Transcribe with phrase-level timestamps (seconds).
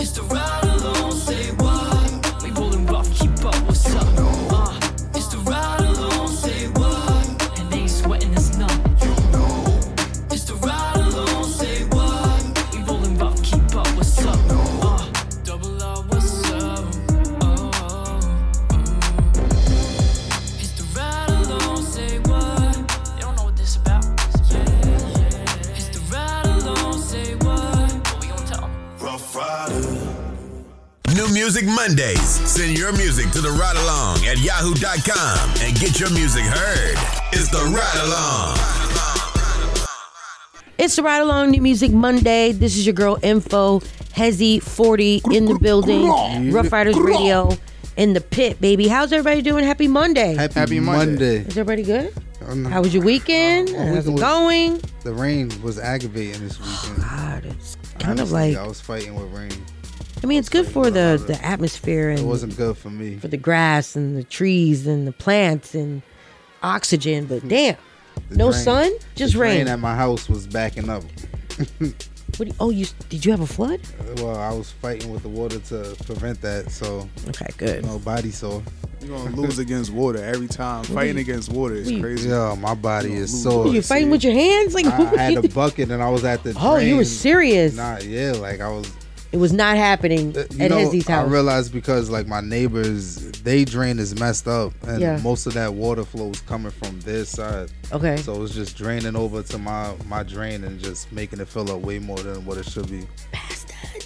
[0.00, 0.59] It's the ride
[31.50, 32.28] Music Mondays.
[32.48, 36.94] Send your music to the Ryde Along at yahoo.com and get your music heard.
[37.32, 38.56] It's the Ryde Along.
[40.78, 42.52] It's the Ryde Along New Music Monday.
[42.52, 43.80] This is your girl Info,
[44.14, 47.50] Hezzy 40 in the building, Rough Riders Radio
[47.96, 48.86] in the pit, baby.
[48.86, 49.64] How's everybody doing?
[49.64, 50.36] Happy Monday.
[50.36, 51.06] Happy, Happy Monday.
[51.10, 51.36] Monday.
[51.48, 52.14] Is everybody good?
[52.46, 52.68] Oh.
[52.68, 53.70] How was your weekend?
[53.70, 54.80] Uh, my How's weekend it was- going?
[55.02, 57.02] The rain was aggravating this weekend.
[57.02, 59.50] God, it's kind of like, I was fighting with rain.
[60.22, 63.16] I mean, it's good for the, the atmosphere It and wasn't good for me.
[63.16, 66.02] for the grass and the trees and the plants and
[66.62, 67.76] oxygen, but damn,
[68.28, 69.54] The no drain- sun, just the rain.
[69.64, 71.02] drain at my house was backing up.
[72.36, 73.80] What do you, oh, you did you have a flood?
[73.98, 77.84] Uh, well, I was fighting with the water to prevent that, so Okay, good.
[77.84, 78.62] no body sore.
[79.02, 80.84] You're gonna lose against water every time.
[80.84, 82.28] Fighting against water is crazy.
[82.28, 83.42] Yeah, my body is lose.
[83.42, 83.64] sore.
[83.64, 84.74] Were you fighting with your hands?
[84.74, 86.54] Like, I had a bucket and I was at the.
[86.58, 87.74] oh, you were serious.
[87.74, 88.90] Nah, yeah, like I was.
[89.32, 93.16] It was not happening Uh, You at know, Hezzy's I realized because like my neighbors,
[93.42, 95.20] they drain is messed up, and Yeah.
[95.22, 97.70] most of that water flow is coming from their side.
[97.92, 98.16] okay.
[98.16, 101.70] So it was just draining over to my my drain and just making it fill
[101.70, 103.06] up way more than what it should be.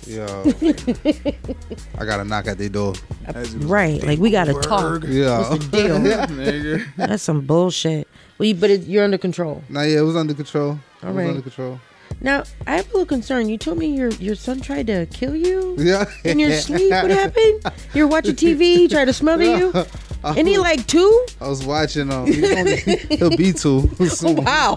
[0.07, 0.27] Yeah,
[1.99, 2.93] I gotta knock at their door.
[3.27, 4.03] As right.
[4.03, 5.01] Like we gotta talk.
[5.03, 5.05] Berg.
[5.05, 6.79] Yeah, Deal.
[6.97, 8.07] That's some bullshit.
[8.39, 9.63] Well, you, but it, you're under control.
[9.69, 10.79] nah, yeah, it was under control.
[11.03, 11.81] It All was under control.
[12.21, 13.49] Now, I have a little concern.
[13.49, 16.91] You told me your your son tried to kill you Yeah, in your sleep.
[16.91, 17.65] What happened?
[17.93, 18.61] You're watching TV.
[18.77, 19.73] He tried to smother you.
[20.27, 21.27] And he like two?
[21.39, 22.11] I was watching.
[22.11, 23.91] Um, he'll be two.
[24.01, 24.37] Oh, soon.
[24.37, 24.75] wow.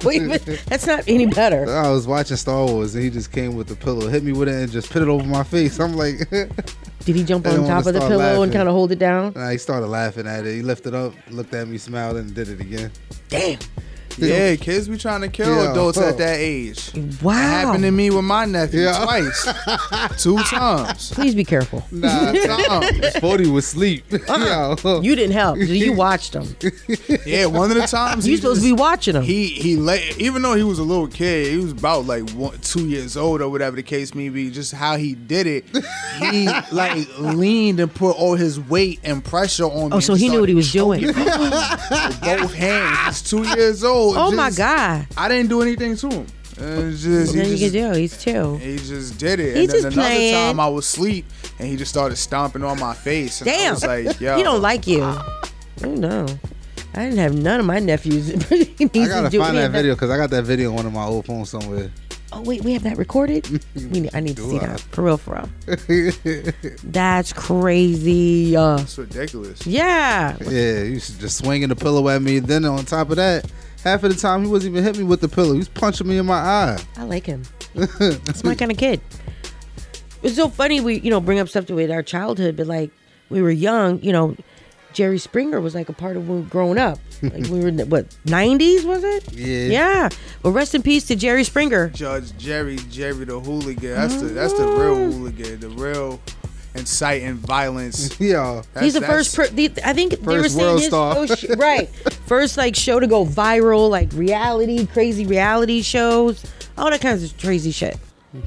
[0.66, 1.74] That's not any better.
[1.74, 4.50] I was watching Star Wars and he just came with the pillow, hit me with
[4.50, 5.80] it, and just put it over my face.
[5.80, 8.92] I'm like, Did he jump on top wanna of the pillow and kind of hold
[8.92, 9.32] it down?
[9.38, 10.54] and he started laughing at it.
[10.54, 12.92] He lifted up, looked at me, smiled, and did it again.
[13.30, 13.58] Damn.
[14.18, 15.72] Yeah, kids be trying to kill Yeah.
[15.72, 16.92] adults at that age.
[17.22, 17.32] Wow.
[17.34, 19.04] It happened to me with my nephew Yeah.
[19.04, 19.48] twice,
[20.24, 21.12] two times.
[21.12, 21.84] Please be careful.
[21.92, 23.18] Nah, Times.
[23.20, 24.06] Forty was sleep.
[24.12, 24.76] Uh-uh.
[24.84, 25.02] Yo.
[25.02, 25.58] You didn't help.
[25.60, 26.56] You watched him.
[27.26, 29.24] Yeah, one of the times You supposed just- to be watching him.
[29.24, 32.58] He he let even though he was a little kid, he was about like one,
[32.60, 34.50] two years old or whatever the case may be.
[34.52, 35.66] Just how he did it,
[36.20, 39.98] he like leaned and put all his weight and pressure on oh, me.
[39.98, 41.02] oh, so he knew what he was doing.
[41.06, 41.16] with
[42.22, 43.20] both hands.
[43.20, 44.07] He's two years old.
[44.16, 45.08] Oh my God.
[45.18, 46.28] I didn't do anything to him.
[46.60, 47.92] It's just, Then he you can just, do.
[48.00, 48.56] He's two.
[48.58, 49.58] he just did it.
[49.58, 50.34] He's and then another playing.
[50.34, 51.26] time I was asleep
[51.60, 53.42] and he just started stomping on my face.
[53.42, 53.74] And I Damn.
[53.76, 54.38] was like, yo.
[54.38, 55.04] He don't like you.
[55.04, 55.30] Oh
[55.84, 56.26] no.
[56.96, 58.30] I didn't have none of my nephews.
[58.78, 60.94] He needs I gotta find that video because I got that video on one of
[60.94, 61.92] my old phones somewhere.
[62.34, 63.48] Oh wait, we have that recorded.
[63.76, 64.68] we need, I need to Do see I?
[64.68, 66.74] that for real, for real.
[66.84, 68.56] That's crazy.
[68.56, 69.66] Uh, It's ridiculous.
[69.66, 70.38] yeah.
[70.42, 72.40] Yeah, he used just swinging the pillow at me.
[72.40, 73.50] Then on top of that,
[73.84, 75.54] half of the time he wasn't even hit me with the pillow.
[75.54, 76.78] He was punching me in my eye.
[76.98, 77.44] I like him.
[77.74, 79.02] That's my kind of kid.
[80.24, 82.92] It's so funny we, you know, bring up stuff to with our childhood, but like
[83.30, 84.36] we were young, you know,
[84.94, 87.00] Jerry Springer was like a part of when we were growing up.
[87.22, 89.32] Like we were in the, what, 90s was it?
[89.34, 89.68] Yeah.
[89.68, 90.10] Yeah.
[90.44, 91.90] Well, rest in peace to Jerry Springer.
[91.90, 93.94] Judge Jerry, Jerry the hooligan.
[93.94, 95.12] That's the that's the real mm-hmm.
[95.12, 96.20] hooligan, the real
[96.78, 98.20] inciting violence.
[98.28, 98.62] Yeah.
[98.74, 99.36] That's, He's the first.
[99.36, 101.16] Per, the, I think they were First saying world his star.
[101.18, 101.90] Oh, sh- right,
[102.28, 106.44] first like show to go viral, like reality, crazy reality shows,
[106.78, 107.98] all that kinds of crazy shit.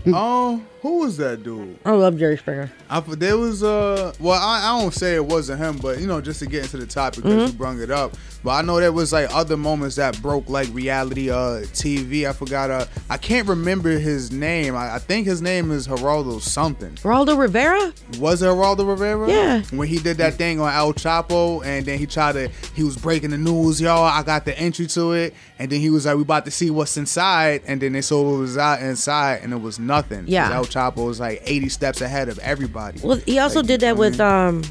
[0.06, 1.78] Oh, who was that dude?
[1.84, 2.70] I love Jerry Springer.
[2.88, 6.20] I, there was uh well I, I don't say it wasn't him but you know
[6.20, 8.91] just to get into the topic because you brung it up but I know there
[8.92, 13.46] was like other moments that broke like reality uh TV I forgot uh I can't
[13.46, 17.92] remember his name I, I think his name is Geraldo something Geraldo Rivera.
[18.18, 19.62] was it Geraldo Rivera Yeah.
[19.77, 22.97] when he did that thing on El Chapo and then he tried to he was
[22.97, 26.16] breaking the news y'all I got the entry to it and then he was like
[26.16, 29.53] we about to see what's inside and then they saw what was out inside and
[29.53, 30.24] it was nothing.
[30.27, 30.48] Yeah.
[30.70, 34.20] Chapo was like 80 steps ahead of everybody Well, he also Like, did that with
[34.20, 34.62] um.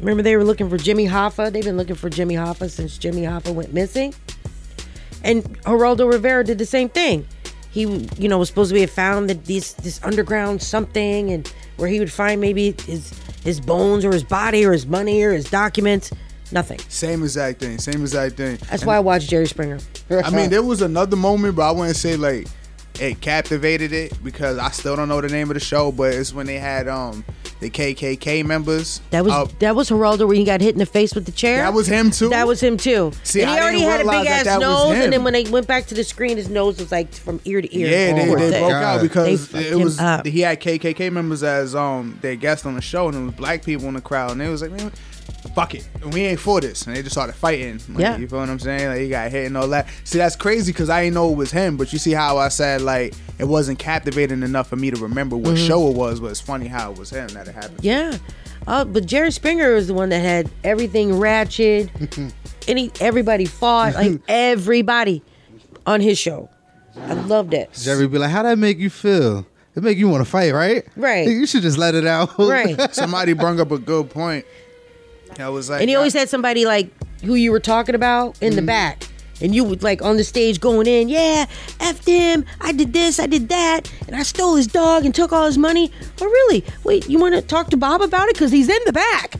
[0.00, 1.52] Remember they were looking for Jimmy Hoffa.
[1.52, 4.12] They've been looking for Jimmy Hoffa since Jimmy Hoffa went missing.
[5.22, 7.24] And Geraldo Rivera did the same thing.
[7.70, 7.82] He,
[8.18, 11.46] you know, was supposed to be found that this this underground something, and
[11.76, 13.12] where he would find maybe his
[13.44, 16.10] his bones or his body or his money or his documents.
[16.50, 16.80] Nothing.
[16.88, 17.78] Same exact thing.
[17.78, 18.58] Same exact thing.
[18.68, 19.78] That's why I watch Jerry Springer.
[20.10, 22.46] I mean, there was another moment, but I wouldn't say like
[23.00, 25.92] it captivated it because I still don't know the name of the show.
[25.92, 27.24] But it's when they had um
[27.62, 29.00] the KKK members.
[29.10, 31.58] That was that was Geraldo when he got hit in the face with the chair.
[31.58, 32.28] that was him too.
[32.28, 33.12] That was him too.
[33.22, 35.32] See, and he I already had a big ass that was nose, and then when
[35.32, 37.86] they went back to the screen, his nose was like from ear to ear.
[37.88, 42.36] Yeah, they, they broke out because it was he had KKK members as um their
[42.36, 44.60] guests on the show, and it was black people in the crowd, and they was
[44.62, 44.92] like, man,
[45.54, 47.80] fuck it, we ain't for this, and they just started fighting.
[47.90, 48.16] Like, Yeah.
[48.16, 48.88] you feel what I'm saying?
[48.88, 49.88] Like he got hit and all that.
[50.04, 52.48] See, that's crazy because I didn't know it was him, but you see how I
[52.48, 55.66] said like it wasn't captivating enough for me to remember what Mm-hmm.
[55.66, 57.80] show it was, but it's funny how it was him that it happened.
[57.82, 58.16] Yeah.
[58.66, 61.90] Uh, but Jerry Springer was the one that had everything ratchet.
[62.68, 65.22] Any everybody fought like everybody
[65.86, 66.48] on his show.
[66.96, 67.72] I loved it.
[67.72, 69.46] Jerry be like, "How'd that make you feel?
[69.74, 70.84] It make you want to fight, right?
[70.96, 71.26] Right.
[71.26, 72.38] You should just let it out.
[72.38, 72.94] Right.
[72.94, 74.44] Somebody brung up a good point.
[75.40, 76.90] I was like, And he always had somebody like
[77.22, 78.56] who you were talking about in Mm-hmm.
[78.56, 79.04] the back.
[79.40, 81.46] And you would like on the stage going in, yeah,
[81.80, 85.32] F him, I did this, I did that, and I stole his dog and took
[85.32, 85.90] all his money.
[86.20, 86.64] Oh, really?
[86.84, 88.34] Wait, you want to talk to Bob about it?
[88.34, 89.34] Because he's in the back.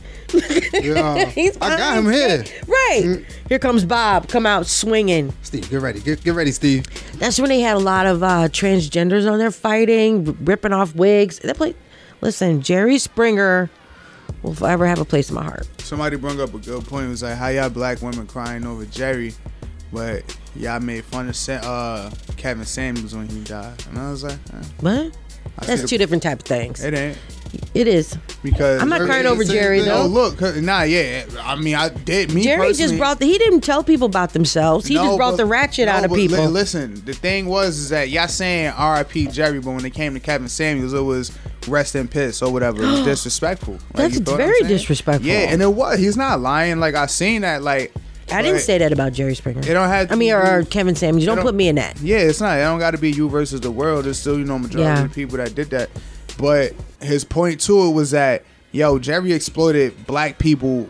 [0.73, 1.25] Yeah.
[1.29, 2.43] He's I got him here.
[2.67, 3.23] Right.
[3.47, 5.31] Here comes Bob, come out swinging.
[5.43, 6.01] Steve, get ready.
[6.01, 6.85] Get get ready, Steve.
[7.19, 11.39] That's when they had a lot of uh, transgenders on there fighting, ripping off wigs.
[11.39, 11.75] That play,
[12.19, 13.69] listen, Jerry Springer
[14.41, 15.67] will forever have a place in my heart.
[15.81, 17.05] Somebody brought up a good point.
[17.05, 19.33] It was like, how y'all black women crying over Jerry,
[19.91, 20.23] but
[20.55, 23.83] y'all made fun of uh, Kevin Samuels when he died.
[23.89, 25.17] And I was like, eh, What?
[25.59, 26.83] I That's the- two different type of things.
[26.83, 27.17] It ain't
[27.75, 28.17] It is.
[28.41, 29.87] because I'm not crying over Jerry thing.
[29.89, 30.31] No, though.
[30.37, 31.25] look, nah, yeah.
[31.43, 32.33] I mean, I did.
[32.33, 33.25] Me Jerry just brought the.
[33.27, 34.87] He didn't tell people about themselves.
[34.87, 36.45] He No, just brought but- the ratchet no, out of but li- people.
[36.47, 39.27] listen, the thing was is that y'all saying R.I.P.
[39.27, 41.31] Jerry, but when it came to Kevin Samuels, it was
[41.67, 42.81] rest in piss or whatever.
[42.81, 43.75] It was disrespectful.
[43.93, 45.27] Like, That's very disrespectful.
[45.27, 45.99] Yeah, and it was.
[45.99, 46.79] He's not lying.
[46.79, 47.61] Like I seen that.
[47.61, 47.93] Like
[48.33, 49.61] I didn't say that about Jerry Springer.
[49.61, 50.11] It don't have.
[50.11, 51.25] I mean, to or, or Kevin Samuels.
[51.25, 51.99] Don't, don't- put me in that.
[52.01, 52.57] Yeah, it's not.
[52.57, 54.07] It don't got to be you versus the world.
[54.07, 55.03] It's still you know majority Yeah.
[55.03, 55.89] of the people that did that.
[56.37, 60.89] But his point to it was that yo Jerry exploited black people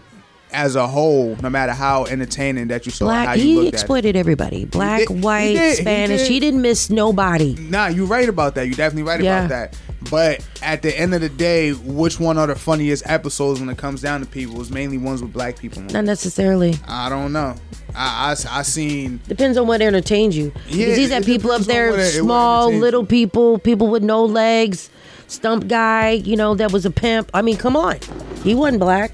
[0.52, 3.06] as a whole, no matter how entertaining that you saw.
[3.06, 3.28] Black.
[3.28, 4.66] how you He exploited everybody.
[4.66, 6.22] Black, did- he white, did, he Spanish.
[6.22, 6.30] did.
[6.32, 7.56] He didn't miss nobody.
[7.56, 8.68] Nah, you're right about that.
[8.68, 9.46] You're definitely right Yeah.
[9.46, 9.78] about that.
[10.10, 13.78] But at the end of the day, which one are the funniest episodes when it
[13.78, 14.60] comes down to people?
[14.62, 15.82] It's mainly ones with black people.
[15.82, 15.88] in.
[15.88, 16.76] Not necessarily.
[16.88, 17.56] I don't know.
[17.96, 20.52] I, I, I seen Depends on what entertains you.
[20.68, 24.04] Yeah, because he's had people up there, it- it small, entertains little people, people with
[24.04, 24.90] no legs,
[25.28, 27.30] stump guy, you know, that was a pimp.
[27.34, 28.00] I mean, come on.
[28.44, 29.12] He wasn't black.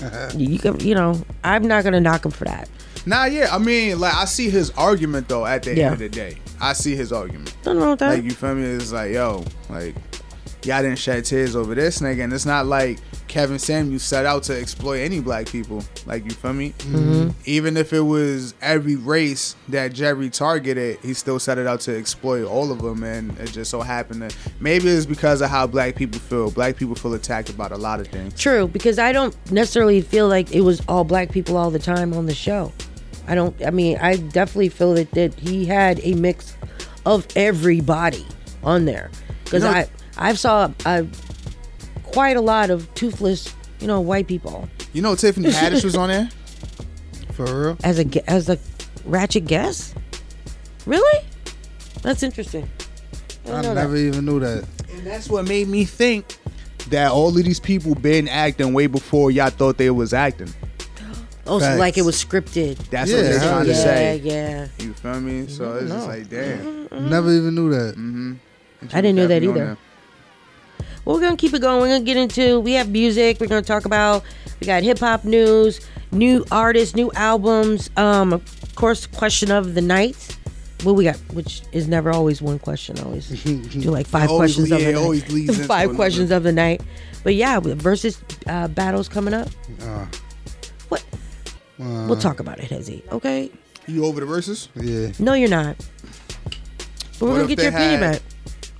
[0.36, 2.68] you can, you know, I'm not gonna knock him for that.
[3.06, 3.48] Nah, yeah.
[3.54, 5.46] I mean, like I see his argument though.
[5.46, 5.84] At the Yeah.
[5.86, 7.54] end of the day, I see his argument.
[7.64, 8.14] Nothing wrong with that.
[8.14, 8.64] Like you feel me?
[8.64, 9.94] It's like yo, like
[10.64, 12.98] y'all didn't shed tears over this nigga, and it's not like
[13.28, 15.82] Kevin Samuels set out to exploit any black people.
[16.06, 16.70] Like you feel me?
[16.78, 17.30] Mm-hmm.
[17.46, 21.96] Even if it was every race that Jerry targeted, he still set it out to
[21.96, 25.66] exploit all of them, and it just so happened that maybe it's because of how
[25.66, 26.50] black people feel.
[26.50, 28.38] Black people feel attacked about a lot of things.
[28.38, 32.14] True, because I don't necessarily feel like it was all black people all the time
[32.14, 32.72] on the show.
[33.26, 33.54] I don't.
[33.64, 36.56] I mean, I definitely feel that that he had a mix
[37.06, 38.24] of everybody
[38.62, 39.10] on there.
[39.44, 41.04] Because You know- I I saw uh,
[42.02, 46.08] quite a lot of toothless, you know, white people You know, Tiffany Haddish was on
[46.08, 46.28] there.
[47.32, 47.76] For real?
[47.82, 48.58] as a as a
[49.04, 49.94] ratchet guest.
[50.86, 51.24] Really?
[52.02, 52.68] That's interesting.
[53.46, 53.96] I, I never that.
[53.98, 54.64] even knew that.
[54.92, 56.38] And that's what made me think
[56.90, 60.52] that all of these people been acting way before y'all thought they was acting.
[61.46, 61.78] Oh, so Facts.
[61.78, 62.76] like it was scripted.
[62.90, 64.16] That's Yeah, what they're how trying to yeah, say.
[64.24, 64.32] yeah.
[64.78, 64.84] Yeah.
[64.86, 65.46] You feel me?
[65.48, 66.88] So it's just like, damn.
[67.10, 68.38] Never even knew that.
[68.92, 69.76] I didn't know that either.
[71.04, 71.80] Well, we're gonna keep it going.
[71.80, 72.60] We're gonna get into.
[72.60, 73.38] We have music.
[73.40, 74.24] We're gonna talk about.
[74.60, 75.80] We got hip hop news,
[76.12, 77.90] new artists, new albums.
[77.98, 80.36] Um, of course, question of the night.
[80.82, 82.98] What we got, which is never always one question.
[83.00, 85.48] Always do like five Always- questions yeah, of the it always night.
[85.48, 85.94] into five another.
[85.96, 86.80] questions of the night.
[87.22, 89.48] But yeah, versus uh, battles coming up.
[89.82, 90.20] Uh, What?
[91.80, 93.02] Uh, We'll talk about it, Hezzy.
[93.10, 93.50] Okay?
[93.86, 94.68] You over the verses?
[94.74, 95.10] Yeah.
[95.18, 95.76] No, you're not.
[97.18, 98.22] But we're gonna get they your opinion back.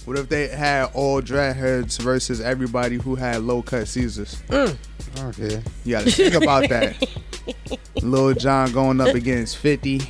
[0.05, 4.43] What if they had all dreadheads versus everybody who had low cut Caesars?
[4.51, 5.63] Okay.
[5.85, 7.03] You gotta think about that.
[8.03, 10.03] Lil Jon going up against 50.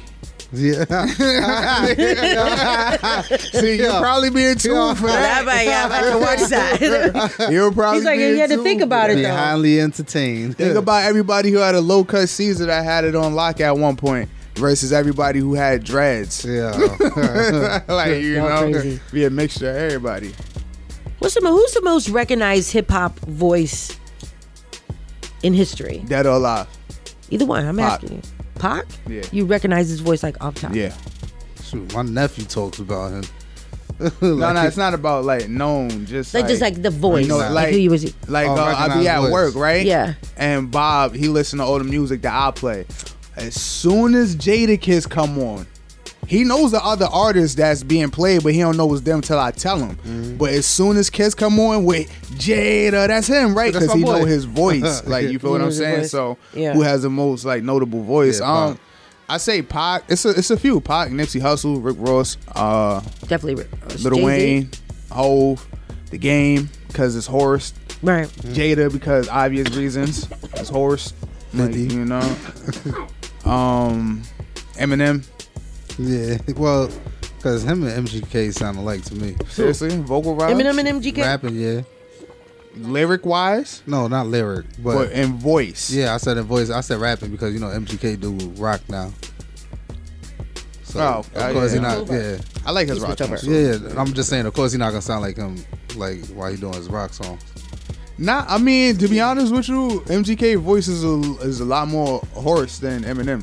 [0.54, 0.84] Yeah.
[3.38, 5.44] See, you're probably being tuned for Yeah, that.
[5.44, 7.49] but yeah, I have to watch that.
[7.50, 9.34] You're probably He's like, being you had to think about it Be though.
[9.34, 10.56] highly entertained.
[10.56, 13.76] Think about everybody who had a low cut Caesar that had it on lock at
[13.76, 16.44] one point versus everybody who had dreads.
[16.44, 16.70] Yeah.
[17.88, 19.00] like you Y'all know, crazy.
[19.12, 20.32] be a mixture of everybody.
[21.18, 23.99] What's the mo- who's the most recognized hip hop voice
[25.42, 26.04] in history?
[26.06, 26.66] Dead or alive?
[27.30, 27.66] Either one.
[27.66, 28.02] I'm Pac.
[28.04, 28.23] asking you.
[28.64, 28.87] Pac?
[29.06, 29.21] Yeah.
[29.30, 30.75] You recognize his voice like off top.
[30.75, 30.94] Yeah.
[31.62, 33.25] Shoot, my nephew talks about him.
[34.23, 36.06] no, no, it's not about like known.
[36.06, 38.54] Just Like, just like the voice, You know, like like who you was- like Oh,
[38.56, 39.33] uh, I be at voice.
[39.33, 39.85] work, right?
[39.85, 40.14] Yeah.
[40.38, 42.87] And Bob, he listen to all the music that I play.
[43.37, 45.66] As soon as Jadakiss come on,
[46.26, 49.38] he knows the other artists that's being played, but he don't know it's them till
[49.38, 49.97] I tell him.
[49.97, 50.37] Mm-hmm.
[50.37, 53.73] But as soon as Kiss come on with Jada, that's him, right?
[53.73, 55.02] Because my he know his voice.
[55.07, 56.04] Like you feel what I'm saying?
[56.07, 56.73] So Yeah.
[56.73, 58.40] who has the most like notable voice?
[58.40, 58.78] Yeah, um,
[59.28, 60.04] I say Pac.
[60.09, 60.81] It's a it's a few.
[60.81, 63.64] Pac, Nipsey Hussle, Rick Ross, uh, Definitely.
[63.64, 64.25] uh, Little Jay-Z.
[64.25, 64.71] Wayne,
[65.11, 65.66] Hov,
[66.11, 68.28] The Game because it's hoarse, Right.
[68.28, 71.12] Jada because obvious reasons it's hoarse,
[71.54, 72.21] like, you know.
[73.45, 74.23] um,
[74.75, 75.25] Eminem,
[75.98, 76.90] Yeah, well,
[77.36, 79.36] because him and MGK sound alike to me.
[79.48, 81.18] seriously, vocal wise, Eminem and MGK.
[81.18, 81.82] Rapping, yeah.
[82.76, 85.90] lyric wise, No, not lyric, but but in voice.
[85.92, 86.70] yeah, I said in voice.
[86.70, 89.12] I said rapping because you know MGK do rock now.
[90.82, 91.78] So Oh, of uh, course yeah.
[91.78, 92.08] he not.
[92.12, 93.18] Yeah, I like his He rock.
[93.18, 93.52] switched over.
[93.52, 94.00] yeah, yeah.
[94.00, 94.46] I'm just saying.
[94.46, 95.56] Of course he not gonna sound like him,
[95.96, 97.42] like while he doing his rock songs.
[98.16, 101.88] Nah, I mean to be honest with you, MGK voice is a, is a lot
[101.88, 103.42] more hoarse than Eminem.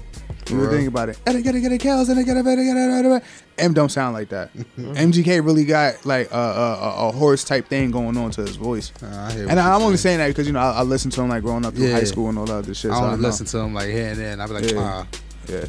[0.51, 0.69] You real?
[0.71, 1.19] think about it.
[1.25, 3.23] "Gotta get it, get it, cows, and I gotta get it, get it.
[3.57, 4.49] M don't sound like that.
[4.77, 8.55] MGK really got like a, a, a, a hoarse type thing going on to his
[8.55, 8.91] voice.
[9.01, 9.99] Uh, I And I'm only saying.
[10.17, 11.93] saying that because you know I, I listened to him like growing up through Yeah.
[11.95, 12.91] high school and all that other shit.
[12.91, 13.27] I so only know.
[13.27, 14.79] listen to him like here and there, and I be like, Yeah.
[14.79, 15.05] ah,
[15.49, 15.65] Yeah.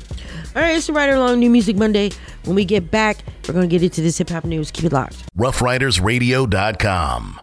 [0.54, 2.10] All right, it's the Rider Along New Music Monday.
[2.44, 4.70] When we get back, we're going to get into this hip hop news.
[4.70, 5.16] Keep it locked.
[5.36, 7.40] roughridersradio.com.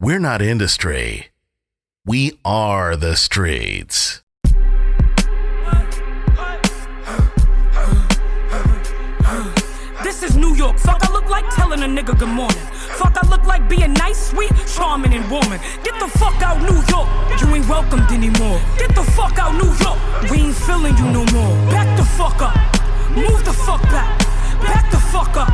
[0.00, 1.28] We're not industry.
[2.04, 4.22] We are the streets.
[10.38, 10.78] New York.
[10.78, 12.64] Fuck, I look like telling a nigga good morning.
[12.98, 15.60] Fuck, I look like being nice, sweet, charming, and warming.
[15.82, 17.08] Get the fuck out, New York.
[17.40, 18.60] You ain't welcomed anymore.
[18.78, 19.98] Get the fuck out, New York.
[20.30, 21.54] We ain't feeling you no more.
[21.70, 22.56] Back the fuck up.
[23.16, 24.18] Move the fuck back.
[24.62, 25.50] Back the fuck up.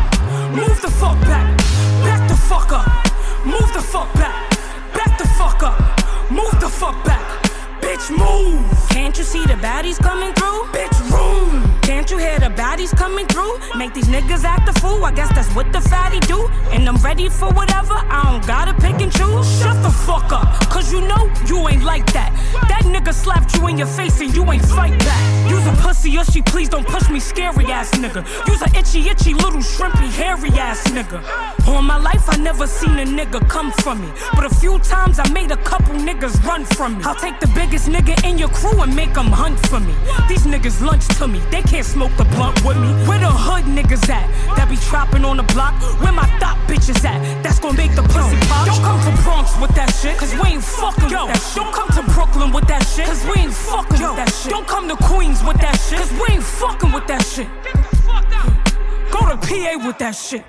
[0.54, 1.56] Move the fuck back.
[2.04, 2.86] Back the fuck up.
[3.44, 4.34] Move the fuck back.
[4.92, 5.78] Back the fuck up.
[6.30, 7.43] Move the fuck back.
[7.84, 8.64] Bitch, move.
[8.88, 10.64] Can't you see the baddies coming through?
[10.72, 11.62] Bitch, room.
[11.82, 13.58] Can't you hear the baddies coming through?
[13.76, 15.04] Make these niggas act a fool.
[15.04, 16.48] I guess that's what the fatty do.
[16.72, 17.92] And I'm ready for whatever.
[17.92, 19.46] I don't gotta pick and choose.
[19.60, 20.48] Shut the fuck up.
[20.70, 22.30] Cause you know you ain't like that.
[22.68, 25.50] That nigga slapped you in your face and you ain't fight back.
[25.50, 28.24] Use a pussy or she please don't push me, scary ass nigga.
[28.48, 31.20] Use a itchy, itchy little shrimpy, hairy ass nigga.
[31.68, 34.10] All my life I never seen a nigga come from me.
[34.34, 37.04] But a few times I made a couple niggas run from me.
[37.04, 39.94] I'll take the biggest nigga in your crew and make them hunt for me.
[40.28, 42.88] These niggas lunch to me, they can't smoke the blunt with me.
[43.06, 44.30] Where the hood niggas at?
[44.56, 45.74] That be trapping on the block?
[46.00, 47.18] Where my thought bitches at?
[47.42, 48.66] That's gonna make the pussy pop.
[48.66, 51.56] Don't come to Bronx with that shit, cause we ain't fucking with that shit.
[51.58, 54.50] Don't come to Brooklyn with that shit, cause we ain't fucking with that shit.
[54.50, 57.48] Don't come to Queens with that shit, cause we ain't fucking with that shit.
[59.10, 60.44] Go to PA with that shit.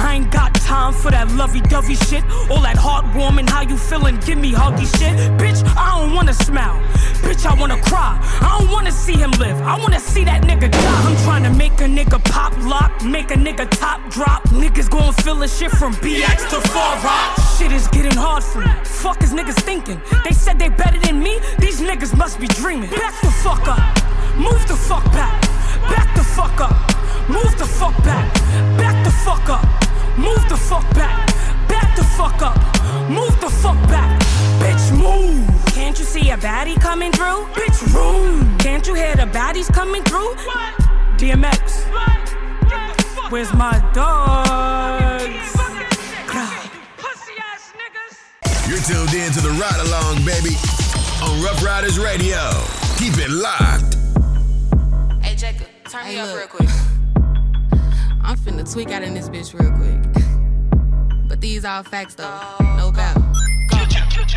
[0.00, 2.24] I ain't got time for that lovey-dovey shit.
[2.50, 4.16] All that heartwarming, how you feeling?
[4.26, 5.14] Give me huggy shit.
[5.38, 6.80] Bitch, I don't wanna smile.
[7.24, 8.18] Bitch, I wanna cry.
[8.40, 9.60] I don't wanna see him live.
[9.62, 11.02] I wanna see that nigga die.
[11.06, 14.42] I'm trying to make a nigga pop lock, make a nigga top drop.
[14.62, 17.38] Niggas gon' feel the shit from BX to Far Rock.
[17.58, 18.72] Shit is getting hard for me.
[18.84, 20.00] Fuck is niggas thinking?
[20.24, 21.40] They said they better than me.
[21.58, 22.90] These niggas must be dreaming.
[22.90, 23.82] Back the fuck up.
[24.36, 25.42] Move the fuck back.
[25.92, 26.76] Back the fuck up.
[27.28, 28.32] Move the fuck back.
[28.76, 29.64] Back the fuck up.
[30.18, 31.26] Move the fuck back.
[31.68, 32.56] Back the fuck up.
[33.08, 34.20] Move the fuck back.
[34.60, 35.46] Bitch, move.
[35.74, 37.46] Can't you see a baddie coming through?
[37.58, 38.56] Bitch, room.
[38.58, 40.34] Can't you hear the baddies coming through?
[40.46, 40.74] What?
[41.18, 41.86] DMX.
[43.30, 45.56] Where's my dogs?
[48.68, 50.54] You're tuned in to the ride along, baby,
[51.24, 52.38] on Rough Riders Radio.
[52.98, 53.96] Keep it locked.
[55.24, 56.38] Hey, Jacob, turn me Hey, up look.
[56.38, 56.68] real quick.
[58.22, 60.24] I'm finna tweak out in this bitch real quick.
[61.28, 62.40] But these all facts though,
[62.76, 63.16] no doubt.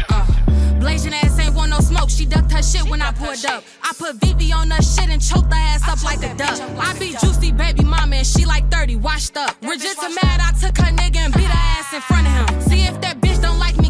[0.10, 2.10] Uh, Blazing ass ain't want no smoke.
[2.10, 3.63] She ducked her shit when I poured up.
[3.82, 6.60] I put VV on her shit and choked her ass up like a duck.
[6.78, 9.60] I be juicy baby mama and she like 30, washed up.
[9.62, 12.62] Regista mad, I took her nigga and beat her ass in front of him.
[12.62, 13.90] See if that bitch don't like me,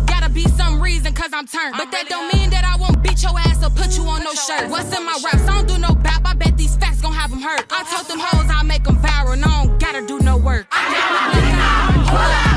[0.51, 1.75] some reason, cause I'm turned.
[1.77, 4.33] But that don't mean that I won't beat your ass or put you on no
[4.33, 4.69] shirt.
[4.69, 5.47] What's in my raps?
[5.47, 7.65] I don't do no bap, I bet these facts gon' have them hurt.
[7.69, 10.67] I told them hoes I'll make them viral, and I don't gotta do no work.
[10.71, 12.52] Act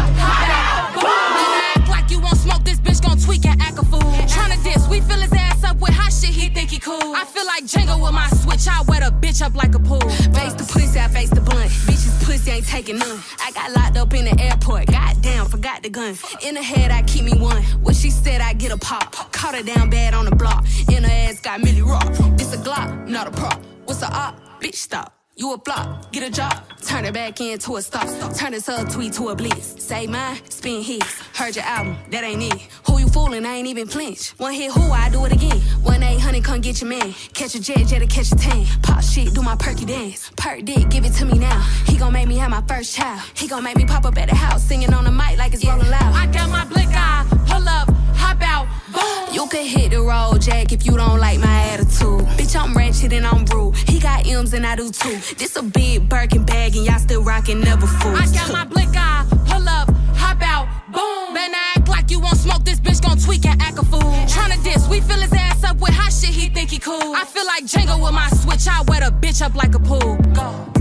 [6.20, 7.14] shit, he think he cool.
[7.14, 10.00] I feel like Django with my switch, I wet a bitch up like a pool.
[10.34, 11.70] Face the pussy, I face the blunt.
[11.86, 13.20] Bitches pussy ain't taking none.
[13.44, 14.86] I got locked up in the airport.
[14.86, 16.16] Goddamn, forgot the gun.
[16.42, 17.62] In the head, I keep me one.
[17.82, 19.12] What she said, I get a pop.
[19.32, 20.64] Caught her down bad on the block.
[20.90, 22.12] In her ass got Millie Rock.
[22.36, 23.62] This a Glock, not a prop.
[23.84, 24.60] What's a op?
[24.60, 25.15] Bitch, stop.
[25.38, 28.08] You a flop, get a job, turn it back into a stop.
[28.34, 29.84] Turn this up tweet to a blitz.
[29.84, 31.02] Say mine, spin his.
[31.34, 32.68] Heard your album, that ain't it.
[32.86, 33.44] Who you fooling?
[33.44, 34.30] I ain't even flinch.
[34.38, 35.60] One hit, who I do it again.
[35.82, 37.12] One eight hundred, come get your man.
[37.34, 38.64] Catch a jet, jet to catch a tan.
[38.80, 40.30] Pop shit, do my perky dance.
[40.38, 41.60] Perk dick, give it to me now.
[41.84, 43.20] He gon' make me have my first child.
[43.34, 45.66] He gon' make me pop up at the house, singing on the mic like it's
[45.66, 46.14] rolling loud.
[46.14, 49.34] I got my blick eye, pull up, hop out, boom.
[49.34, 52.26] You can hit the road, Jack, if you don't like my attitude.
[52.36, 53.76] Bitch, I'm ratchet and I'm rude.
[53.76, 55.18] He got M's and I do too.
[55.36, 58.20] This a big Birkin bag and y'all still rockin' never fools.
[58.20, 61.26] I got my blick eye, pull up, hop out, boom.
[61.56, 64.00] I act like you won't smoke, this bitch gon' tweak and act a fool.
[64.28, 67.14] Tryna diss, we fill his ass up with hot shit, he think he cool.
[67.14, 70.16] I feel like Django with my switch, I wet a bitch up like a pool.
[70.34, 70.72] Go.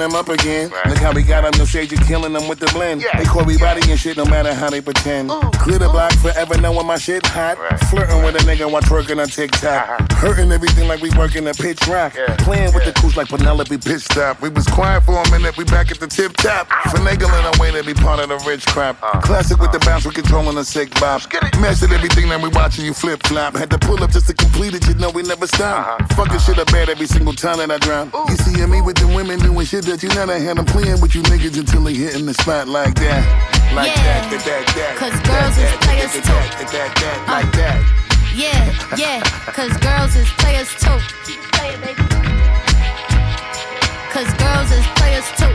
[0.00, 0.70] Them up again.
[0.86, 3.02] Look how we got them, no sage and killing them with the blend.
[3.02, 3.16] Yeah.
[3.18, 3.56] They me
[3.90, 5.30] and shit no matter how they pretend.
[5.60, 7.58] Clear the block forever knowing my shit hot.
[7.58, 7.78] Right.
[7.90, 10.12] Flirting with a nigga while twerking on TikTok.
[10.12, 12.14] Hurting everything like we working a pitch rock.
[12.14, 12.36] Yeah.
[12.38, 14.42] Playing with the cooch like Penelope pitch stop.
[14.42, 16.68] We was quiet for a minute, we back at the tip top.
[16.92, 19.00] Finagling our way to be part of the rich crap.
[19.22, 21.22] Classic with the bounce, we controlling the sick bop.
[21.60, 23.56] Mastered everything that we watching you flip flop.
[23.56, 26.00] Had to pull up just to complete it, you know we never stop.
[26.00, 26.14] Uh-huh.
[26.16, 28.12] Fucking shit up bad every single time that I drop.
[28.28, 30.58] You see me with the women doing shit that you never had.
[30.58, 33.29] I'm playing with you niggas until they hitting the spot like that.
[33.74, 34.02] Like Yeah.
[34.02, 34.92] that, that, that, that.
[34.98, 36.20] 'Cause girls is players too.
[36.74, 37.56] that, like uh.
[37.60, 37.78] that.
[38.34, 38.62] Yeah,
[38.96, 39.20] yeah,
[39.54, 40.98] cause girls is players too.
[44.14, 45.54] Cause girls is players too.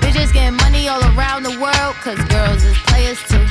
[0.00, 3.44] Bitches getting money all around the world, cause girls is players too.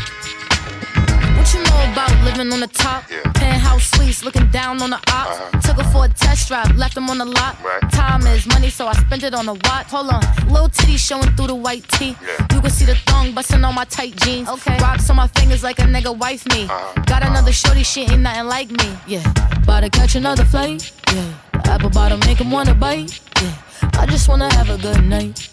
[1.53, 3.03] What you know about living on the top?
[3.11, 3.21] Yeah.
[3.33, 5.37] Penthouse suites, looking down on the ops.
[5.37, 5.61] Uh-huh.
[5.61, 7.63] Took her for a test drive, left them on the lot.
[7.63, 7.91] Right.
[7.91, 9.85] Time is money, so I spent it on a watch.
[9.91, 12.17] Hold on, little titty showing through the white tee.
[12.25, 12.47] Yeah.
[12.55, 14.49] You can see the thong busting on my tight jeans.
[14.49, 14.79] Okay.
[14.79, 16.63] Rocks on my fingers like a nigga wife me.
[16.63, 16.93] Uh-huh.
[17.05, 17.29] Got uh-huh.
[17.29, 18.97] another shorty, she ain't nothing like me.
[19.05, 19.23] Yeah.
[19.61, 20.91] About to catch another flight.
[21.13, 21.33] Yeah.
[21.51, 23.19] The apple bottom make him wanna bite.
[23.43, 23.53] Yeah.
[23.99, 25.49] I just wanna have a good night.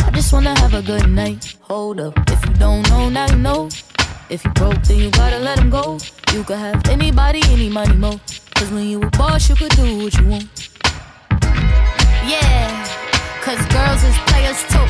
[0.00, 1.54] I just wanna have a good night.
[1.60, 2.18] Hold up.
[2.26, 3.68] If you don't know, now you know.
[4.30, 5.98] If you broke, then you gotta let him go.
[6.32, 8.20] You could have anybody, any money, mo.
[8.54, 10.46] Cause when you a boss, you could do what you want.
[12.22, 12.70] Yeah,
[13.42, 14.86] cause girls is players too.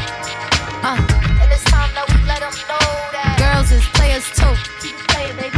[0.85, 1.01] Uh,
[1.41, 2.85] and it's time that we let them know
[3.17, 4.53] that girls is players too.
[4.85, 5.57] Keep playing, baby.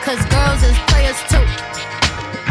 [0.00, 1.44] Cause girls is players too.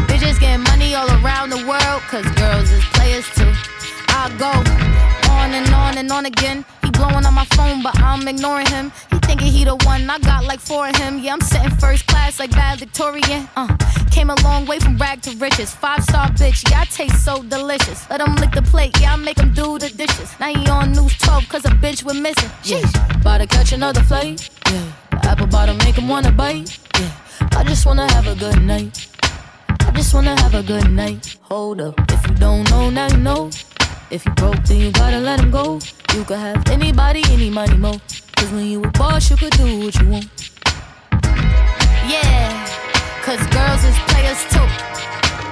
[0.05, 3.49] Bitches getting money all around the world, cause girls is players too.
[4.13, 4.53] I go
[5.33, 6.63] on and on and on again.
[6.83, 8.91] He blowing on my phone, but I'm ignoring him.
[9.25, 11.19] Thinking he the one, I got like four of him.
[11.19, 13.49] Yeah, I'm sitting first class like bad Victorian.
[13.55, 13.75] Uh,
[14.11, 15.73] came a long way from rag to riches.
[15.73, 18.09] Five star bitch, yeah, I taste so delicious.
[18.09, 20.29] Let him lick the plate, yeah, I make him do the dishes.
[20.39, 22.49] Now he on news 12, cause a bitch we're missing.
[22.63, 24.49] Sheesh, about to catch another flight.
[24.71, 26.77] Yeah, the apple bottom make him wanna bite.
[26.99, 27.11] Yeah,
[27.57, 29.07] I just wanna have a good night.
[29.69, 31.37] I just wanna have a good night.
[31.41, 33.49] Hold up, if you don't know, now you know.
[34.11, 35.79] If you broke, then you gotta let him go.
[36.13, 37.99] You could have anybody, any money, mo.
[38.45, 40.51] Cause when you a boss, you could do what you want.
[42.05, 42.53] Yeah,
[43.23, 44.61] cause girls is players too.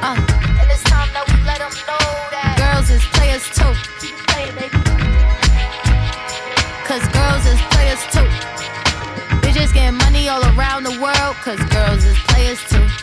[0.06, 1.98] Uh, and it's time that we let them know
[2.30, 3.74] that girls is players too.
[3.98, 4.78] Keep playing, baby.
[6.86, 8.30] Cause girls is players too.
[9.42, 13.03] Bitches getting money all around the world, cause girls is players too.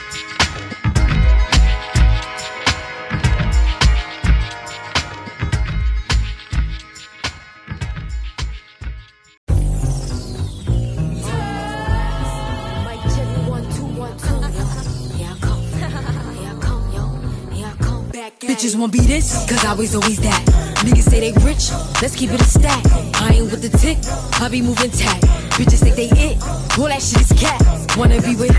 [18.38, 20.44] Bitches won't be this, cause I was always that.
[20.84, 22.82] Niggas say they rich, let's keep it a stack.
[23.20, 23.98] I ain't with the tick,
[24.40, 25.20] I be moving tack.
[25.58, 26.40] Bitches think they it,
[26.78, 27.60] all that shit is cat.
[27.96, 28.54] Wanna be with,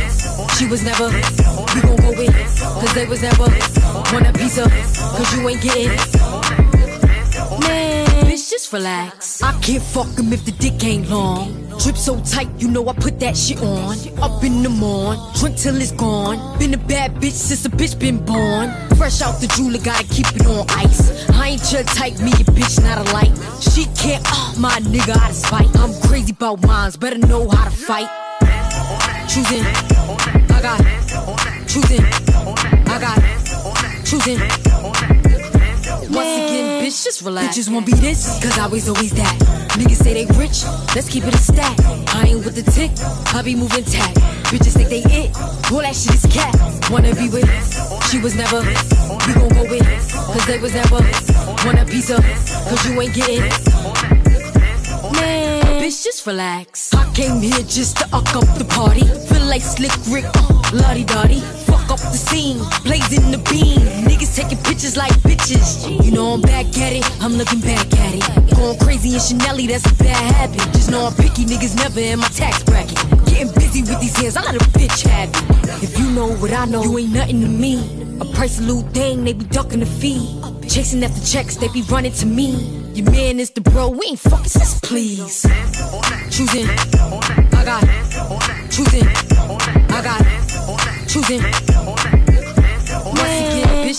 [0.57, 1.07] she was never.
[1.73, 3.47] We gon' go with, cause they was never.
[4.13, 5.87] Want a piece of, cause you ain't getting.
[7.61, 9.41] Man, bitch, just relax.
[9.41, 11.70] I can't fuck him if the dick ain't long.
[11.83, 13.97] Drip so tight, you know I put that shit on.
[14.21, 16.59] Up in the morn, drink till it's gone.
[16.59, 18.69] Been a bad bitch since the bitch been born.
[18.97, 21.27] Fresh out the jeweler, gotta keep it on ice.
[21.31, 23.33] I ain't your type, me a bitch, not a light.
[23.63, 25.75] She can't, uh, my nigga out of spite.
[25.75, 28.09] I'm crazy about mines, better know how to fight.
[29.27, 30.79] Choosing, I got
[31.67, 32.05] choosing,
[32.85, 33.17] I got
[34.05, 34.39] choosing.
[36.13, 36.50] Once again,
[36.91, 37.57] bitch, just relax.
[37.57, 39.35] Bitches won't be this, cause I was always that.
[39.79, 40.63] Niggas say they rich,
[40.95, 41.77] let's keep it a stack.
[42.13, 42.91] I ain't with the tick,
[43.33, 44.13] I be moving tack.
[44.51, 45.35] Bitches think they it,
[45.71, 46.53] all that shit is cat.
[46.89, 47.47] Wanna be with,
[48.09, 48.61] she was never.
[48.61, 50.99] We gon' go with, cause they was never.
[51.65, 52.23] Want a piece of,
[52.67, 53.43] cause you ain't getting.
[53.43, 53.51] It.
[55.13, 56.93] Man, bitch, just relax.
[56.93, 59.05] I came here just to uck up the party.
[59.29, 61.70] Feel like Slick Rick, uh, Lottie Dottie.
[61.81, 63.79] Fuck up the scene, blazing the beam.
[64.05, 65.89] Niggas taking pictures like bitches.
[66.05, 68.55] You know I'm back at it, I'm looking back at it.
[68.55, 70.61] Going crazy in Chanelly, that's a bad habit.
[70.73, 72.97] Just know I'm picky, niggas never in my tax bracket.
[73.25, 75.83] Getting busy with these hands, I let a bitch have it.
[75.83, 78.17] If you know what I know, you ain't nothing to me.
[78.21, 80.39] A price a little thing, they be ducking the fee.
[80.69, 82.51] Chasing after checks, they be running to me.
[82.93, 85.41] Your man is the bro, we ain't fucking sis, please.
[86.29, 87.83] Choosing, I got
[88.69, 89.07] choosing,
[89.89, 91.70] I got choosing.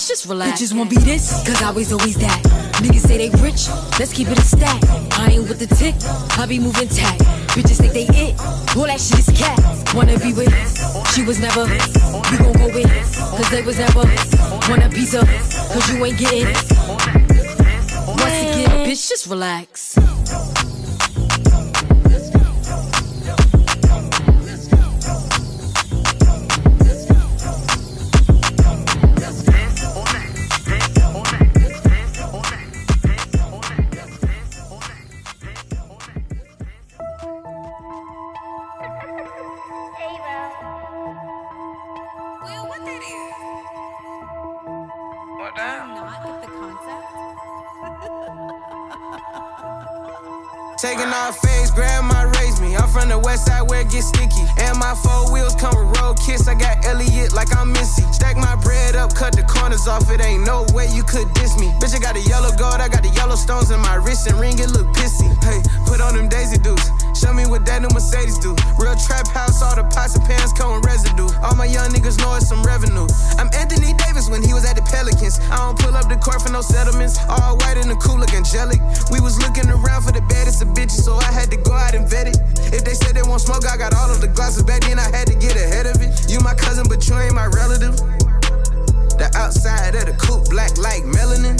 [0.03, 0.61] Bitch, just relax.
[0.61, 2.43] Bitches won't be this, cause I was always that.
[2.83, 3.69] Niggas say they rich,
[4.01, 4.83] let's keep it a stack.
[5.13, 5.95] I ain't with the tick,
[6.37, 7.19] I be moving tack.
[7.55, 8.35] Bitches think they it,
[8.77, 9.57] all that shit is cat.
[9.95, 10.51] Wanna be with,
[11.15, 11.67] she was never.
[12.31, 14.03] We gon' go with, cause they was never.
[14.69, 15.23] Want a piece of,
[15.71, 16.47] cause you ain't getting.
[18.09, 19.95] Once again, bitch, just relax.
[50.83, 52.42] Taking off face, grandma raised
[52.77, 54.45] I'm from the west side where it gets sticky.
[54.59, 56.49] And my four wheels come with road kiss.
[56.49, 58.03] I got Elliott like I'm Missy.
[58.13, 60.11] Stack my bread up, cut the corners off.
[60.11, 61.69] It ain't no way you could diss me.
[61.81, 64.39] Bitch, I got a yellow gold, I got the yellow stones in my wrist and
[64.41, 64.59] ring.
[64.59, 65.29] It look pissy.
[65.45, 66.89] Hey, put on them Daisy Dukes.
[67.23, 68.57] Show me what that new Mercedes do.
[68.81, 71.29] Real trap house, all the pots and pans come with residue.
[71.45, 73.07] All my young niggas know it's some revenue.
[73.39, 75.39] I'm Anthony Davis when he was at the Pelicans.
[75.53, 77.21] I don't pull up the court for no settlements.
[77.29, 78.81] All white in the cool look angelic.
[79.13, 81.95] We was looking around for the baddest of bitches, so I had to go out
[81.95, 82.39] and vet it.
[82.71, 84.99] If they said they want smoke, I got all of the glasses back then.
[84.99, 86.31] I had to get ahead of it.
[86.31, 87.97] You my cousin, but you ain't my relative.
[89.19, 91.59] The outside of the coupe, black like melanin.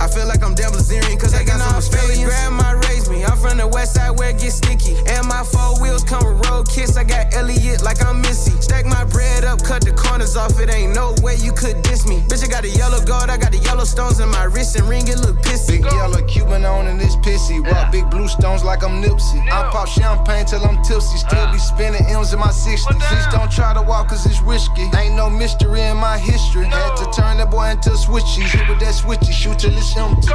[0.00, 2.32] I feel like I'm Dan Bilzerian cause I got some Australians.
[2.52, 3.26] my raised me.
[3.26, 4.96] I'm from the west side where it gets sticky.
[5.06, 6.96] And my four wheels come with road kiss.
[6.96, 8.52] I got Elliott like I'm Missy.
[8.60, 10.58] Stack my bread up, cut the corners off.
[10.60, 12.20] It ain't no way you could diss me.
[12.28, 14.88] Bitch, I got the yellow gold, I got the yellow stones in my wrist and
[14.88, 15.06] ring.
[15.08, 15.82] It look pissy.
[15.82, 17.64] Big yellow Cuban on and it's pissy.
[17.64, 19.40] Rock big blue stones like I'm Nipsey.
[19.50, 21.18] I pop champagne till I'm tipsy.
[21.18, 22.86] Still be spinning M's in my 60s.
[22.86, 24.88] Please don't try to walk cause it's risky.
[24.96, 26.66] Ain't no mystery in my history.
[26.66, 28.42] Had to turn that boy into a switchy.
[28.42, 30.28] Hit with that switchy, shoot till it's empty.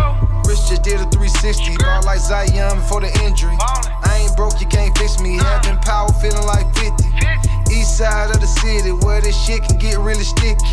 [0.47, 1.77] Rich just did a 360.
[1.77, 3.55] Ball like Zion before the injury.
[3.59, 5.37] I ain't broke, you can't fix me.
[5.37, 7.05] Having power, feeling like 50.
[7.71, 10.65] East side of the city, where this shit can get really sticky.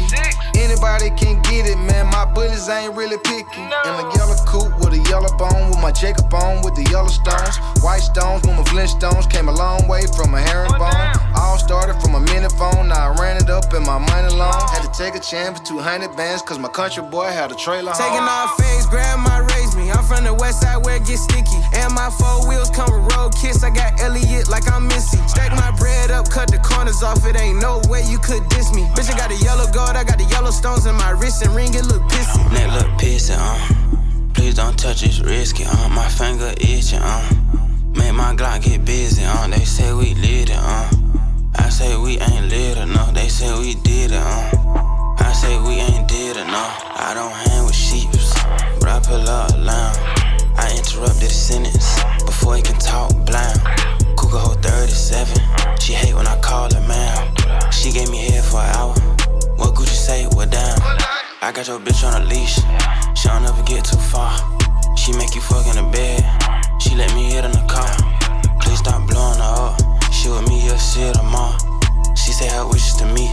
[0.56, 2.06] Anybody can get it, man.
[2.06, 3.62] My bullets ain't really picky.
[3.62, 7.08] In a yellow coupe with a yellow bone, with my Jacob on, with the yellow
[7.08, 7.56] stones.
[7.82, 9.28] White stones with my Flintstones.
[9.30, 11.12] Came a long way from a herringbone.
[11.34, 14.52] All started from a minute phone, now I ran it up in my money loan.
[14.70, 17.92] Had to take a chance for 200 bands, cause my country boy had a trailer
[17.92, 18.00] home.
[18.00, 19.90] Taking off face, grandma raised me.
[19.90, 21.58] I'm from the west side where it gets sticky.
[21.74, 23.64] And my four wheels come with road kiss.
[23.64, 25.18] I got Elliott like I'm Missy.
[25.26, 27.24] Stack my bread up, cut the corners off.
[27.26, 28.82] It ain't no way you could diss me.
[28.94, 31.54] Bitch, I got the yellow gold, I got the yellow stones in my wrist and
[31.54, 31.74] ring.
[31.74, 32.52] It look pissy.
[32.52, 34.32] Neck look pissy, uh.
[34.34, 35.88] Please don't touch it's risky, uh.
[35.88, 37.28] My finger itching, uh.
[37.94, 39.48] Make my Glock get busy, uh.
[39.48, 40.90] They say we lit it, uh.
[41.56, 43.14] I say we ain't lit enough.
[43.14, 45.14] They say we did it, uh.
[45.18, 46.82] I say we ain't did enough.
[46.96, 48.34] I don't hang with sheeps,
[48.80, 50.21] but I pull up loud.
[50.72, 53.60] Interrupted the sentence before he can talk blind.
[54.16, 55.36] Cougar hold 37.
[55.78, 57.70] She hate when I call her man.
[57.70, 58.94] She gave me head for an hour.
[59.56, 60.24] What Gucci say?
[60.32, 60.78] What down?
[61.42, 62.56] I got your bitch on a leash.
[63.14, 64.32] She don't ever get too far.
[64.96, 66.24] She make you fuck in the bed.
[66.80, 67.92] She let me hit in the car.
[68.60, 70.12] Please stop blowing her up.
[70.12, 71.56] She with me, you'll see her tomorrow.
[72.14, 73.28] She say her wishes to me.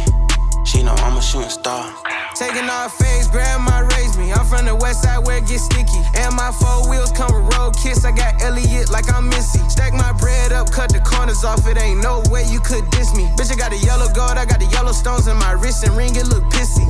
[0.65, 1.93] She know I'm a shooting star.
[2.35, 4.31] Taking off face, grandma raised me.
[4.31, 6.01] I'm from the west side where it gets sticky.
[6.15, 8.05] And my four wheels come with road kiss.
[8.05, 9.59] I got Elliott like I'm Missy.
[9.67, 11.67] Stack my bread up, cut the corners off.
[11.67, 13.25] It ain't no way you could diss me.
[13.35, 15.95] Bitch, I got the yellow gold, I got the yellow stones in my wrist and
[15.97, 16.15] ring.
[16.15, 16.87] It look pissy.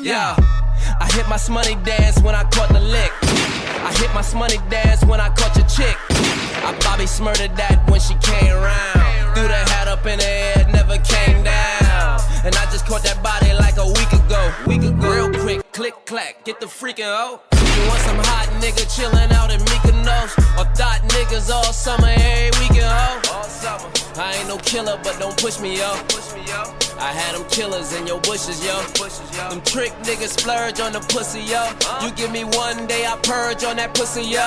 [0.00, 0.36] Yeah,
[1.00, 3.10] I hit my Shmoney dance when I caught the lick.
[3.82, 5.96] I hit my Shmoney dance when I caught your chick.
[6.62, 9.34] I Bobby smurdered that when she came round.
[9.34, 12.20] Threw the hat up in the air, never came down.
[12.44, 14.54] And I just caught that body like a week ago.
[14.66, 15.10] Week ago.
[15.10, 17.42] Real quick, click clack, get the freaking out.
[17.52, 20.38] You want some hot nigga chillin' out in Mykonos?
[20.54, 23.34] Or thought niggas all summer, every weekend, ho?
[23.34, 23.90] All summer.
[24.16, 25.90] I ain't no killer, but don't push me, yo.
[26.06, 26.87] Push me, yo.
[26.98, 28.74] I had them killers in your bushes, yo.
[29.48, 31.70] Them trick niggas splurge on the pussy, yo.
[32.02, 34.42] You give me one day, I purge on that pussy, yo.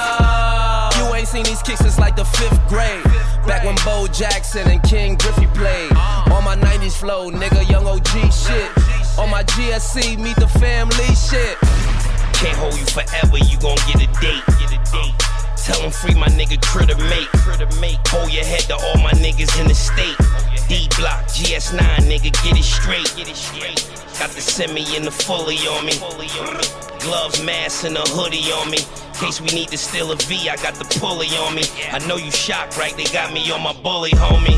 [0.99, 3.03] You ain't seen these kicks since like the fifth grade.
[3.47, 5.91] Back when Bo Jackson and Ken Griffey played.
[6.27, 8.69] On my 90s flow, nigga, young OG shit.
[9.17, 11.57] On my GSC, meet the family shit.
[12.35, 14.43] Can't hold you forever, you gon' get a date.
[14.59, 15.15] Get a date.
[15.55, 17.99] Tell them free my nigga critter mate.
[18.07, 20.17] Hold your head to all my niggas in the state.
[20.67, 23.13] D block, GS9, nigga, get it straight.
[23.15, 23.87] Get it straight.
[24.19, 25.93] Got the semi and the fully on me.
[26.99, 28.77] Gloves, mask, and a hoodie on me.
[29.19, 31.63] Case we need to steal a V, I got the pulley on me.
[31.91, 32.95] I know you shocked, right?
[32.95, 34.57] They got me on my bully, homie.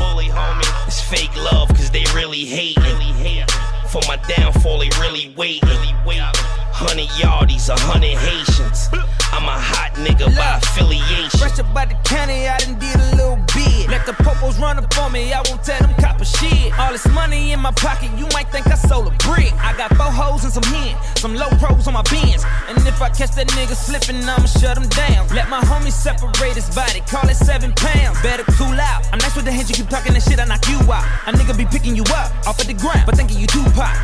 [0.86, 2.78] It's fake love, cause they really hate.
[2.78, 3.44] Me.
[3.88, 5.62] For my downfall, they really wait.
[5.64, 8.88] Hundred yardies, a hundred Haitians.
[9.30, 11.38] I'm a hot nigga by affiliation.
[11.38, 13.53] Fresh up by the county, I done did a little bit.
[13.94, 16.76] Let the popos run up on me, I won't tell them cop a shit.
[16.76, 19.52] All this money in my pocket, you might think I sold a brick.
[19.62, 22.42] I got four hoes and some hen, some low pros on my bins.
[22.66, 25.28] And if I catch that nigga slipping, I'ma shut him down.
[25.28, 28.20] Let my homie separate his body, call it seven pounds.
[28.20, 29.06] Better cool out.
[29.12, 31.06] I'm nice with the hands, you keep talking that shit, I knock you out.
[31.28, 33.94] A nigga be picking you up off of the ground, but thinking you Tupac.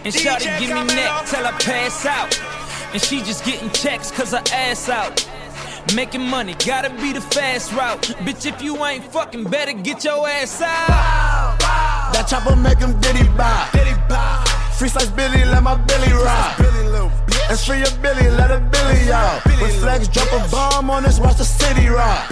[0.00, 2.32] And shawty give me neck till I pass out.
[2.94, 5.28] And she just getting checks cause her ass out.
[5.94, 8.02] Making money, gotta be the fast route.
[8.24, 11.58] Bitch, if you ain't fucking, better get your ass out.
[12.12, 13.68] That chopper make him diddy bow.
[13.72, 14.44] Diddy bow.
[14.78, 16.89] Free slice Billy, let my Billy ride.
[17.48, 19.44] And free your Billy, let a Billy out.
[19.60, 22.30] When Flex drop a bomb on us, watch the city rock.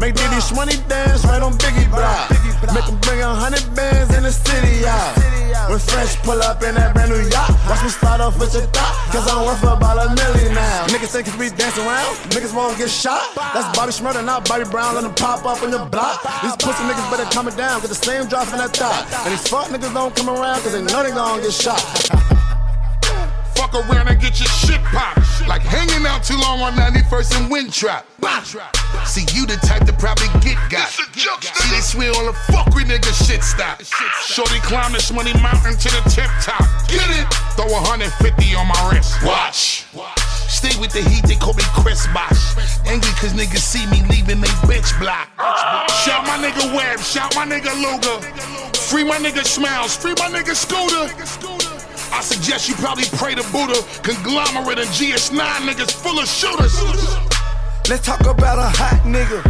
[0.00, 2.30] Make Diddy Shmoney dance right on Biggie block.
[2.74, 5.34] Make him bring a hundred bands in the city out.
[5.68, 8.66] When Fresh pull up in that brand new yacht, watch me start off with your
[8.74, 8.94] thought.
[9.12, 10.86] Cause I'm worth about a million now.
[10.88, 13.22] Niggas think we dance around, niggas won't get shot.
[13.54, 16.20] That's Bobby Shmurda, not Bobby Brown, let him pop up on the block.
[16.42, 19.08] These pussy niggas better calm it down, cause the same drop in that thought.
[19.24, 21.80] And these fuck niggas don't come around, cause they know they gon' get shot.
[23.74, 25.18] Fuck around and get your shit popped.
[25.48, 28.06] Like hanging out too long on 91st and Windtrap.
[29.04, 30.86] See, you the type to probably get got.
[30.86, 33.82] See, they swear all the fuck we niggas shit stop.
[34.22, 36.62] Shorty climb this money mountain to the tip top.
[36.86, 37.26] Get it?
[37.58, 39.18] Throw 150 on my wrist.
[39.26, 39.86] Watch.
[40.46, 42.54] Stay with the heat, they call me Chris Bosh.
[42.86, 45.26] Angry cause niggas see me leaving they bitch block.
[46.06, 48.22] Shout my nigga Webb, shout my nigga Luger.
[48.86, 51.63] Free my nigga Smiles, free my nigga Scooter.
[52.14, 53.74] I suggest you probably pray to Buddha.
[54.04, 56.78] Conglomerate and GS9 niggas full of shooters.
[57.90, 59.42] Let's talk about a hot nigga.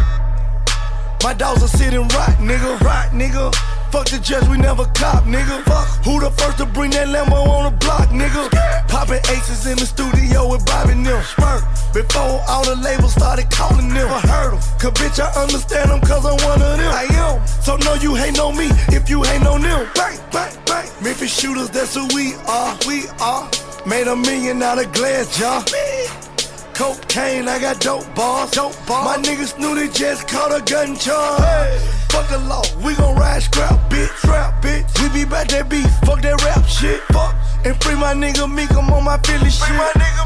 [1.22, 2.80] My dogs are sitting right, nigga.
[2.80, 3.52] Right, nigga.
[3.94, 5.62] Fuck the judge, we never cop, nigga.
[5.70, 8.50] Fuck who the first to bring that Lambo on the block, nigga.
[8.88, 11.22] Popping aces in the studio with Bobby Nim.
[11.22, 11.62] Smirk.
[11.94, 14.10] Before all the labels started calling them.
[14.10, 14.60] I heard 'em.
[14.82, 16.92] Cause bitch, I understand them cause I'm one of them.
[16.92, 17.38] I am.
[17.62, 19.86] So no, you hate on me if you hate on them.
[19.94, 20.88] Bang, bang, bang.
[21.00, 22.76] Memphis shooters, that's who we are.
[22.88, 23.48] We are.
[23.86, 25.62] Made a million out of glass jar.
[26.74, 28.50] Cocaine, I got dope bars.
[28.50, 29.04] Dope bars.
[29.04, 31.80] My niggas knew they just caught a gun charge.
[32.10, 34.08] Fuck the law, we gon' ride scrap, bitch.
[34.18, 34.84] Scrap, bitch.
[35.02, 37.00] We be back that beef, fuck that rap shit.
[37.12, 37.34] Fuck.
[37.64, 39.70] And free my nigga Meek, I'm on my Philly shit.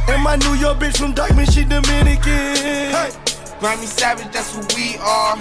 [0.09, 2.57] and my New York bitch from Dyckman, she Dominican.
[2.97, 3.11] Hey.
[3.61, 5.37] Grammy Savage, that's who we are.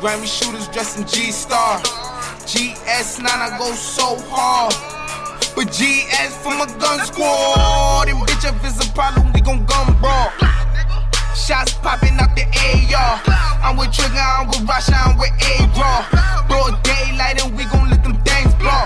[0.00, 1.80] Grammy shooters dressed in G Star.
[2.46, 4.72] GS9, I go so hard.
[5.56, 8.08] But GS from a gun squad.
[8.08, 10.28] And bitch, if it's a problem, we gon' gun brawl.
[11.34, 13.22] Shots popping out the AR.
[13.64, 16.46] I'm with Trigger, I'm with Rasha, I'm with A-Raw.
[16.46, 18.84] Broad daylight and we gon' let them things blow.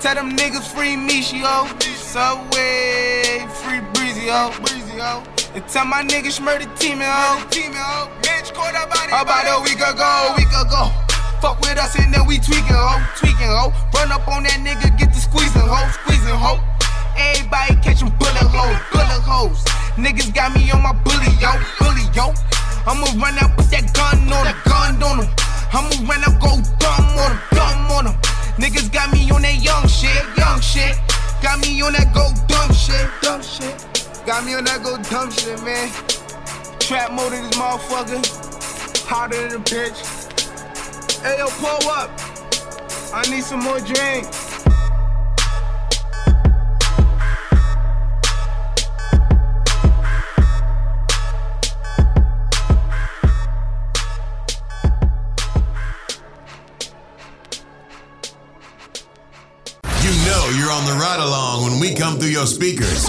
[0.00, 1.68] Tell them niggas free me, Michio.
[1.96, 4.54] Subway, free Breezy, ho.
[4.64, 5.22] Breezy, ho.
[5.54, 7.04] And tell my niggas murder team, oh.
[7.04, 7.48] ho.
[7.50, 8.10] Team, ho.
[8.22, 11.11] Bitch, caught about, about a week ago, week ago.
[11.42, 13.02] Fuck with us and then we tweaking, ho.
[13.18, 13.74] Tweaking, ho.
[13.98, 15.90] Run up on that nigga, get the squeezing, ho.
[15.90, 16.62] Squeezing, ho.
[17.18, 19.58] everybody catching bullet holes, bullet holes.
[19.98, 21.50] Niggas got me on my bully, yo,
[21.82, 22.30] bully, yo.
[22.86, 25.28] I'ma run out, put that gun on him, gun on him.
[25.74, 28.16] I'ma run out, go dumb on him, dumb on him.
[28.62, 30.94] Niggas got me on that young shit, young shit.
[31.42, 33.74] Got me on that go dumb shit, dumb shit.
[34.22, 35.90] Got me on that go dumb shit, man.
[36.78, 38.22] Trap mode in this motherfucker.
[39.10, 40.21] Hotter than a bitch.
[41.22, 42.10] Hey, yo, pull up.
[43.14, 44.26] I need some more drink.
[60.02, 63.04] You know you're on the ride along when we come through your speakers.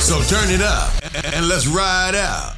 [0.00, 0.94] So turn it up
[1.34, 2.57] and let's ride out.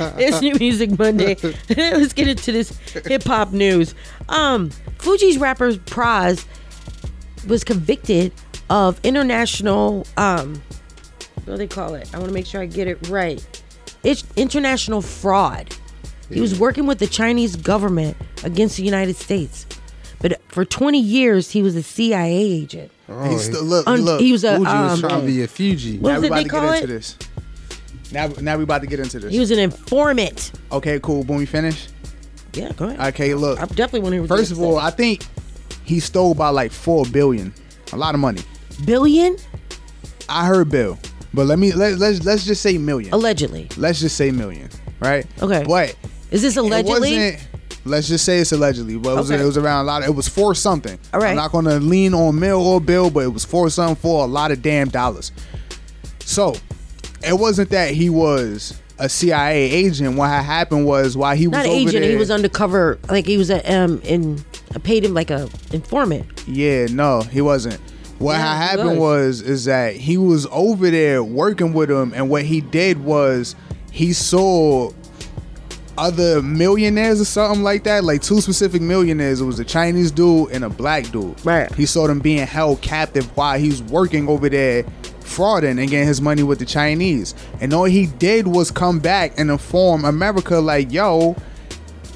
[0.18, 1.36] it's New Music Monday.
[1.76, 3.94] Let's get into this hip hop news.
[4.28, 6.44] Um, Fugees rapper Pras
[7.46, 8.32] was convicted
[8.70, 10.60] of international um
[11.44, 12.12] what do they call it?
[12.14, 13.42] I want to make sure I get it right.
[14.04, 15.74] It's international fraud.
[16.30, 19.66] He was working with the Chinese government against the United States.
[20.20, 22.90] But for 20 years he was a CIA agent.
[23.08, 25.42] Oh, He's still- look, Un- look, he was a Fuji was um, trying to be
[25.42, 25.96] a Fuji.
[25.98, 26.82] What now was we about they to call get it?
[26.82, 27.16] into this.
[28.12, 29.32] Now, now we about to get into this.
[29.32, 30.52] He was an informant.
[30.72, 31.22] Okay, cool.
[31.24, 31.88] When we finish.
[32.54, 33.14] Yeah, go ahead.
[33.14, 33.58] Okay, look.
[33.60, 35.26] I definitely want to hear First of all, I think
[35.84, 37.52] he stole by like four billion.
[37.92, 38.42] A lot of money.
[38.84, 39.36] Billion?
[40.28, 40.98] I heard bill,
[41.32, 43.12] but let me let, let's let's just say million.
[43.14, 43.68] Allegedly.
[43.76, 44.68] Let's just say million,
[45.00, 45.26] right?
[45.42, 45.64] Okay.
[45.66, 45.96] But
[46.30, 47.00] is this it allegedly?
[47.00, 47.44] wasn't-
[47.84, 49.40] Let's just say it's allegedly, but it was, Okay.
[49.42, 50.02] it was around a lot.
[50.02, 50.98] Of, it was for something.
[51.14, 51.30] All right.
[51.30, 54.24] I'm not going to lean on mill or bill, but it was for something for
[54.24, 55.32] a lot of damn dollars.
[56.20, 56.54] So
[57.22, 60.16] it wasn't that he was a CIA agent.
[60.16, 62.02] What had happened was while he was Not over agent.
[62.02, 62.98] there, He was undercover.
[63.08, 64.44] Like he was a um in.
[64.74, 66.26] I paid him like a informant.
[66.46, 67.80] Yeah, no, he wasn't.
[68.18, 69.40] What Yeah, had happened was.
[69.40, 73.54] is that he was over there working with him, and what he did was
[73.92, 74.90] he saw
[75.96, 79.40] other millionaires or something like that, like two specific millionaires.
[79.40, 81.44] It was a Chinese dude and a black dude.
[81.44, 81.72] Right.
[81.74, 84.84] He saw them being held captive while he's working over there,
[85.28, 87.34] frauding and getting his money with the Chinese.
[87.60, 91.36] And all he did was come back and inform America, like, yo,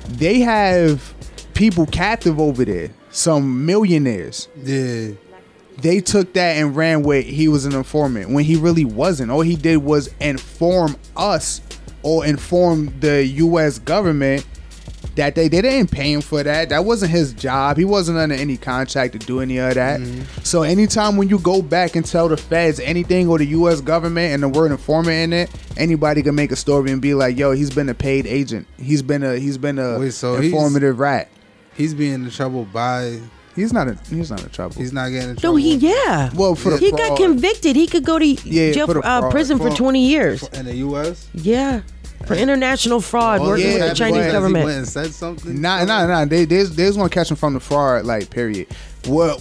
[0.08, 1.14] they have
[1.54, 4.48] people captive over there, some millionaires.
[4.56, 5.12] Yeah.
[5.78, 9.30] They took that and ran with he was an informant when he really wasn't.
[9.30, 11.60] All he did was inform us
[12.02, 14.46] or inform the US government
[15.16, 16.70] that they, they didn't pay him for that.
[16.70, 17.76] That wasn't his job.
[17.76, 20.00] He wasn't under any contract to do any of that.
[20.42, 24.32] So anytime when you go back and tell the feds anything or the US government
[24.34, 27.52] and the word informant in it, anybody can make a story and be like, yo,
[27.52, 28.66] he's been a paid agent.
[28.78, 31.28] He's been a he's been a Wait, so he's- informative rat.
[31.74, 33.18] He's being in trouble by.
[33.56, 34.76] He's not a he's not in trouble.
[34.76, 35.58] He's not getting in trouble.
[35.58, 36.30] No, he yeah.
[36.34, 37.76] Well, for the he got convicted.
[37.76, 40.42] He could go to Yeah, jail for for, uh, prison for For- 20 years.
[40.48, 41.28] in the U.S.
[41.34, 41.80] Yeah,
[42.26, 44.64] for international fraud, Oh, working yeah, with the that's Chinese why- He government.
[44.64, 45.60] went and said something.
[45.60, 46.24] Nah, nah, nah.
[46.24, 48.66] They they they was gonna catch him from the fraud, like period.
[49.08, 49.40] Well,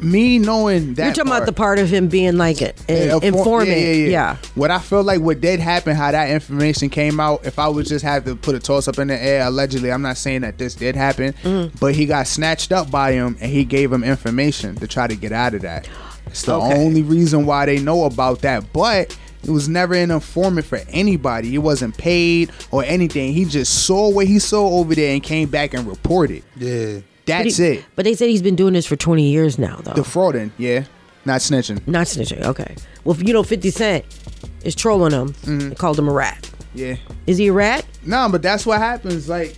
[0.00, 2.94] me knowing that You're talking part, about the part of him being like an Yeah,
[2.96, 3.68] an inform- informant.
[3.70, 4.36] Yeah, yeah, yeah.
[4.54, 7.44] What I feel like what did happen, how that information came out.
[7.44, 10.02] If I would just have to put a toss up in the air, allegedly, I'm
[10.02, 11.76] not saying that this did happen, Mm-hmm.
[11.80, 15.16] but he got snatched up by him, and he gave him information to try to
[15.16, 15.88] get out of that.
[16.28, 16.74] It's the Okay.
[16.78, 19.16] only reason why they know about that, but.
[19.44, 21.48] It was never an informant for anybody.
[21.50, 23.32] He wasn't paid or anything.
[23.32, 26.42] He just saw what he saw over there and came back and reported.
[26.56, 26.94] Yeah.
[26.96, 27.84] But That's he- it.
[27.94, 29.92] But they said he's been doing this for 20 years now, though.
[29.94, 30.84] Defrauding, yeah.
[31.24, 31.86] Not snitching.
[31.86, 32.42] Not snitching.
[32.42, 32.74] Okay.
[33.04, 34.04] Well, you know, 50 Cent
[34.64, 35.32] is trolling him.
[35.34, 35.68] Mm-hmm.
[35.70, 36.50] They called him a rat.
[36.74, 36.96] Yeah.
[37.26, 37.84] Is he a rat?
[38.04, 39.28] No, but that's what happens.
[39.28, 39.54] Like,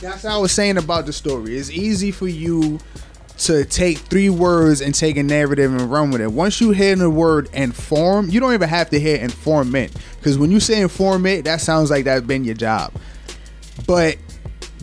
[0.00, 1.56] that's how I was saying about the story.
[1.58, 2.78] It's easy for you
[3.40, 6.30] to take three words and take a narrative and run with it.
[6.30, 9.96] Once you hear the word inform, you don't even have to hear informant.
[10.18, 12.92] Because when you say informant, that sounds like that's been your job.
[13.86, 14.18] But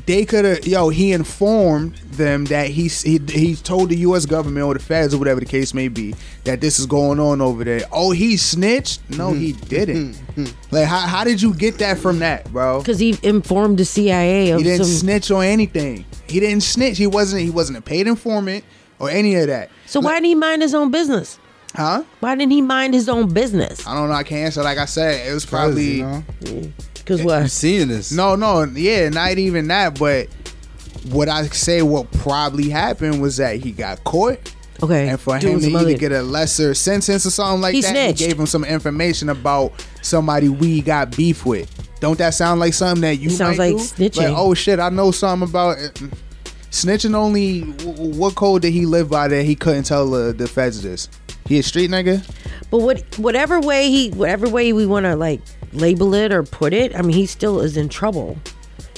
[0.07, 4.25] they could have, yo, he informed them that he, he he told the U.S.
[4.25, 6.15] government or the feds or whatever the case may be
[6.45, 7.81] that this is going on over there.
[7.91, 9.01] Oh, he snitched?
[9.09, 9.67] No, he mm-hmm.
[9.67, 10.13] didn't.
[10.13, 10.43] Mm-hmm.
[10.45, 10.75] Mm-hmm.
[10.75, 12.79] like, how, how did you get that from that, bro?
[12.79, 14.95] Because he informed the CIA of He didn't some.
[14.95, 16.05] snitch on anything.
[16.27, 16.97] He didn't snitch.
[16.97, 17.41] He wasn't.
[17.41, 18.63] He wasn't a paid informant
[18.99, 19.69] or any of that.
[19.85, 21.37] so why didn't he mind his own business?
[21.77, 22.01] Huh?
[22.21, 23.85] Why didn't he mind his own business?
[23.85, 24.15] I don't know.
[24.15, 24.63] I can't answer.
[24.63, 25.97] Like I said, it was probably.
[25.97, 26.23] you know,
[26.95, 27.43] Because what?
[27.43, 28.11] you seeing this?
[28.11, 29.99] No, no, yeah, not even that.
[29.99, 30.27] But
[31.11, 34.39] what I say, what probably happened was that he got caught.
[34.81, 35.07] Okay.
[35.07, 37.89] And for doing him to either get a lesser sentence or something like He that,
[37.91, 38.19] snitched.
[38.21, 41.71] he gave him some information about somebody we got beef with.
[41.99, 43.83] Don't that sound like something that you It sounds might like do?
[43.83, 44.17] snitching.
[44.29, 45.93] Like, oh shit, I know something about it.
[46.71, 47.13] snitching.
[47.13, 51.07] Only what code did he live by that he couldn't tell the, the feds this?
[51.47, 52.29] He a street nigga.
[52.69, 55.41] But what whatever way he whatever way we want to like
[55.71, 58.37] label it or put it, I mean he still is in trouble.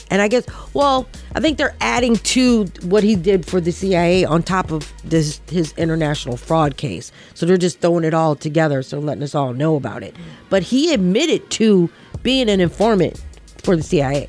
[0.09, 4.25] And I guess well, I think they're adding to what he did for the CIA
[4.25, 7.11] on top of this his international fraud case.
[7.35, 10.15] So they're just throwing it all together so letting us all know about it.
[10.49, 11.89] But he admitted to
[12.23, 13.23] being an informant
[13.59, 14.27] for the CIA.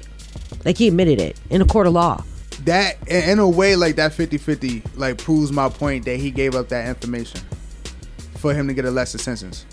[0.66, 2.22] Like he admitted it in a court of law.
[2.64, 6.68] That in a way like that 50-50 like proves my point that he gave up
[6.68, 7.40] that information
[8.40, 9.66] for him to get a lesser sentence.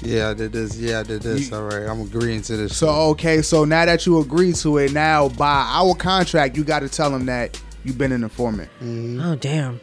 [0.00, 0.76] Yeah, I did this.
[0.78, 1.52] Yeah, I did this.
[1.52, 2.76] All right, I'm agreeing to this.
[2.76, 6.80] So okay, so now that you agree to it, now by our contract, you got
[6.80, 8.70] to tell him that you've been an informant.
[8.82, 9.80] Oh damn.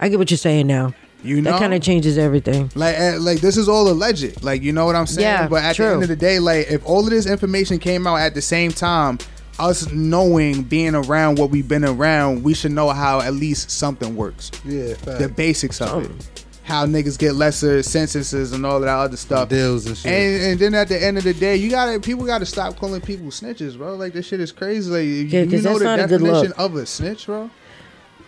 [0.00, 0.94] I get what you're saying now.
[1.24, 2.70] You know, That kind of changes everything.
[2.76, 4.44] Like, eh, like this is all alleged.
[4.44, 5.26] Like, you know what I'm saying?
[5.26, 5.86] Yeah, but at true.
[5.86, 8.42] the end of the day, like, if all of this information came out at the
[8.42, 9.18] same time,
[9.58, 14.14] us knowing, being around what we've been around, we should know how at least something
[14.14, 14.52] works.
[14.64, 16.44] Yeah, The basics of it.
[16.68, 19.48] How niggas get lesser sentences and all of that other stuff.
[19.48, 20.12] Deals and shit.
[20.12, 23.00] And, and then at the end of the day, you gotta people gotta stop calling
[23.00, 23.94] people snitches, bro.
[23.94, 24.90] Like this shit is crazy.
[24.90, 27.48] Like Yeah, you 'cause know the not a definition of a snitch, bro.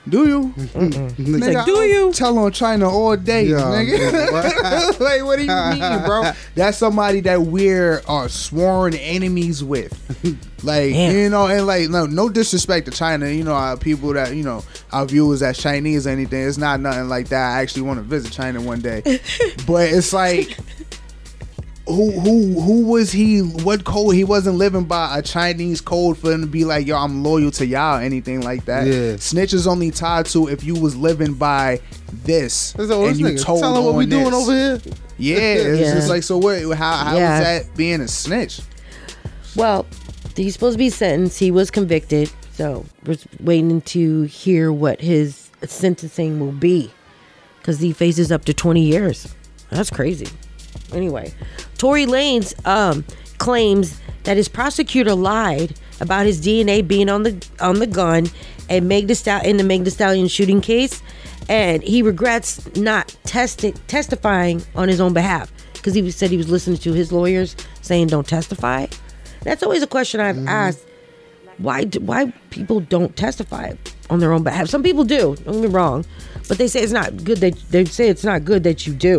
[0.09, 0.49] Do you?
[0.57, 2.13] Nigga, like, do you?
[2.13, 4.33] Tell on China all day, nigga.
[4.33, 5.01] what?
[5.01, 6.33] like, what do you mean, bro?
[6.55, 9.97] That's somebody that we're are sworn enemies with.
[10.63, 11.17] Like, Damn.
[11.17, 13.31] you know, and like, no, no disrespect to China.
[13.31, 16.47] You know, our people that you know, our viewers as Chinese or anything.
[16.47, 17.57] It's not nothing like that.
[17.57, 19.01] I actually want to visit China one day,
[19.67, 20.59] but it's like.
[21.95, 23.41] Who who who was he?
[23.41, 24.15] What code?
[24.15, 27.51] He wasn't living by a Chinese code for him to be like, yo, I'm loyal
[27.53, 28.87] to y'all, or anything like that.
[28.87, 29.17] Yeah.
[29.17, 31.81] Snitch is only tied to if you was living by
[32.25, 33.43] this That's and you nigga.
[33.43, 34.81] told Tell him what on we doing over here.
[35.19, 35.95] Yeah, it's Yeah.
[35.95, 36.39] just like so.
[36.39, 36.63] What?
[36.77, 37.41] How how is Yeah.
[37.41, 38.61] that being a snitch?
[39.57, 39.87] Well,
[40.37, 41.39] he's supposed to be sentenced.
[41.39, 46.91] He was convicted, so we're waiting to hear what his sentencing will be,
[47.59, 49.35] because he faces up to twenty years.
[49.71, 50.29] That's crazy.
[50.93, 51.33] Anyway,
[51.79, 53.05] Tory Lanez um,
[53.39, 58.27] claims that his prosecutor lied about his DNA being on the on the gun
[58.69, 61.03] and Meg Stal- in the Meg Thee Stallion shooting case,
[61.49, 66.51] and he regrets not testing testifying on his own behalf because he said he was
[66.51, 68.87] listening to his lawyers saying don't testify.
[69.43, 70.85] That's always a question I've asked.
[71.59, 73.75] Why do, why people don't testify
[74.09, 74.69] on their own behalf?
[74.69, 75.37] Some people do.
[75.37, 76.07] Don't get me wrong,
[76.49, 79.19] but they say it's not good that they say it's not good that you do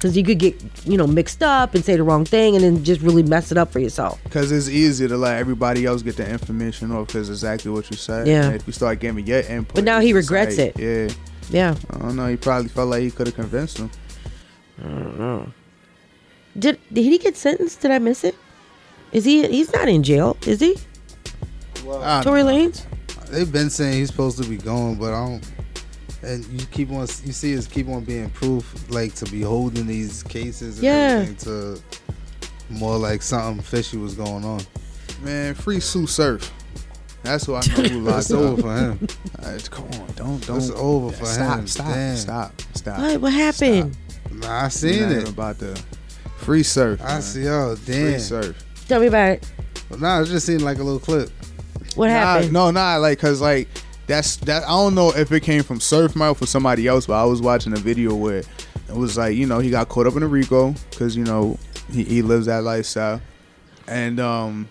[0.00, 2.82] because you could get you know mixed up and say the wrong thing and then
[2.82, 4.18] just really mess it up for yourself.
[4.24, 7.08] Because it's easy to let everybody else get the information off.
[7.08, 8.26] Because exactly what you said.
[8.26, 8.46] Yeah.
[8.46, 10.80] And if you start giving your input, But now he regrets like, it.
[10.80, 11.14] Yeah.
[11.50, 11.74] Yeah.
[11.90, 12.28] I don't know.
[12.28, 13.90] He probably felt like he could have convinced him.
[14.78, 15.52] I don't know.
[16.58, 17.82] Did did he get sentenced?
[17.82, 18.34] Did I miss it?
[19.12, 19.46] Is he?
[19.46, 20.78] He's not in jail, is he?
[21.86, 22.86] I Tory Lanez.
[23.28, 25.52] They've been saying he's supposed to be going, but I don't.
[26.22, 29.86] And you keep on, you see, us keep on being proof, like to be holding
[29.86, 30.92] these cases and Yeah.
[31.22, 31.80] everything to
[32.68, 34.60] more like something fishy was going on.
[35.22, 36.52] Man, free Sue Surf.
[37.22, 39.08] That's who I know who locked It's over for him.
[39.38, 40.56] Uh, come on, don't don't.
[40.58, 41.66] It's over for stop, him.
[41.66, 42.16] Stop, Damn.
[42.16, 42.98] stop, stop.
[42.98, 43.20] What?
[43.20, 43.96] What happened?
[44.32, 45.28] Nah, I seen it.
[45.28, 45.78] about the
[46.38, 47.00] free surf.
[47.02, 47.22] I man.
[47.22, 47.48] see.
[47.48, 48.10] Oh, Free damn.
[48.12, 48.64] Free surf.
[48.88, 49.52] Tell me about it.
[49.90, 51.30] But nah, I was just seen like a little clip.
[51.96, 52.52] What Nah, happened?
[52.52, 53.68] No, nah, like, cause like
[54.10, 54.64] that's that.
[54.64, 57.40] I don't know if it came from Surf Mouth or somebody else, but I was
[57.40, 58.38] watching a video where
[58.88, 61.58] it was like, you know, he got caught up in a RICO because you know
[61.92, 63.20] he, he lives that lifestyle,
[63.86, 64.68] and um,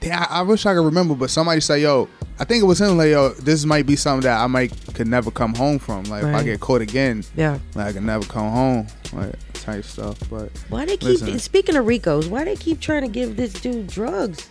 [0.00, 2.80] damn, I, I wish I could remember, but somebody said, yo, I think it was
[2.80, 6.04] him, like, yo, this might be something that I might could never come home from.
[6.04, 7.58] Like, if I get caught again, Yeah.
[7.74, 10.18] like, I can never come home, like type stuff.
[10.30, 12.28] But Why they keep listen, speaking of RICOs?
[12.28, 14.48] Why they keep trying to give this dude drugs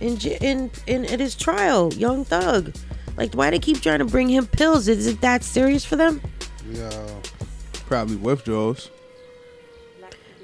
[0.00, 2.72] in j- in in at his trial, Young Thug?
[3.16, 4.88] Like, why they keep trying to bring him pills?
[4.88, 6.20] Is it that serious for them?
[6.72, 7.20] Yo,
[7.86, 8.90] probably withdrawals.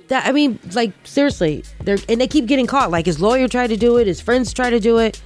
[0.08, 2.90] That I mean, like seriously, they're and they keep getting caught.
[2.90, 5.20] Like his lawyer tried to do it, his friends try to do it.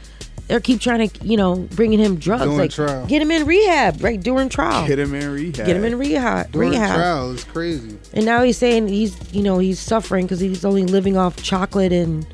[0.49, 2.43] They keep trying to, you know, bringing him drugs.
[2.43, 3.07] During like trial.
[3.07, 4.87] get him in rehab, right during trial.
[4.87, 5.67] Get him in rehab.
[5.67, 6.51] Get him in rehab.
[6.53, 6.97] during rehab.
[6.97, 7.97] trial is crazy.
[8.13, 11.93] And now he's saying he's, you know, he's suffering because he's only living off chocolate
[11.93, 12.27] and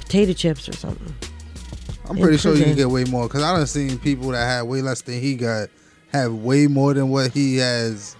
[0.00, 1.14] potato chips or something.
[2.10, 4.62] I'm pretty sure you can get way more because I done seen people that had
[4.62, 5.68] way less than he got
[6.12, 8.16] have way more than what he has,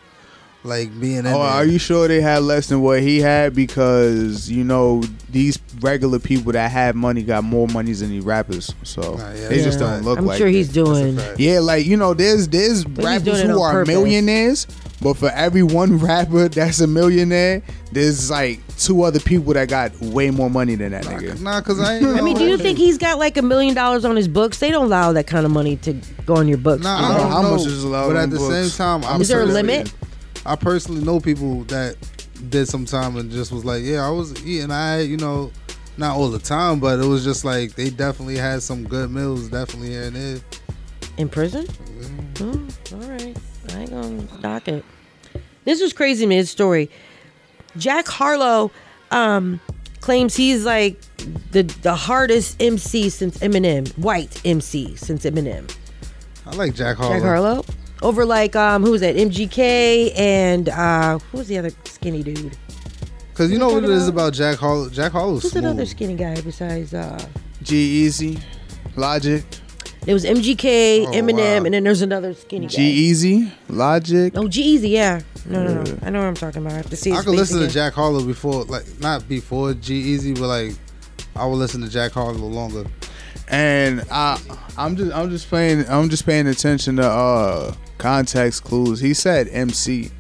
[0.63, 1.27] like being in.
[1.27, 1.49] Oh, there.
[1.49, 3.55] are you sure they had less than what he had?
[3.55, 8.73] Because you know these regular people that have money got more money than these rappers,
[8.85, 10.39] so they just don't look like I'm like.
[10.39, 10.53] sure it.
[10.53, 13.89] he's doing- Yeah, like you know, there's there's But rappers who are purpose.
[13.89, 14.67] millionaires,
[15.03, 19.99] but for every one rapper that's a millionaire, there's like two other people that got
[20.01, 21.41] way more money than that nigga.
[21.41, 21.97] Nah, cause I.
[21.97, 24.59] Ain't I mean, do you think he's got like a million dollars on his books?
[24.59, 25.95] They don't allow that kind of money to
[26.27, 26.83] go on your books.
[26.83, 28.73] Nah, do I don't how know, much is allowed But at the books?
[28.73, 29.93] same time, I'm Is there a limit?
[30.47, 31.97] I personally know people that
[32.49, 34.71] did some time and just was like, yeah, I was eating.
[34.71, 35.53] I, you know,
[35.99, 39.49] not all the time, but it was just like they definitely had some good meals,
[39.49, 40.39] definitely here and there.
[41.19, 41.67] In prison?
[41.69, 42.57] All right.
[42.57, 42.60] Hmm.
[43.81, 44.85] I ain't gonna dock it.
[45.65, 46.27] This was crazy.
[46.27, 46.91] His story.
[47.79, 48.71] Jack Harlow
[49.11, 49.59] um,
[50.01, 51.01] claims he's like
[51.53, 55.75] the the hardest MC since Eminem, white MC since Eminem.
[56.45, 57.15] I like Jack Harlow.
[57.15, 57.65] Jack Harlow.
[58.03, 59.17] Over like um, who was that?
[59.17, 62.57] MGK and uh, who was the other skinny dude?
[63.33, 64.91] Cause you know what it is about Jack Harlow.
[64.91, 65.65] Jack Harlow's Who's smooth.
[65.65, 67.19] another skinny guy besides uh?
[67.63, 68.43] G-Eazy,
[68.97, 69.43] Logic,
[70.11, 71.65] There was MGK, Oh, Eminem, wow.
[71.67, 72.73] and then there's another skinny guy.
[72.75, 74.33] G Easy, Logic.
[74.35, 75.21] Oh, G-Eazy, yeah.
[75.47, 75.99] No, no, no.
[76.03, 76.73] I know what I'm talking about.
[76.73, 77.13] I have to see.
[77.13, 77.69] I could listen to.
[77.69, 80.73] Jack Harlow before, like not before G-Eazy, but like
[81.37, 82.87] I would listen to Jack Harlow longer.
[83.47, 84.37] and I,
[84.77, 88.99] I'm just, I'm just paying, I'm just paying attention to uh context clues.
[88.99, 90.11] He said MC.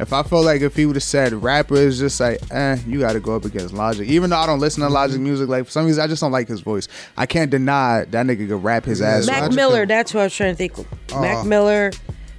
[0.00, 3.00] If I felt like if he would have said rapper, is just like, eh, you
[3.00, 4.08] got to go up against Logic.
[4.08, 5.24] Even though I don't listen to Logic Mm-hmm.
[5.24, 6.88] music, like for some reason I just don't like his voice.
[7.16, 9.26] I can't deny that nigga could rap his ass.
[9.26, 9.54] Mac off.
[9.54, 9.86] Miller.
[9.86, 10.72] That's what I was trying to think.
[11.12, 11.20] Oh.
[11.20, 11.90] Mac Miller,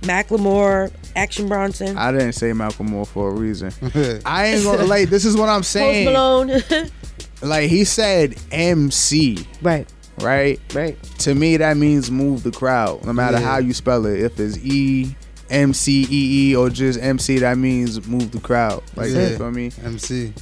[0.01, 3.71] Macklemore, Action Bronson, I didn't say Malcolm Moore for a reason.
[4.25, 5.09] I ain't gonna like.
[5.09, 6.07] This is what I'm saying.
[6.07, 6.69] Post.
[6.71, 6.89] Malone.
[7.43, 9.47] Like he said, MC.
[9.63, 9.91] Right.
[10.19, 10.59] Right.
[10.75, 11.01] Right.
[11.19, 13.43] To me, that means move the crowd, no matter Yeah.
[13.45, 14.19] how you spell it.
[14.19, 15.15] If it's E,
[15.51, 18.81] M C E E, or just MC, that means move the crowd.
[18.95, 19.29] Like Yeah.
[19.29, 19.71] you feel me?
[19.83, 20.33] MC.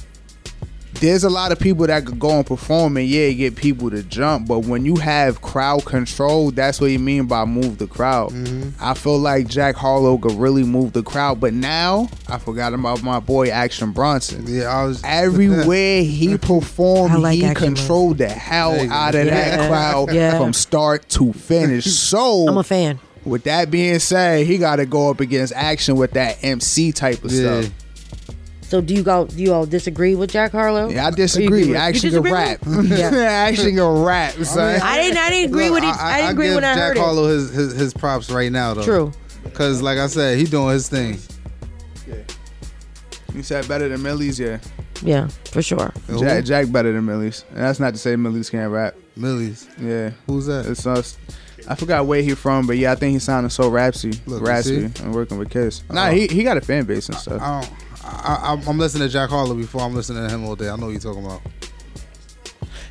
[0.94, 4.02] There's a lot of people that could go and perform and yeah, get people to
[4.02, 4.48] jump.
[4.48, 8.32] But when you have crowd control, that's what you mean by move the crowd.
[8.32, 8.70] Mm-hmm.
[8.84, 11.40] I feel like Jack Harlow could really move the crowd.
[11.40, 14.44] But now I forgot about my boy Action Bronson.
[14.46, 19.24] Yeah, I was everywhere he performed, I like he Action controlled the hell out of
[19.26, 19.56] Yeah.
[19.56, 20.38] that crowd Yeah.
[20.38, 21.86] from start to finish.
[21.86, 22.98] So I'm a fan.
[23.24, 27.22] With that being said, he got to go up against Action with that MC type
[27.24, 27.62] of Yeah.
[27.62, 27.72] stuff.
[28.62, 30.88] So do you all do you all disagree with Jack Harlow?
[30.90, 31.46] Yeah, I Or you disagree.
[31.46, 32.64] agree with- Action can rap.
[32.64, 32.86] with him?
[32.98, 33.08] Yeah.
[33.16, 34.34] Action can rap.
[34.44, 34.80] son.
[34.80, 35.18] I didn't.
[35.18, 35.86] I didn't agree with it.
[35.86, 37.00] I, didn't agree give when I Jack heard it.
[37.00, 38.84] Harlow his, his his props right now though.
[38.84, 39.12] True.
[39.54, 41.18] Cause like I said, he doing his thing.
[42.06, 42.14] Yeah.
[43.34, 44.58] You said better than Millie's, yeah.
[45.02, 45.92] Yeah, for sure.
[46.18, 48.94] Jack, Jack better than Millie's, and that's not to say Millie's can't rap.
[49.16, 49.66] Millie's.
[49.80, 50.66] Yeah, who's that?
[50.66, 51.16] It's us.
[51.68, 54.88] I forgot where he from, but yeah, I think he sounded so rapsy, Look, raspy,
[54.88, 55.02] see?
[55.04, 55.82] and working with Kiss.
[55.90, 56.10] Nah, Oh.
[56.10, 57.40] he he got a fan base and stuff.
[57.40, 57.72] I don't.
[58.02, 60.68] I, I, I'm listening to Jack Harlow before I'm listening to him all day.
[60.68, 61.42] I know what you're talking about.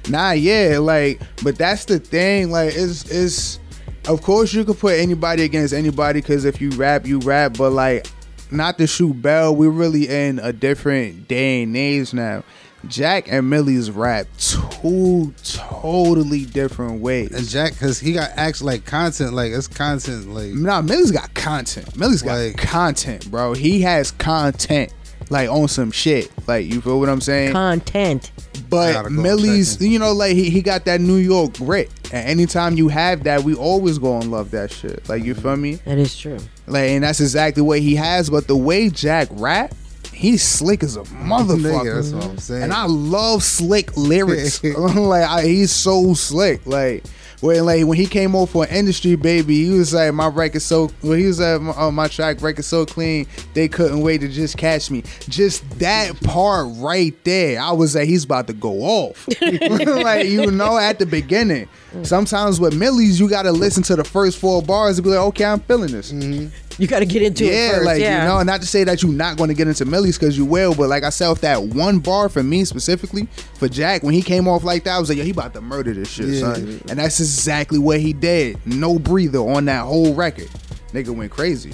[0.08, 2.52] Nah, yeah, like, but that's the thing.
[2.52, 3.60] Like, it's it's.
[4.08, 7.56] Of course, you could put anybody against anybody because if you rap, you rap.
[7.58, 8.08] But like,
[8.50, 12.44] not to shoot Bell, we're really in a different day and age now.
[12.88, 17.32] Jack and Millie's rap two totally different ways.
[17.32, 21.34] And Jack, cause he got acts like content, like it's content, like Nah, Millie's got
[21.34, 21.96] content.
[21.98, 23.54] Millie's got Like- content, bro.
[23.54, 24.94] He has content,
[25.30, 26.32] like on some shit.
[26.48, 27.52] Like you feel what I'm saying?
[27.54, 28.32] Content.
[28.70, 31.92] But go Millie's, you know, like he, he got that New York grit.
[32.12, 35.08] And anytime you have that, we always go and love that shit.
[35.10, 35.76] Like you feel me?
[35.86, 36.40] That is true.
[36.66, 38.30] Like, and that's exactly what he has.
[38.30, 39.74] But the way Jack rap,
[40.20, 41.84] he's slick as a motherfucker.
[41.84, 42.64] Nigga, that's what I'm saying.
[42.64, 44.62] And I love slick lyrics.
[44.64, 46.66] like I, he's so slick.
[46.66, 47.06] Like
[47.42, 50.92] when like when he came over for industry baby, he was like my record so
[51.02, 54.28] well, he was like my, uh, my track record so clean they couldn't wait to
[54.28, 55.04] just catch me.
[55.30, 59.28] Just that part right there, I was like he's about to go off.
[59.42, 61.70] like you know at the beginning.
[62.04, 65.46] Sometimes with Millie's, you gotta listen to the first four bars and be like, okay,
[65.46, 66.12] I'm feeling this.
[66.12, 67.86] You got to get into Yeah, it first.
[67.86, 68.22] like yeah.
[68.24, 70.46] you know, not to say that you're not going to get into Millie's because you
[70.46, 73.26] will, but like I said, with that one bar for me specifically
[73.56, 75.62] for Jack when he came off like that, I was like, yo, he about to
[75.62, 76.54] murder this shit, Yeah.
[76.54, 76.82] son.
[76.88, 78.66] And that's exactly what he did.
[78.66, 80.48] No breather on that whole record.
[80.94, 81.74] Nigga went crazy.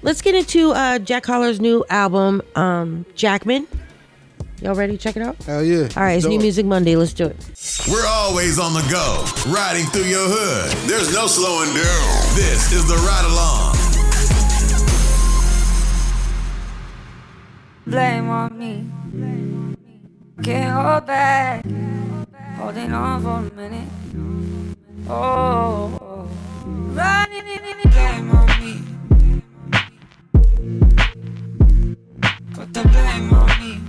[0.00, 3.66] Let's get into uh, Jack Harlow's new album, um, Jackman.
[4.60, 4.94] Y'all ready?
[4.94, 5.36] to Check it out.
[5.44, 5.88] Hell yeah.
[5.96, 6.96] All right, it's New Music Monday.
[6.96, 7.36] Let's do it.
[7.90, 10.70] We're always on the go, riding through your hood.
[10.88, 12.34] There's no slowing down.
[12.34, 13.78] This is the ride along.
[17.88, 18.86] blame on me.
[20.42, 21.64] Can't hold back,
[22.56, 23.88] holding on for a minute.
[25.08, 26.28] Oh,
[26.92, 28.74] running in the blame on me.
[32.52, 33.80] Put the blame on me.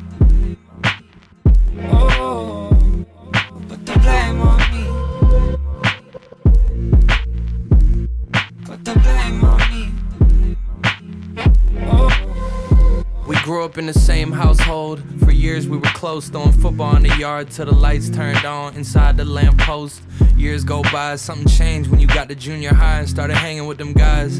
[13.49, 15.01] Grew up in the same household.
[15.25, 18.75] For years we were close, throwing football in the yard till the lights turned on
[18.75, 20.03] inside the lamppost.
[20.37, 23.79] Years go by, something changed when you got to junior high and started hanging with
[23.79, 24.39] them guys.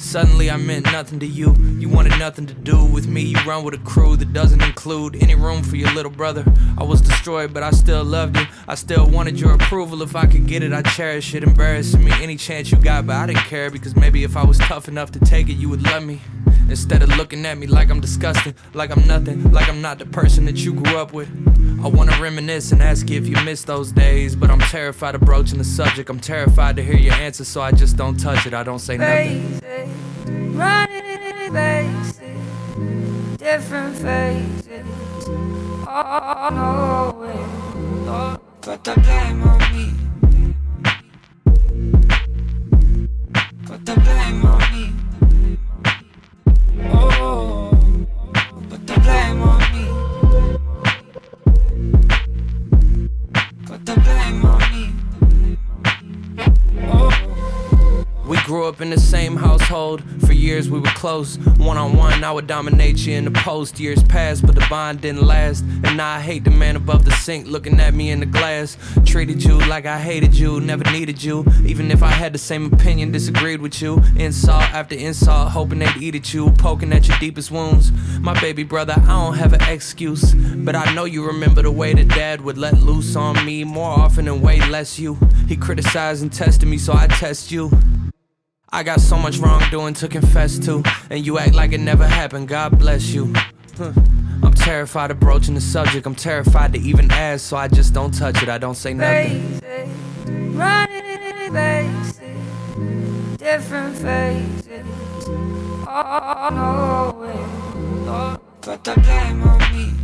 [0.00, 1.54] Suddenly I meant nothing to you.
[1.78, 3.20] You wanted nothing to do with me.
[3.20, 6.42] You run with a crew that doesn't include any room for your little brother.
[6.78, 8.46] I was destroyed, but I still loved you.
[8.66, 10.02] I still wanted your approval.
[10.02, 11.44] If I could get it, I'd cherish it.
[11.44, 14.58] Embarrassing me any chance you got, but I didn't care because maybe if I was
[14.58, 16.20] tough enough to take it, you would love me.
[16.70, 20.06] Instead of looking at me like I'm disgusting, like I'm nothing, like I'm not the
[20.06, 21.28] person that you grew up with.
[21.82, 25.22] I wanna reminisce and ask you if you miss those days, but I'm terrified of
[25.22, 26.08] broaching the subject.
[26.08, 28.54] I'm terrified to hear your answer, so I just don't touch it.
[28.54, 29.58] I don't say nothing.
[29.58, 29.88] Faces,
[30.54, 34.86] running faces, different faces.
[35.88, 37.26] Oh,
[38.06, 38.40] no.
[38.60, 39.94] Put the blame on me.
[43.66, 44.99] Put the blame on me.
[48.90, 49.69] The blame on
[58.30, 60.04] We grew up in the same household.
[60.24, 61.36] For years we were close.
[61.58, 63.80] One on one, I would dominate you in the post.
[63.80, 65.64] Years passed, but the bond didn't last.
[65.82, 68.76] And now I hate the man above the sink looking at me in the glass.
[69.04, 71.44] Treated you like I hated you, never needed you.
[71.66, 74.00] Even if I had the same opinion, disagreed with you.
[74.16, 77.90] Insult after insult, hoping they'd eat at you, poking at your deepest wounds.
[78.20, 80.34] My baby brother, I don't have an excuse.
[80.34, 83.90] But I know you remember the way that dad would let loose on me more
[83.90, 85.18] often and way less you.
[85.48, 87.72] He criticized and tested me, so I test you.
[88.72, 92.46] I got so much wrongdoing to confess to, and you act like it never happened.
[92.46, 93.32] God bless you.
[93.76, 93.92] Huh.
[94.44, 96.06] I'm terrified of broaching the subject.
[96.06, 98.48] I'm terrified to even ask, so I just don't touch it.
[98.48, 99.58] I don't say nothing.
[99.58, 99.88] Faces,
[100.54, 102.28] running faces,
[103.38, 104.86] different faces.
[105.88, 108.36] Oh, no way.
[108.60, 109.94] Put the blame on me.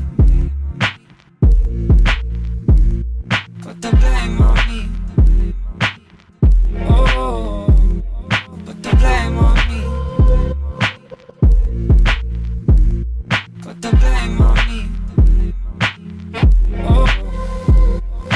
[3.62, 4.88] Put the blame on me.
[6.88, 7.55] Oh,
[13.92, 15.52] Me.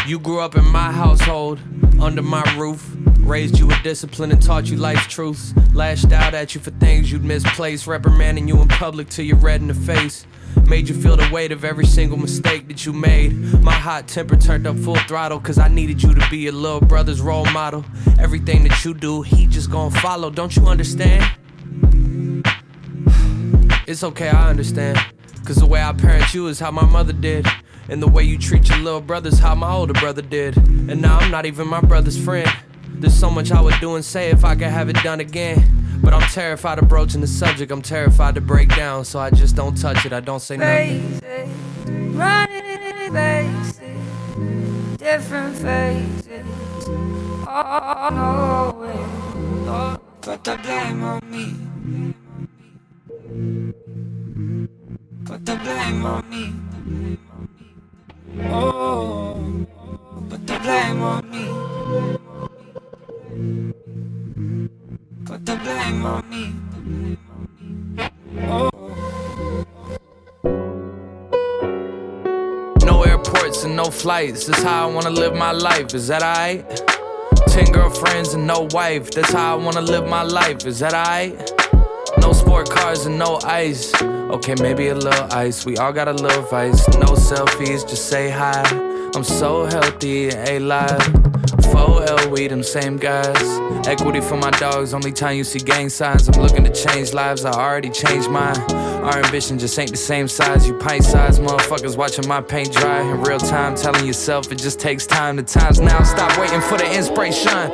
[0.07, 1.61] You grew up in my household,
[2.01, 2.96] under my roof.
[3.18, 5.55] Raised you with discipline and taught you life's truths.
[5.72, 9.61] Lashed out at you for things you'd misplaced, reprimanding you in public till you're red
[9.61, 10.26] in the face.
[10.66, 13.32] Made you feel the weight of every single mistake that you made.
[13.62, 16.80] My hot temper turned up full throttle, cause I needed you to be your little
[16.80, 17.84] brother's role model.
[18.18, 20.30] Everything that you do, he just gonna follow.
[20.30, 21.24] Don't you understand?
[23.86, 25.01] It's okay, I understand.
[25.51, 27.44] Cause the way I parent you is how my mother did.
[27.88, 30.57] And the way you treat your little brother's how my older brother did.
[30.57, 32.48] And now I'm not even my brother's friend.
[32.86, 35.98] There's so much I would do and say if I could have it done again.
[36.05, 39.57] But I'm terrified of broaching the subject, I'm terrified to break down, so I just
[39.57, 41.18] don't touch it, I don't say nothing.
[42.16, 46.46] Running faces, different faces.
[47.48, 49.96] Oh, no way.
[50.20, 51.57] Put the blame on me.
[55.31, 56.53] Put the blame on me.
[58.51, 59.64] Oh,
[60.28, 61.47] put the blame on me.
[65.24, 66.53] Put the blame on me.
[68.49, 68.70] Oh.
[72.85, 76.83] No airports and no flights, that's how I wanna live my life, is that alright?
[77.47, 81.53] Ten girlfriends and no wife, that's how I wanna live my life, is that alright?
[82.18, 83.93] No sport cars and no ice.
[84.31, 85.66] Okay, maybe a little ice.
[85.66, 86.87] We all got a little vice.
[86.99, 88.62] No selfies, just say hi.
[89.14, 91.30] I'm so healthy, a live.
[91.81, 93.87] 4L, we them same guys.
[93.87, 96.28] Equity for my dogs, only time you see gang signs.
[96.28, 98.59] I'm looking to change lives, I already changed mine.
[98.70, 100.68] Our ambition just ain't the same size.
[100.68, 103.74] You pint size motherfuckers watching my paint dry in real time.
[103.76, 105.37] Telling yourself it just takes time.
[105.37, 107.70] The time's now, stop waiting for the inspiration.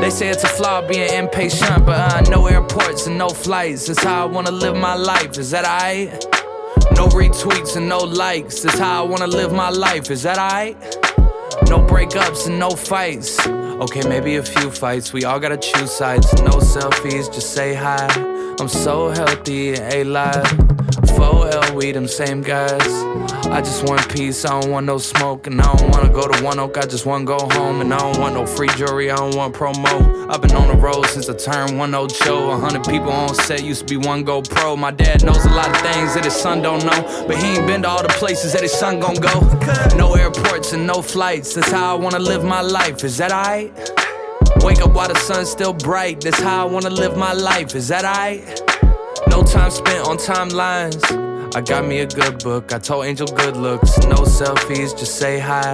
[0.00, 3.86] They say it's a flaw being impatient, but uh, no airports and no flights.
[3.86, 5.36] That's how I wanna live my life.
[5.36, 6.10] Is that alright?
[6.96, 8.60] No retweets and no likes.
[8.60, 10.10] That's how I wanna live my life.
[10.10, 11.19] Is that alright?
[11.68, 13.38] No breakups and no fights.
[13.46, 15.12] Okay, maybe a few fights.
[15.12, 16.32] We all gotta choose sides.
[16.42, 18.08] No selfies, just say hi.
[18.60, 20.04] I'm so healthy, a
[21.30, 22.82] 4L, we them same guys.
[23.46, 25.46] I just want peace, I don't want no smoke.
[25.46, 27.80] And I don't wanna go to One Oak, I just wanna go home.
[27.80, 30.28] And I don't want no free jewelry, I don't want promo.
[30.28, 32.50] I've been on the road since I turned one oh, old show.
[32.50, 34.76] A hundred people on set used to be one GoPro.
[34.76, 37.24] My dad knows a lot of things that his son don't know.
[37.26, 39.40] But he ain't been to all the places that his son gon' go.
[39.96, 43.04] No airports and no flights, that's how I wanna live my life.
[43.04, 43.72] Is that alright?
[44.64, 47.74] Wake up while the sun's still bright, that's how I wanna live my life.
[47.74, 48.69] Is that alright?
[49.30, 51.02] No time spent on timelines.
[51.54, 52.72] I got me a good book.
[52.72, 53.96] I told Angel good looks.
[53.98, 55.72] No selfies, just say hi.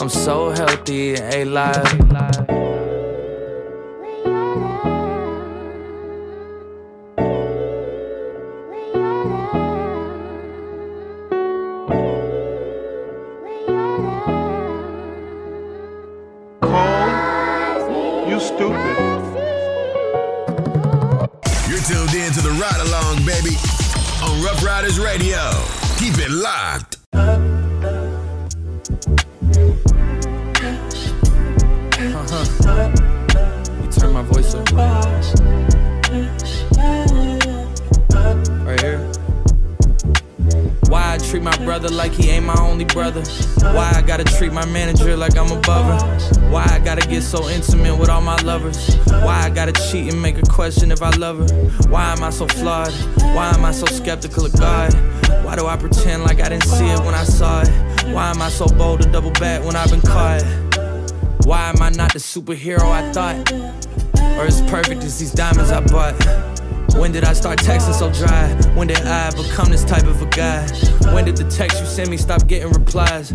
[0.00, 2.55] I'm so healthy, a live.
[43.10, 43.30] Brother?
[43.76, 46.50] Why I gotta treat my manager like I'm above her?
[46.50, 48.96] Why I gotta get so intimate with all my lovers?
[49.06, 51.46] Why I gotta cheat and make her question if I love her?
[51.88, 52.92] Why am I so flawed?
[53.34, 54.92] Why am I so skeptical of God?
[55.44, 57.68] Why do I pretend like I didn't see it when I saw it?
[58.12, 60.42] Why am I so bold to double back when I've been caught?
[61.44, 63.52] Why am I not the superhero I thought?
[64.36, 66.55] Or as perfect as these diamonds I bought?
[66.98, 68.48] When did I start texting so dry?
[68.74, 70.66] When did I become this type of a guy?
[71.12, 73.32] When did the text you send me stop getting replies?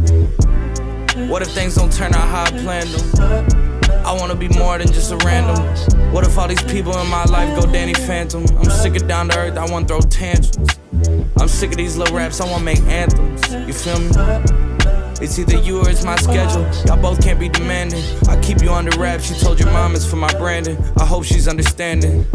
[1.30, 3.72] What if things don't turn out how I planned them?
[4.06, 5.64] I wanna be more than just a random.
[6.12, 8.46] What if all these people in my life go Danny Phantom?
[8.58, 10.70] I'm sick of down to earth, I wanna throw tantrums.
[11.40, 13.48] I'm sick of these little raps, I wanna make anthems.
[13.68, 14.10] You feel me?
[15.22, 16.66] It's either you or it's my schedule.
[16.88, 18.04] Y'all both can't be demanding.
[18.28, 19.30] I keep you under wraps.
[19.30, 20.84] You told your mom it's for my branding.
[20.98, 22.26] I hope she's understanding.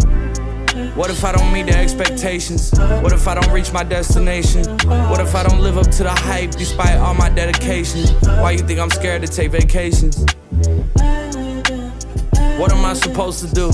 [0.95, 2.71] What if I don't meet the expectations?
[3.03, 4.63] What if I don't reach my destination?
[5.09, 8.07] What if I don't live up to the hype despite all my dedication?
[8.43, 10.19] Why you think I'm scared to take vacations?
[12.59, 13.69] What am I supposed to do?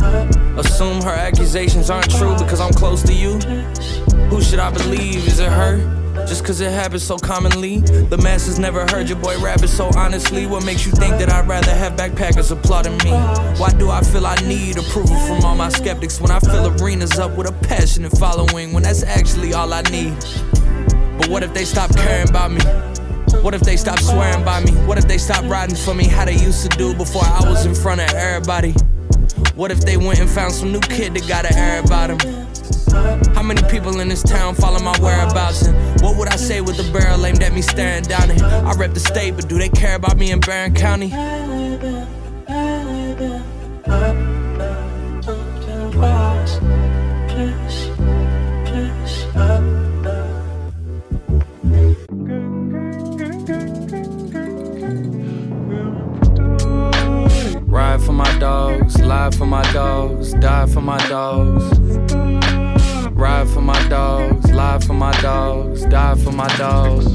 [0.57, 3.39] Assume her accusations aren't true because I'm close to you?
[4.29, 5.27] Who should I believe?
[5.27, 6.02] Is it her?
[6.27, 7.81] Just cause it happens so commonly.
[7.81, 10.47] The masses never heard your boy rap it so honestly.
[10.47, 13.13] What makes you think that I'd rather have backpackers applauding me?
[13.59, 17.19] Why do I feel I need approval from all my skeptics when I fill arenas
[17.19, 20.15] up with a passionate following when that's actually all I need?
[21.19, 22.61] But what if they stop caring about me?
[23.43, 24.73] What if they stop swearing by me?
[24.87, 27.67] What if they stop riding for me how they used to do before I was
[27.67, 28.75] in front of everybody?
[29.55, 32.19] What if they went and found some new kid that got an air about him?
[33.35, 35.63] How many people in this town follow my whereabouts?
[35.63, 38.43] And what would I say with the barrel aimed at me staring down it?
[38.43, 41.13] I rep the state, but do they care about me in Barren County?
[58.13, 61.65] For my dogs, lie for my dogs, die for my dogs.
[63.13, 67.07] Ride for my dogs, lie for my dogs, die for my dogs.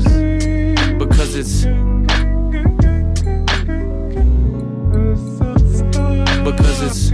[0.97, 1.65] Because it's.
[6.43, 7.09] Because it's.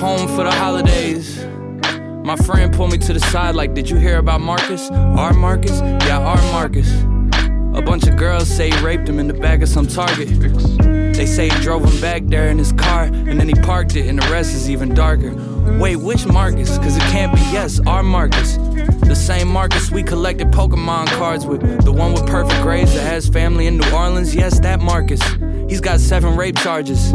[0.00, 1.46] Home for the holidays.
[2.24, 4.90] My friend pulled me to the side, like, Did you hear about Marcus?
[4.90, 5.80] Our Marcus?
[5.80, 6.92] Yeah, our Marcus.
[7.74, 10.28] A bunch of girls say he raped him in the back of some Target.
[11.14, 14.08] They say he drove him back there in his car, and then he parked it,
[14.08, 15.34] and the rest is even darker.
[15.78, 16.76] Wait, which Marcus?
[16.78, 18.56] Cause it can't be yes, our Marcus.
[19.06, 21.84] The same Marcus we collected Pokemon cards with.
[21.84, 24.34] The one with perfect grades that has family in New Orleans.
[24.34, 25.22] Yes, that Marcus.
[25.68, 27.14] He's got seven rape charges.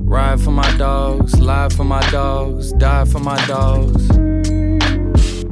[0.00, 4.33] Ride for my dogs, lie for my dogs, die for my dogs.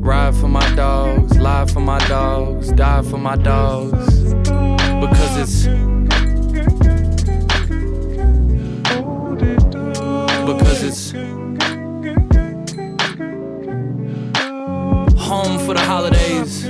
[0.03, 4.35] Ride for my dogs, lie for my dogs, die for my dogs.
[4.35, 5.67] Because it's.
[10.45, 11.13] Because it's.
[15.21, 16.69] Home for the holidays.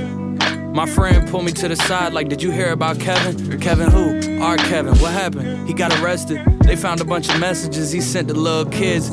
[0.75, 3.59] My friend pulled me to the side, like, Did you hear about Kevin?
[3.59, 4.41] Kevin who?
[4.43, 4.95] Our Kevin.
[4.99, 5.67] What happened?
[5.67, 6.39] He got arrested.
[6.61, 9.09] They found a bunch of messages he sent to little kids.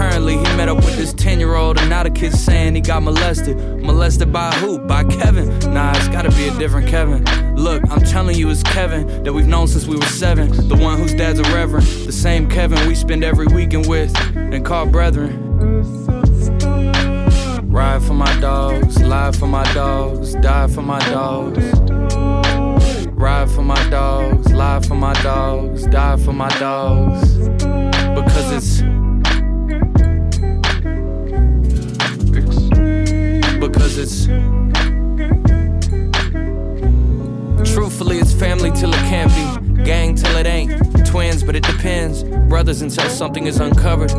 [0.00, 2.80] Apparently he met up with this 10 year old, and now the kid's saying he
[2.80, 3.58] got molested.
[3.82, 4.78] Molested by who?
[4.78, 5.58] By Kevin?
[5.74, 7.22] Nah, it's gotta be a different Kevin.
[7.54, 10.68] Look, I'm telling you, it's Kevin that we've known since we were seven.
[10.68, 11.86] The one whose dad's a reverend.
[12.06, 15.36] The same Kevin we spend every weekend with and call brethren.
[17.70, 21.62] Ride for my dogs, lie for my dogs, die for my dogs.
[23.08, 27.34] Ride for my dogs, lie for my dogs, die for my dogs.
[28.14, 28.89] Because it's.
[37.64, 39.82] Truthfully, it's family till it can't be.
[39.84, 41.06] Gang till it ain't.
[41.06, 42.22] Twins, but it depends.
[42.48, 44.10] Brothers until something is uncovered.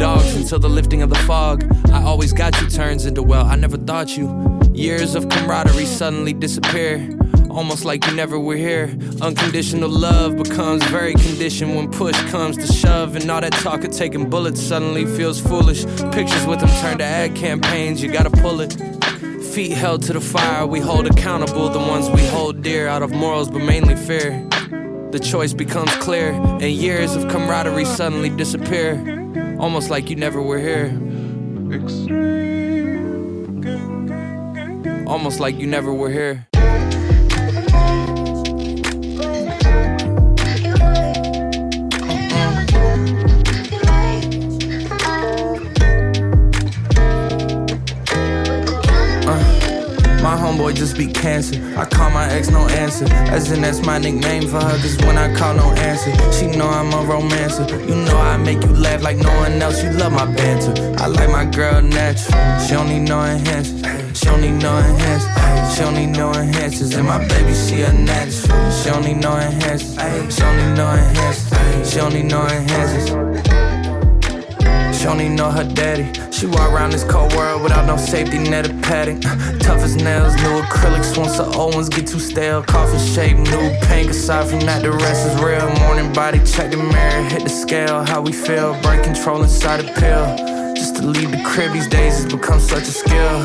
[0.00, 1.64] Dogs until the lifting of the fog.
[1.92, 4.60] I always got you turns into, well, I never thought you.
[4.72, 7.08] Years of camaraderie suddenly disappear.
[7.50, 8.96] Almost like you never were here.
[9.20, 13.14] Unconditional love becomes very conditioned when push comes to shove.
[13.16, 15.84] And all that talk of taking bullets suddenly feels foolish.
[16.12, 18.76] Pictures with them turn to ad campaigns, you gotta pull it.
[19.52, 23.10] Feet held to the fire, we hold accountable the ones we hold dear out of
[23.10, 24.46] morals but mainly fear.
[25.10, 28.94] the choice becomes clear, and years of camaraderie suddenly disappear.
[29.58, 30.90] Almost like you never were here.
[35.08, 36.46] Almost like you never were here.
[50.30, 51.56] My homeboy just be cancer.
[51.76, 53.04] I call my ex no answer.
[53.34, 54.78] As in, that's my nickname for her.
[54.78, 57.66] Cause when I call no answer, she know I'm a romancer.
[57.88, 59.82] You know I make you laugh like no one else.
[59.82, 60.94] You love my banter.
[61.02, 62.60] I like my girl natural.
[62.60, 63.18] She don't need no.
[64.14, 64.72] She don't need no.
[65.74, 66.96] She don't need no enhancers.
[66.96, 68.70] And my baby, she a natural.
[68.70, 70.30] She don't need no enhancers.
[70.30, 71.90] She don't need no enhancers.
[71.90, 73.80] She don't need no enhancers.
[74.96, 76.29] She only know her daddy.
[76.40, 79.20] She walk around this cold world without no safety net or padding.
[79.20, 82.62] Tough as nails, new acrylics once the old ones get too stale.
[82.62, 84.08] Coffin shape, new pink.
[84.08, 85.68] Aside from that, the rest is real.
[85.80, 88.06] Morning body, check the mirror, hit the scale.
[88.06, 90.74] How we feel, break control inside a pill.
[90.74, 93.36] Just to leave the crib these days has become such a skill.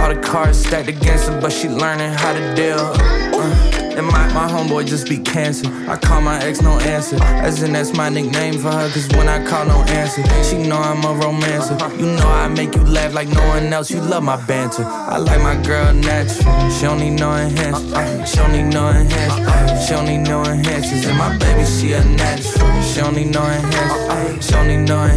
[0.00, 2.78] All the cards stacked against her, but she learning how to deal.
[2.78, 3.67] Uh,
[3.98, 5.66] and my, my homeboy just be cancer.
[5.88, 7.16] I call my ex no answer.
[7.22, 8.88] As in, that's my nickname for her.
[8.90, 11.74] Cause when I call no answer, she know I'm a romancer.
[11.96, 13.90] You know I make you laugh like no one else.
[13.90, 14.84] You love my banter.
[14.84, 16.70] I like my girl natural.
[16.70, 17.92] She don't need no enhancers.
[17.92, 19.86] Uh, uh, she don't need no enhancers.
[19.86, 20.42] She don't need no.
[20.44, 22.82] And my baby, she a natural.
[22.82, 24.08] She don't need no enhancers.
[24.08, 25.08] Uh, she don't need no.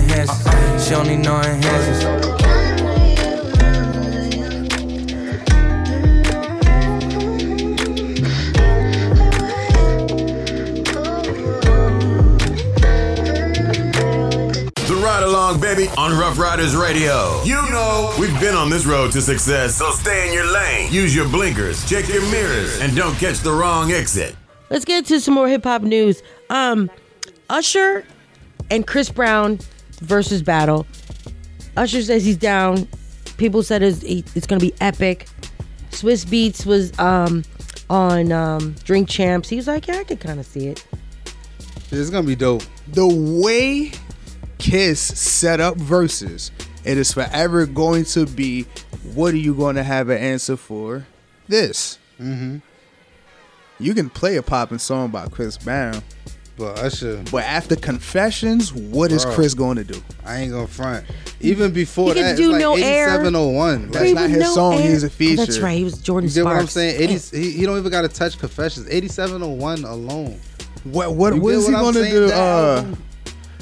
[0.80, 2.61] She don't need no.
[15.52, 17.42] Ride baby, on Rough Riders Radio.
[17.44, 20.92] You know, we've been on this road to success, so stay in your lane.
[20.92, 24.36] Use your blinkers, check your mirrors, and don't catch the wrong exit.
[24.70, 26.24] Let's get to some more hip hop news.
[26.50, 26.90] Um,
[27.50, 28.06] Usher
[28.70, 29.58] and Chris Brown
[29.98, 30.88] Verzuz battle.
[31.76, 32.88] Usher says he's down.
[33.38, 35.28] People said it's, it's going to be epic.
[35.90, 37.44] Swizz Beatz was um,
[37.90, 39.50] on um, Drink Champs.
[39.50, 40.86] He was like, yeah, I could kind of see it.
[41.92, 42.64] It's gonna be dope.
[42.94, 43.92] The way
[44.62, 46.52] Kiss set up Verzuz,
[46.84, 48.64] it is forever going to be.
[49.16, 51.06] What are you going to have an answer for?
[51.48, 51.98] This.
[52.20, 52.58] Mm-hmm.
[53.80, 56.04] You can play a popping song by Chris Brown,
[56.58, 57.24] but Usher.
[57.32, 59.34] But after Confessions, what is Bro.
[59.34, 60.00] Chris going to do?
[60.24, 61.06] I ain't gonna front.
[61.40, 63.06] Even before He could that, do it's like No Air.
[63.16, 63.90] 8701.
[63.92, 64.78] That's not his song.
[64.78, 65.38] He's a feature.
[65.38, 65.78] That's right.
[65.80, 67.02] He was Jordan You get what I'm saying?
[67.02, 68.88] 80, he, he don't even got to touch Confessions.
[68.88, 70.40] 8701 alone.
[70.84, 72.14] What what You what get is he I'm going to saying?
[72.14, 72.28] do?
[72.28, 73.04] That Uh, album-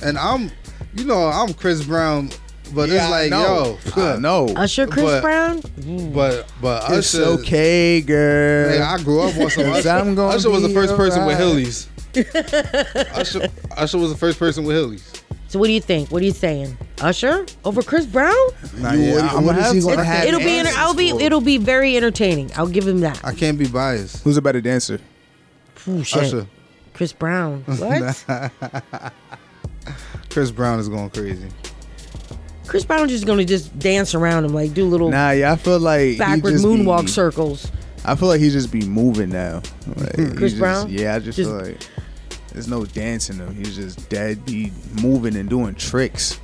[0.01, 0.51] and I'm,
[0.95, 2.29] you know, I'm Chris Brown,
[2.73, 3.77] but Yeah, it's like, know.
[3.95, 4.47] yo, I know.
[4.55, 5.61] Usher, Chris but, Brown.
[6.13, 8.71] But but it's Usher, okay, girl.
[8.71, 9.89] Nigga, I grew up on some Usher.
[9.89, 11.65] I'm gonna Usher was the first person with alright.
[11.65, 11.87] Heelys.
[13.17, 15.21] Usher, Usher was the first person with Heelys.
[15.47, 16.11] So what do you think?
[16.11, 16.77] What are you saying?
[17.01, 18.35] Usher over Chris Brown?
[18.77, 20.45] Nah, yeah, I'm what gonna is have he gonna have it'll be.
[20.45, 21.09] Enter- answers I'll be.
[21.11, 21.21] for?
[21.21, 22.51] It'll be very entertaining.
[22.55, 23.19] I'll give him that.
[23.25, 24.23] I can't be biased.
[24.23, 24.99] Who's a better dancer?
[25.87, 26.01] Ooh.
[26.01, 26.45] Usher.
[26.93, 27.63] Chris Brown.
[27.67, 28.25] What?
[30.29, 31.47] Chris Brown is going crazy.
[32.67, 35.79] Chris Brown just gonna just dance around him, like do little Nah, yeah, I feel
[35.79, 37.71] like backward just moonwalk be- circles.
[38.05, 39.61] I feel like he just be moving now.
[39.95, 40.89] Like, Chris just- Brown?
[40.89, 41.77] Yeah, I just, Just- feel like
[42.53, 43.55] there's no dancing him.
[43.55, 44.71] He's just dead be
[45.01, 46.39] moving and doing tricks.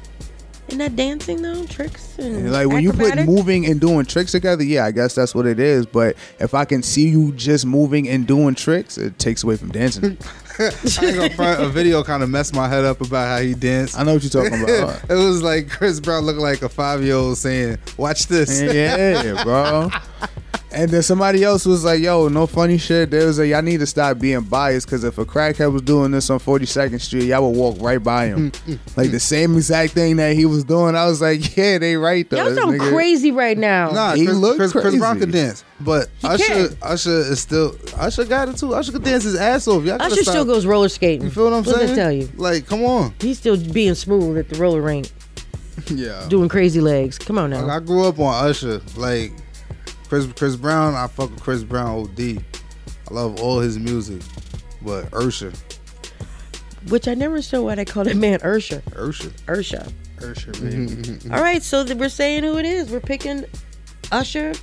[0.68, 1.64] Isn't that dancing though?
[1.68, 5.14] Tricks and And like when you put moving and doing tricks together, yeah, I guess
[5.14, 5.86] that's what it is.
[5.86, 9.70] But if I can see you just moving and doing tricks, it takes away from
[9.72, 10.18] dancing.
[10.60, 11.62] I ain't gonna front.
[11.62, 13.98] A video kind of messed my head up about how he danced.
[13.98, 15.04] I know what you're talking about.
[15.10, 19.44] it was like Chris Brown looked like a five year old saying, "Watch this." yeah,
[19.44, 19.90] bro.
[20.76, 23.80] And then somebody else was like, "Yo, no funny shit." There was a y'all need
[23.80, 27.50] to stop being biased because if a crackhead was doing this on 42nd Street, y'all
[27.50, 28.52] would walk right by him,
[28.98, 30.94] like the same exact thing that he was doing.
[30.96, 33.92] I was like, "Yeah, they right though." Y'all sound nigga- crazy right now.
[33.92, 35.32] Nah, He Chris, looked Chris, Chris Brown crazy.
[35.32, 36.78] dance, but He Usher, can.
[36.82, 38.74] Usher is still Usher got it too.
[38.76, 39.86] Usher could dance his ass off.
[39.86, 40.34] Y'all gotta Usher stop.
[40.34, 41.24] still goes roller skating.
[41.28, 41.88] You feel what I'm What saying?
[41.88, 42.30] does it tell you?
[42.36, 43.14] Like, come on.
[43.22, 45.08] He's still being smooth at the roller rink,
[45.90, 46.26] Yeah.
[46.28, 47.18] doing crazy legs.
[47.18, 47.62] Come on now.
[47.66, 48.82] Like, I grew up on Usher.
[48.98, 49.32] Like
[50.16, 52.20] Chris Chris Brown, I fuck with Chris Brown OD.
[52.22, 54.22] I love all his music,
[54.82, 55.52] but Usher,
[56.88, 58.78] Which I never saw why they call that man Ursha.
[58.96, 59.92] Usher, Ursha.
[60.20, 60.78] Usher, mm-hmm, baby.
[60.78, 61.34] Mm-hmm, mm-hmm.
[61.34, 62.92] All right, so we're saying who it is.
[62.92, 63.44] We're picking
[64.14, 64.54] Usher,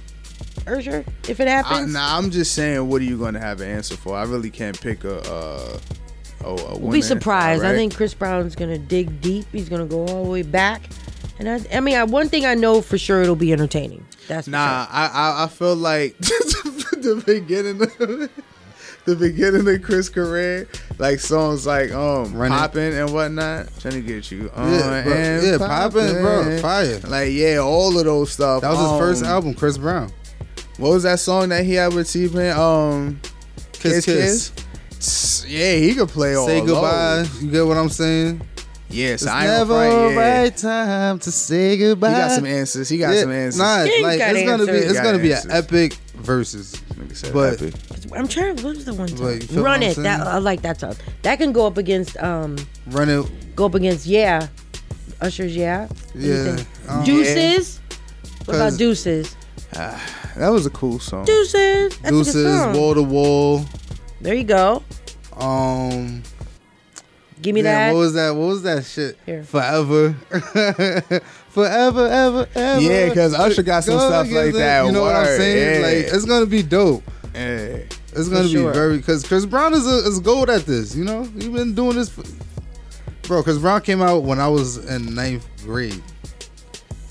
[0.64, 1.06] Ursher.
[1.28, 3.68] If it I, happens, nah, I'm just saying, what are you going to have an
[3.68, 4.16] answer for?
[4.16, 5.20] I really can't pick a.
[5.30, 5.78] Uh,
[6.44, 7.62] a, a we'll be surprised.
[7.62, 7.76] I right?
[7.76, 9.44] think Chris Brown's gonna dig deep.
[9.52, 10.82] He's gonna go all the way back.
[11.42, 14.06] And I, I mean, I, one thing I know for sure, it'll be entertaining.
[14.28, 17.90] That's for Nah, I, I I feel like the beginning of
[18.22, 18.30] it,
[19.06, 20.68] the beginning of Chris career,
[20.98, 22.54] like songs like um Run It.
[22.54, 25.12] popping and whatnot, trying to get you on Yeah, bro.
[25.12, 27.00] and Yeah, Poppin', bro, fire.
[27.00, 28.60] Like yeah, all of those stuff.
[28.62, 30.12] That was his Um, first album, Chris Brown.
[30.78, 32.52] What was that song that he had with T-Pain?
[32.56, 33.20] Um,
[33.72, 34.52] Kiss, Kiss.
[35.00, 36.46] Tss, Yeah, he could play all.
[36.46, 37.16] Say goodbye.
[37.24, 37.42] those.
[37.42, 38.40] You get what I'm saying?
[38.92, 40.40] Yes, It's I ain't never gonna yeah.
[40.42, 42.10] right time to say goodbye.
[42.10, 42.88] He got some answers.
[42.88, 43.58] He got Yeah, some answers.
[43.58, 46.80] Nah, He like it's gonna be it's gonna be an epic versus.
[47.32, 47.74] But epic.
[48.14, 48.56] I'm trying.
[48.56, 49.08] What was the one?
[49.08, 49.32] But Song?
[49.34, 49.96] you feel what Run it.
[49.96, 50.94] That I like that song.
[51.22, 52.56] That can go up against um.
[52.88, 53.56] Run it.
[53.56, 54.48] Go up against yeah.
[55.20, 55.86] Usher's yeah.
[55.86, 56.56] What Yeah,
[56.88, 57.80] um, Deuces.
[58.44, 59.36] What about Deuces?
[59.72, 61.24] that was a cool song.
[61.24, 61.96] Deuces.
[61.98, 62.76] That's Deuces, good song.
[62.76, 63.64] wall to wall.
[64.20, 64.82] There you go.
[65.36, 66.22] Um,
[67.42, 67.92] Give me damn, that.
[67.94, 68.30] What was that?
[68.36, 69.18] What was that shit?
[69.26, 69.42] Here.
[69.42, 70.12] Forever,
[71.50, 72.80] forever, ever, ever.
[72.80, 74.52] Yeah, because Usher got some Go stuff like it.
[74.54, 74.86] that.
[74.86, 75.80] You know what I'm saying?
[75.82, 75.86] yeah.
[75.86, 77.02] Like it's gonna be dope.
[77.34, 77.78] Yeah.
[78.14, 78.72] It's gonna For be sure.
[78.72, 80.94] very because Chris Brown is a, is gold at this.
[80.94, 82.22] You know, he been doing this, for,
[83.22, 83.42] bro.
[83.42, 86.02] Chris Brown came out when I was in ninth grade.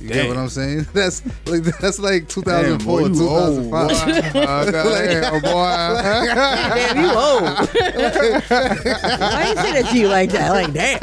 [0.01, 0.87] You get what I'm saying?
[0.93, 3.91] That's like that's like Damn, 2004, boy, you 2005.
[3.91, 4.39] old, boy.
[4.39, 6.01] Uh, goddamn, boy.
[6.01, 7.43] Damn, you old.
[8.51, 10.51] Why you say that to you like that?
[10.51, 11.01] Like damn.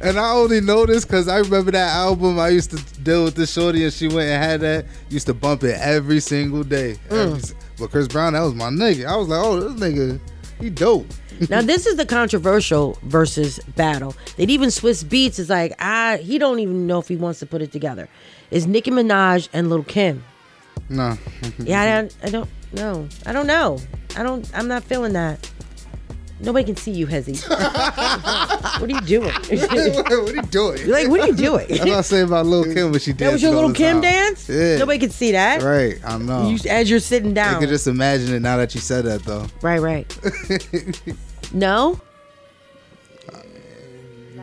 [0.08, 2.38] and I only know this because I remember that album.
[2.38, 4.86] I used to deal with the shorty, and she went and had that.
[5.08, 6.96] Used to bump it every single day.
[7.08, 7.54] Mm.
[7.78, 9.06] but Chris Brown, that was my nigga.
[9.06, 10.20] I was like, oh, this nigga,
[10.60, 11.06] he dope.
[11.48, 14.14] Now this is the controversial versus battle.
[14.36, 17.46] That even Swizz Beatz is like, ah, he don't even know if he wants to
[17.46, 18.08] put it together.
[18.50, 20.24] Is Nicki Minaj and Lil Kim?
[20.88, 21.18] No.
[21.58, 23.08] Yeah, I don't, I don't know.
[23.26, 23.78] I don't know.
[24.16, 24.50] I don't.
[24.54, 25.50] I'm not feeling that.
[26.40, 27.36] Nobody can see you, Hezzy.
[28.80, 29.32] what are you doing?
[29.34, 29.72] what
[30.30, 30.78] are you doing?
[30.78, 31.66] You're like, what are you doing?
[31.68, 33.18] That's what I say about Lil Kim, but she danced.
[33.18, 34.02] That was your little Kim time.
[34.02, 34.48] dance?
[34.48, 34.78] Yeah.
[34.78, 35.62] Nobody can see that.
[35.62, 36.48] Right, I know.
[36.48, 37.60] You, as you're sitting I down.
[37.60, 39.46] could just imagine it now that you said that, though.
[39.62, 40.18] Right, right.
[41.52, 42.00] no?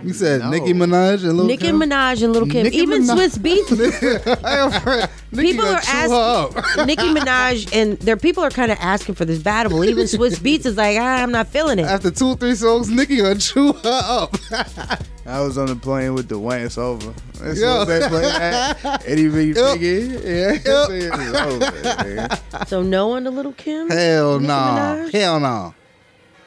[0.03, 1.79] You said Nicki Minaj and Lil Nicki Kim.
[1.79, 2.63] Minaj and Little Kim.
[2.63, 5.09] Nicki Even Minaj- Swizz Beatz.
[5.35, 9.83] People are asking Nicki Minaj and their people are kind of asking for this battle.
[9.83, 11.85] Even Swizz Beatz is like, ah, I'm not feeling it.
[11.85, 14.35] After two or three songs, Nicki gonna chew her up.
[15.25, 16.65] I was on the plane with Dwayne.
[16.65, 17.11] It's over.
[17.39, 17.79] That's Yo.
[17.79, 19.03] what they play that.
[19.07, 19.47] Eddie B.
[19.47, 19.55] Yep.
[19.55, 20.23] Figgy.
[20.23, 20.59] Yeah.
[20.61, 22.65] It's over.
[22.67, 23.89] So no on the Little Kim.
[23.89, 24.47] Hell no.
[24.49, 25.11] Minaj?
[25.13, 25.73] Hell no.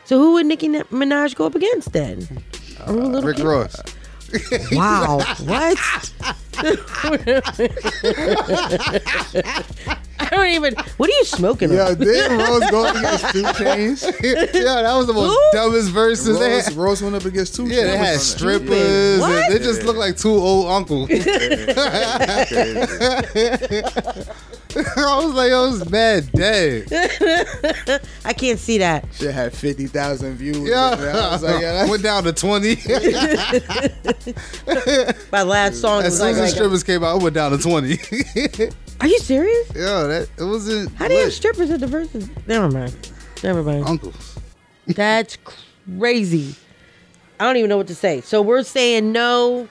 [0.08, 2.26] So who would Nicki Minaj go up against then?
[2.80, 3.46] Uh, or who Lil' Rick Kim?
[3.46, 3.78] Ross.
[4.72, 5.18] Wow.
[5.44, 5.78] what?
[10.18, 10.74] I don't even.
[10.96, 11.70] What are you smoking?
[11.70, 11.98] Yeah, on?
[11.98, 14.02] didn't Ross go up against 2 Chainz?
[14.54, 15.38] yeah, that was the most Who?
[15.52, 16.38] dumbest verses.
[16.38, 19.20] They Ross, had, Ross went up against Two yeah, they had strippers.
[19.20, 19.30] What?
[19.30, 21.10] And they just looked like two old uncles.
[24.96, 26.84] I was like, yo, it's bad day.
[28.24, 29.06] I can't see that.
[29.12, 30.68] Shit had 50,000 views.
[30.68, 32.76] Yeah, I was like, yeah, that's went down to twenty.
[35.32, 37.34] My last song as was soon like, as the like strippers came out, I went
[37.34, 37.98] down to twenty.
[39.00, 39.68] Are you serious?
[39.74, 40.94] yeah, that it wasn't.
[40.94, 42.28] How do you have strippers at the verses?
[42.46, 43.10] Never mind.
[43.42, 43.84] Never mind.
[43.86, 44.38] uncles?
[44.86, 45.38] That's
[45.98, 46.54] crazy.
[47.40, 48.20] I don't even know what to say.
[48.20, 49.68] So we're saying no,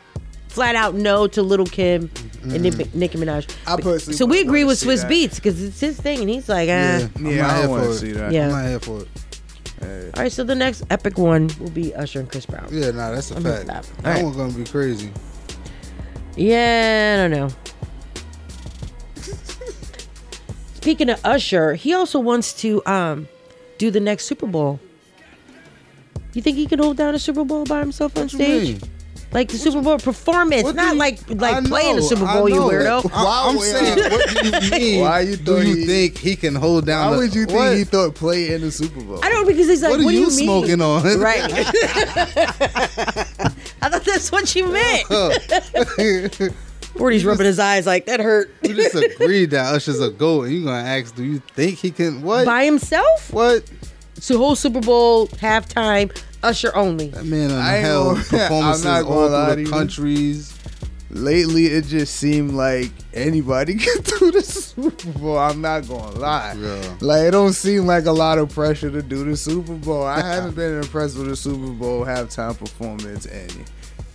[0.49, 2.09] flat out no to Little Kim
[2.43, 3.53] and Nick- Nicki Minaj.
[3.67, 5.09] I personally so we wouldn't agree wanna with see Swiss that.
[5.09, 6.71] Beats because it's his thing, and he's like, ah.
[6.71, 8.13] Yeah, I'm Yeah, not here don't wanna for see it.
[8.15, 8.31] that.
[8.31, 8.45] Yeah.
[8.45, 9.07] I'm not here for it.
[10.15, 12.67] All right, so the next epic one will be Usher and Chris Brown.
[12.71, 13.67] Yeah, nah, that's a I'm fact.
[13.67, 13.81] gonna.
[13.81, 14.23] That All right.
[14.23, 15.11] one's gonna be crazy.
[16.35, 17.49] Yeah, I don't know.
[20.75, 23.27] Speaking of Usher, he also wants to um
[23.77, 24.79] do the next Super Bowl.
[26.33, 28.81] You think he can hold down a Super Bowl by himself on What you stage?
[28.81, 28.91] mean?
[29.33, 32.47] Like the Super Bowl performance, What not you- like I like playing the Super Bowl,
[32.47, 33.09] you weirdo.
[33.13, 35.01] I, am saying, what do you mean?
[35.01, 37.07] Why you do you he- think he can hold down?
[37.09, 37.75] Why the- would you think what?
[37.77, 39.19] he thought play in the Super Bowl?
[39.23, 40.45] I don't know because he's like, What what, are you you mean?
[40.45, 41.03] smoking on?
[41.19, 41.41] Right.
[43.81, 45.07] I thought that's what you meant.
[46.97, 48.51] Forty's rubbing his eyes like that hurt.
[48.63, 51.91] we just agreed that Usher's a goat, and you gonna ask, do you think he
[51.91, 52.21] can?
[52.23, 52.45] What?
[52.45, 53.31] By himself?
[53.31, 53.69] What?
[54.15, 56.09] So whole Super Bowl halftime,
[56.43, 57.07] Usher only.
[57.09, 59.69] That man on I ain't hell gonna- performances I'm not all gonna through the you.
[59.69, 60.53] countries.
[61.09, 65.37] Lately, it just seemed like anybody can do the Super Bowl.
[65.37, 66.53] I'm not gonna lie.
[66.59, 66.95] Yeah.
[66.99, 70.03] Like it don't seem like a lot of pressure to do the Super Bowl.
[70.03, 73.63] I haven't been impressed with the Super Bowl halftime performance any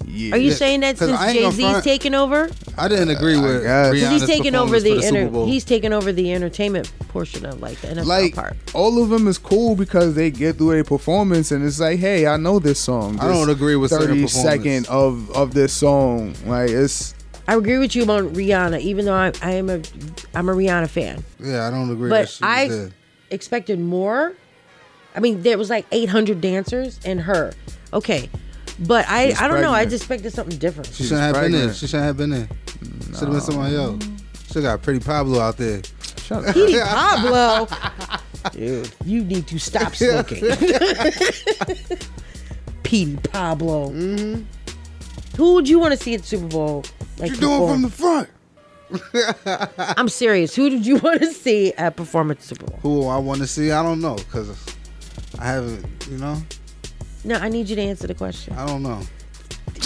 [0.07, 0.35] year.
[0.35, 2.51] Are you saying that since Jay Z's front- taking over?
[2.79, 5.47] I didn't agree I with Because he's taking over the, the enter- Super Bowl.
[5.47, 8.57] he's taking over the entertainment portion of like the NFL like part.
[8.75, 12.27] all of them is cool because they get through a performance and it's like, hey,
[12.27, 13.19] I know this song.
[13.21, 14.89] I don't agree with certain thirty performance.
[14.89, 16.35] of of this song.
[16.47, 17.15] Like it's
[17.49, 19.83] I agree with you about Rihanna, even though I, I am a
[20.35, 21.23] I'm a Rihanna fan.
[21.41, 22.09] yeah, I don't agree.
[22.09, 22.91] But that I there.
[23.31, 24.35] expected more
[25.15, 27.53] I mean, there was like 800 dancers and her.
[27.93, 28.31] Okay,
[28.81, 29.71] but I I don't know.
[29.71, 29.91] I pregnant.
[29.91, 30.89] just expected something different.
[30.93, 31.75] She shouldn't have been there.
[31.75, 32.49] She shouldn't have been there.
[33.07, 34.05] Should have been somebody else.
[34.51, 35.83] Should got Petey Pablo out there.
[36.19, 37.69] Shut Petey Pablo.
[38.53, 40.41] Dude, you need to stop smoking.
[42.83, 43.91] Petey Pablo.
[43.91, 44.43] Mm-hmm.
[45.37, 46.85] Who would you want to see at the Super Bowl?
[47.19, 48.29] Like you doing from the front?
[49.99, 50.55] I'm serious.
[50.55, 52.79] Who did you want to see at performance Super Bowl?
[52.83, 54.55] Who I want to see, I don't know, cause
[55.39, 56.37] I haven't, you know,
[57.25, 58.55] No, I need you to answer the question.
[58.55, 59.01] I don't know.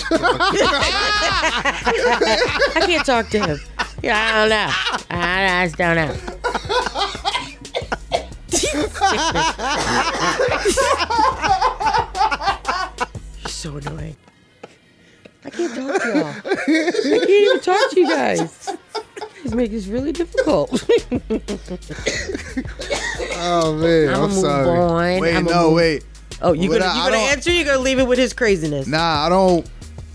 [0.11, 1.83] I
[2.87, 3.59] can't talk to him.
[4.03, 4.69] Yeah, I don't know.
[5.11, 6.15] I just don't know.
[13.43, 14.17] You're so annoying.
[15.45, 16.35] I can't talk to y'all.
[16.45, 18.71] I can't even talk to you guys.
[19.43, 20.71] He's making this really difficult.
[23.39, 24.79] Oh man, I'ma I'm move sorry.
[24.79, 25.21] on.
[25.21, 26.05] Wait, I'ma no, move- wait.
[26.43, 27.51] Oh, you But gonna I- you I gonna answer?
[27.51, 28.87] You gonna leave it with his craziness?
[28.87, 29.67] Nah, I don't.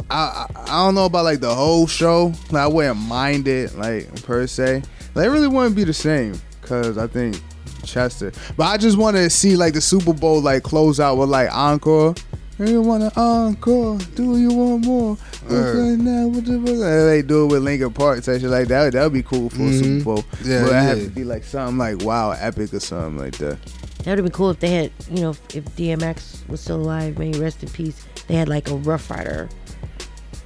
[0.09, 2.34] I, I I don't know about like the whole show.
[2.51, 4.84] Like, I wouldn't mind it like per se.
[5.15, 7.39] Like, it really wouldn't be the same because I think
[7.84, 8.32] Chester.
[8.57, 11.51] But I just want to see like the Super Bowl like close out with like
[11.55, 12.13] encore.
[12.57, 13.97] Do you want an encore?
[14.15, 15.17] Do you want more?
[15.49, 16.69] Okay, now what the fuck?
[16.69, 18.93] And They do it with Linkin Park type shit like that.
[18.93, 19.80] That would be cool for a Mhm.
[19.84, 20.26] Super Bowl.
[20.43, 23.57] Yeah, but it have to be like something like wow, epic or something like that.
[24.04, 26.78] That would have been cool if they had, you know, if, if DMX was still
[26.78, 28.06] alive, may he rest in peace.
[28.28, 29.47] They had like a Rough Rider,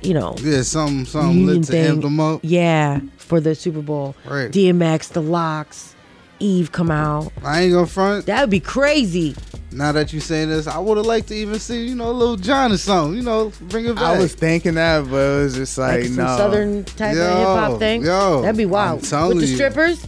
[0.02, 2.42] you know, Yeah, something, something reunion lit to amp them up.
[2.44, 4.16] Yeah, for the Super Bowl.
[4.26, 4.52] Right.
[4.52, 5.96] DMX, The LOX,
[6.40, 7.32] Eve come out.
[7.44, 8.26] I ain't gonna front.
[8.26, 9.36] That would be crazy.
[9.72, 12.12] Now that you're saying this, I would have liked to even see, you know, a
[12.12, 13.16] Lil Jon or something.
[13.18, 14.04] You know, bring it back.
[14.04, 16.38] I was thinking that, but it was just like, Like some no.
[16.38, 18.04] southern type Yo, of hip hop thing.
[18.04, 19.12] yo, That'd be wild.
[19.14, 19.56] I'm With the you.
[19.56, 20.06] strippers?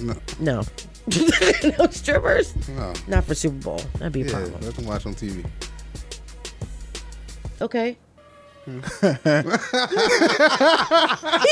[0.00, 0.14] No.
[0.40, 0.62] No.
[1.78, 2.54] no strippers?
[2.68, 2.92] No.
[3.06, 3.80] Not for Super Bowl.
[3.94, 4.60] That'd be a Yeah, problem.
[4.62, 5.44] let them watch on TV.
[7.60, 7.96] Okay.
[8.66, 8.80] he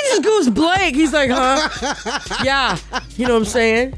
[0.08, 0.96] just goes blank.
[0.96, 1.68] He's like, huh?
[2.44, 2.76] Yeah.
[3.16, 3.94] You know what I'm saying?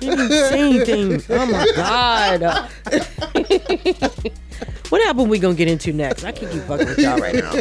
[0.00, 1.22] He didn't say anything.
[1.30, 2.42] Oh my God.
[4.90, 6.24] what album we gonna get into next?
[6.24, 7.52] I can't keep fucking with y'all right now.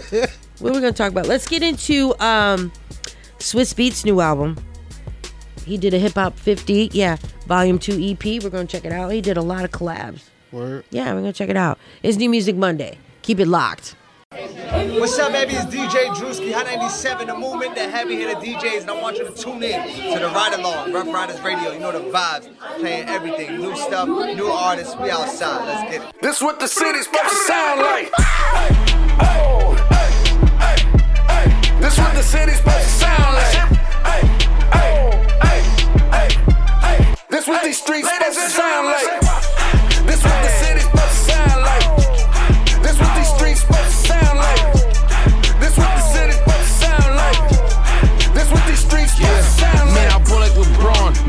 [0.60, 1.28] What are we gonna talk about?
[1.28, 2.72] Let's get into um
[3.40, 4.58] Swizz Beatz new album.
[5.66, 8.24] He did a hip hop 50, yeah, volume two EP.
[8.44, 9.12] We're gonna check it out.
[9.12, 10.22] He did a lot of collabs.
[10.52, 10.86] Word.
[10.92, 11.80] Yeah, we're gonna check it out.
[12.04, 13.00] It's New Music Monday.
[13.24, 13.96] Keep it locked.
[14.32, 15.54] What's up, baby?
[15.54, 19.26] It's DJ Drewski, Hot 97, the movement, the heavy hitter DJs, and I want you
[19.26, 19.82] to tune in
[20.14, 21.72] to the Ryde Along, Rough Riders Radio.
[21.72, 22.50] You know the vibes,
[22.80, 24.96] playing everything, new stuff, new artists.
[24.98, 25.66] We outside.
[25.66, 26.22] Let's get it.
[26.22, 28.12] This is what the city's supposed to sound like.
[31.80, 34.45] This is what the city's supposed to sound like.
[37.36, 39.25] This what these streets supposed to sound like.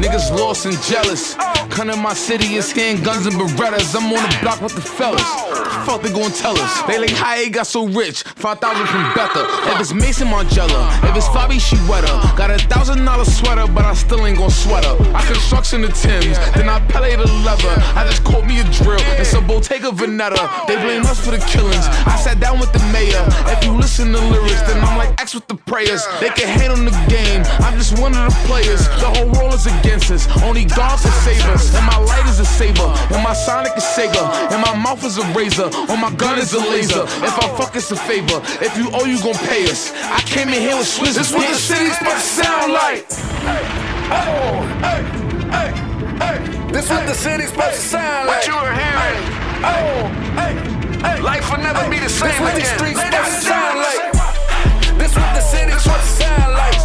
[0.07, 1.35] Niggas lost and jealous.
[1.69, 3.97] Come my city is handguns and Berettas.
[3.97, 5.21] I'm on the block with the fellas.
[5.85, 6.83] Fuck they gon' tell us.
[6.83, 8.23] They like how he got so rich.
[8.23, 9.43] 5,000 from Betha.
[9.73, 12.07] If it's Maison Margiela, if it's Fabi, she wetter.
[12.37, 14.97] Got a thousand dollar sweater, but I still ain't gon' sweat her.
[15.15, 17.75] I construction the Timbs, then I pellet the leather.
[17.99, 20.67] I just caught me a drill and some Bottega Veneta.
[20.69, 21.87] They blame us for the killings.
[22.07, 23.23] I sat down with the mayor.
[23.51, 26.07] If you listen to lyrics, then I'm like X with the prayers.
[26.21, 27.43] They can hate on the game.
[27.67, 28.87] I'm just one of the players.
[29.03, 30.29] The whole world is against us.
[30.43, 31.75] Only God can save us.
[31.75, 32.89] And my light is a saber.
[33.13, 34.23] And my Sonic is Sega.
[34.53, 35.71] And my mouth is a razor.
[35.89, 37.03] Or my gun is a laser.
[37.25, 38.41] If I fuck, it's a favor.
[38.61, 39.93] If you owe, you gon' pay us.
[39.95, 41.15] I came in here with Swizz.
[41.17, 43.09] This what the city's supposed to sound like.
[46.73, 48.37] This what the city's supposed to sound like.
[48.37, 49.23] What you were hearing?
[49.65, 50.11] Oh,
[51.23, 52.61] life will never be the same this what again.
[52.61, 54.13] These streets supposed to sound like.
[54.99, 56.25] This what the city's supposed to.
[56.25, 56.76] Sound like.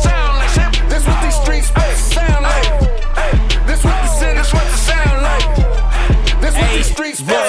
[7.20, 7.41] What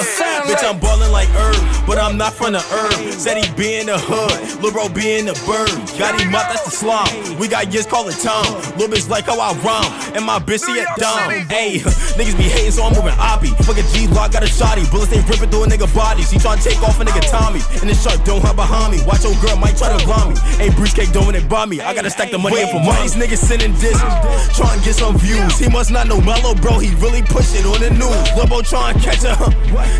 [1.23, 3.13] like Herb, but I'm not from the herb.
[3.13, 5.71] Said he be in the hood, Lil bro be in the bird.
[5.97, 7.07] Got him up, that's the slum.
[7.39, 8.43] We got years, call it Tom.
[8.77, 11.31] Lil bitch like how I rhyme, and my bitch she at dumb.
[11.47, 11.79] Ayy,
[12.19, 13.55] niggas be hating, so I'm moving oppie.
[13.63, 14.83] Fuck a G lock, got a shotty.
[14.91, 16.23] Bullets they ripping through a nigga body.
[16.23, 17.61] She tryna take off a nigga Tommy.
[17.79, 18.99] And this shark don't have behind me.
[19.05, 20.35] Watch your girl, might try to blind me.
[20.59, 21.79] Ayy, Bruce cake doing it by me.
[21.79, 23.01] I gotta stack the money in for money.
[23.07, 24.01] These niggas sending disses,
[24.55, 25.59] trying to get some views.
[25.59, 26.79] He must not know Mellow, bro.
[26.79, 28.27] He really push it on the news.
[28.35, 29.37] Lil bro trying to catch her.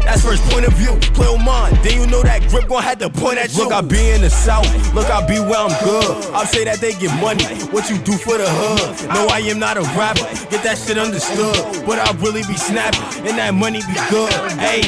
[0.04, 1.00] That's first point of view.
[1.14, 3.64] Play on mine, then you know that grip gon' have to point at you.
[3.64, 4.66] Look, I be in the south.
[4.94, 6.34] Look, I be where I'm good.
[6.34, 7.46] I say that they get money.
[7.72, 9.10] What you do for the hood?
[9.10, 10.26] No, I am not a rapper.
[10.50, 11.86] Get that shit understood.
[11.86, 14.34] But I really be snapping, and that money be good.
[14.58, 14.82] Hey.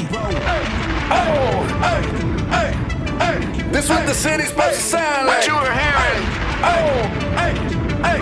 [3.71, 5.37] This what the city's supposed to sound like.
[5.39, 6.23] What you were hearing?
[6.63, 7.21] Oh,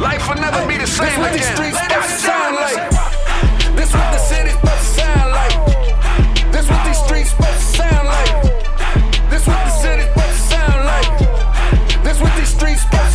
[0.01, 1.21] Life will never be the same again.
[1.21, 1.55] This what these again.
[1.55, 2.75] streets supposed to sound like.
[3.77, 4.57] This what the city's
[12.43, 13.12] these streets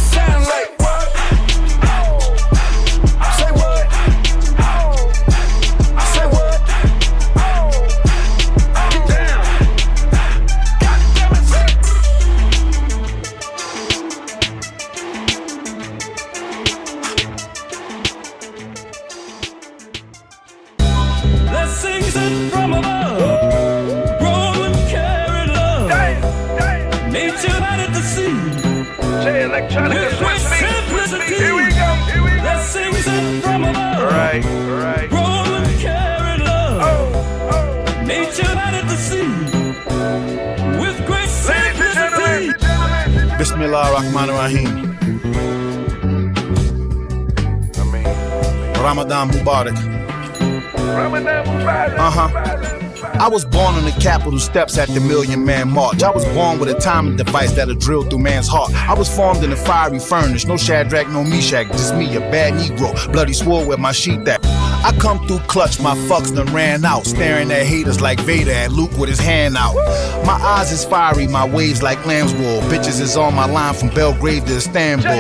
[34.39, 34.69] above.
[34.69, 35.11] Right, right.
[35.11, 38.07] Grow and carry love.
[38.07, 39.29] Nature out at the sea.
[40.81, 42.53] With great simplicity.
[43.39, 44.89] Bismillah Rahman Rahim.
[48.83, 49.77] Ramadan Mubarak.
[50.97, 51.99] Ramadan Mubarak.
[51.99, 52.78] Uh huh.
[53.21, 56.05] I was born on the Capitol steps at the Million Man March.
[56.05, 58.73] I was born with a timing device that'll drill through man's heart.
[58.73, 60.47] I was formed in a fiery furnace.
[60.47, 63.13] No Shadrach, no Meshach, just me, a bad Negro.
[63.13, 64.39] Bloody swore with my sheet that.
[64.85, 67.07] I come through clutch, my fucks done ran out.
[67.07, 69.75] Staring at haters like Vader and Luke with his hand out.
[70.25, 72.61] My eyes is fiery, my waves like lamb's wool.
[72.71, 75.11] Bitches is on my line from Belgrade to Istanbul.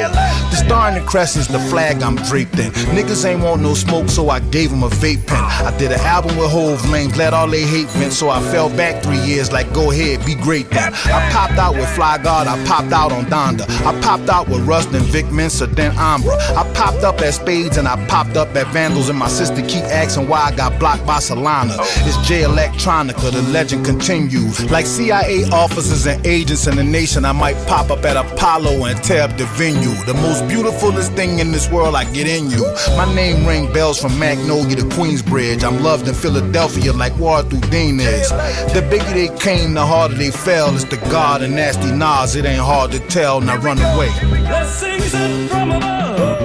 [0.59, 2.71] Star and the crescent's the flag I'm draped in.
[2.97, 5.45] Niggas ain't want no smoke, so I gave 'em a vape pen.
[5.69, 8.69] I did an album with Hov Lanes, let all they hate vent, so I fell
[8.69, 10.93] back three years like go ahead, be great then.
[11.07, 13.65] I popped out with Fly God, I popped out on Donda.
[13.87, 16.37] I popped out with Rust and Vic Mensa, then Ambra.
[16.57, 19.85] I popped up at Spades and I popped up at Vandals, and my sister keep
[19.85, 21.77] asking why I got blocked by Solana.
[22.07, 24.71] It's Jay Electronica, the legend continues.
[24.71, 28.99] Like CIA officers and agents in the nation, I might pop up at Apollo and
[29.17, 29.95] up the venue.
[30.05, 32.65] The most beautifulest thing in this world, I get in you.
[32.97, 35.63] My name ring bells from Magnolia to Queensbridge.
[35.63, 38.31] I'm loved in Philadelphia like Arthur Dean is.
[38.73, 40.75] The bigger they came, the harder they fell.
[40.75, 43.41] It's the God and nasty Nas, it ain't hard to tell.
[43.41, 44.11] Now run away.
[44.29, 46.39] Blessings in from above.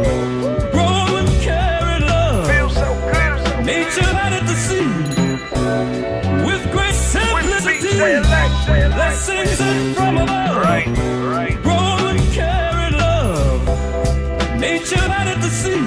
[0.71, 2.47] Grow and carry love.
[2.47, 3.65] Feel so good.
[3.65, 4.85] Nature out at the sea.
[6.45, 7.97] With great simplicity.
[8.93, 10.57] Blessings in from above.
[10.57, 10.87] Right,
[15.43, 15.83] the sea.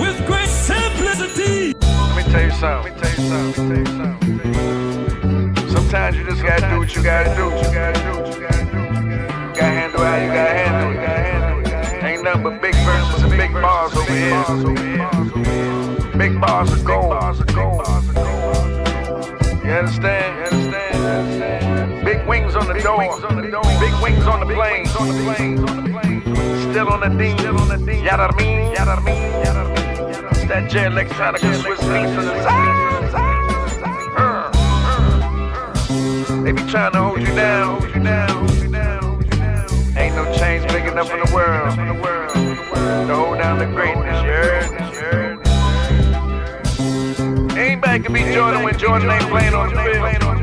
[0.00, 1.74] With great simplicity.
[1.80, 2.92] Let me tell you something.
[2.96, 3.68] Let me tell you something.
[3.68, 5.68] Tell you something.
[5.70, 7.50] Sometimes you just gotta do what you gotta do.
[7.50, 8.10] What you gotta do.
[8.20, 8.78] What you gotta do.
[8.78, 10.94] You gotta handle how you gotta handle it.
[10.94, 12.04] You gotta handle it.
[12.04, 14.44] Ain't nothing but big verses and big bars over here.
[16.18, 17.14] Big bars of gold.
[19.64, 20.39] You understand?
[22.20, 22.98] Big wings on the door.
[23.80, 24.86] Big wings on the plane.
[26.70, 27.36] Still on the dean.
[28.04, 28.72] Yada mean.
[28.72, 29.32] Yada mean.
[30.30, 32.30] It's that Jay Electronica Swizz Beatz to the.
[36.44, 39.30] They be trying to hold you down, hold you down, hold you down, hold you
[39.30, 39.66] down.
[39.96, 44.22] Ain't no change big enough in the world to hold down the greatness?
[44.22, 45.40] You heard?
[47.56, 50.39] Anybody can be Jordan when Jordan ain't playing on the field.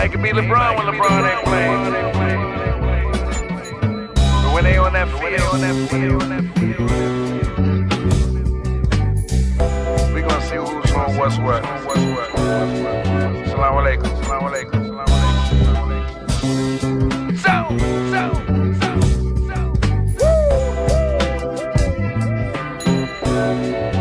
[0.00, 1.82] Anybody can be LeBron when LeBron ain't playing.
[4.14, 6.22] But when they on that field,
[10.14, 11.62] we gonna see who's on what's what.
[13.50, 14.10] Salam alaikum.
[14.24, 14.80] Salam alaikum.
[17.36, 17.52] So,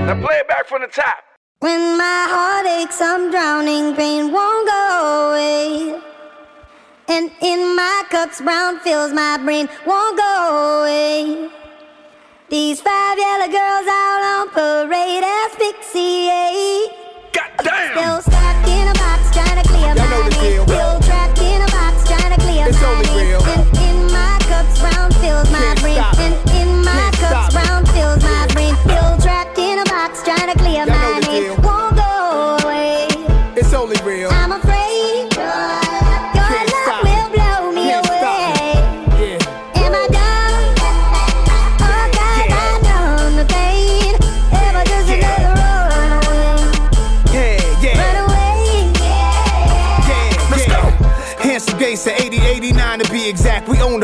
[0.05, 1.28] Now play it back from the top.
[1.61, 5.99] When my heart aches, I'm drowning, pain won't go away.
[7.09, 11.49] And in my cups, brown fills my brain, won't go away.
[12.47, 16.93] These five yellow girls out on parade asphyxiate.
[17.33, 17.91] Goddamn!
[17.91, 20.88] Still stuck in a box, trying to clear Y'all my name.
[34.51, 35.68] I'm afraid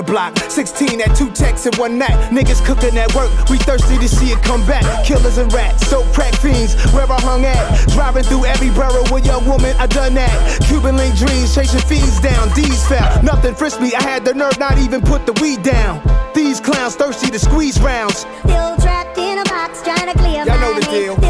[0.06, 0.38] block.
[0.50, 2.16] 16 at two texts in one night.
[2.32, 3.32] Niggas cooking at work.
[3.50, 4.84] We thirsty to see it come back.
[5.06, 6.76] Killers and rats, so crack fiends.
[6.94, 7.90] Where I hung at.
[7.90, 9.76] Driving through every borough with young woman.
[9.78, 10.62] I done that.
[10.68, 12.50] Cuban link dreams, chasing fiends down.
[12.54, 13.22] D's fell.
[13.24, 13.94] Nothing frisked me.
[13.94, 16.02] I had the nerve not even put the weed down.
[16.34, 18.26] These clowns thirsty to squeeze rounds.
[18.44, 21.25] Still trapped in a box trying to clear Y'all know the deal.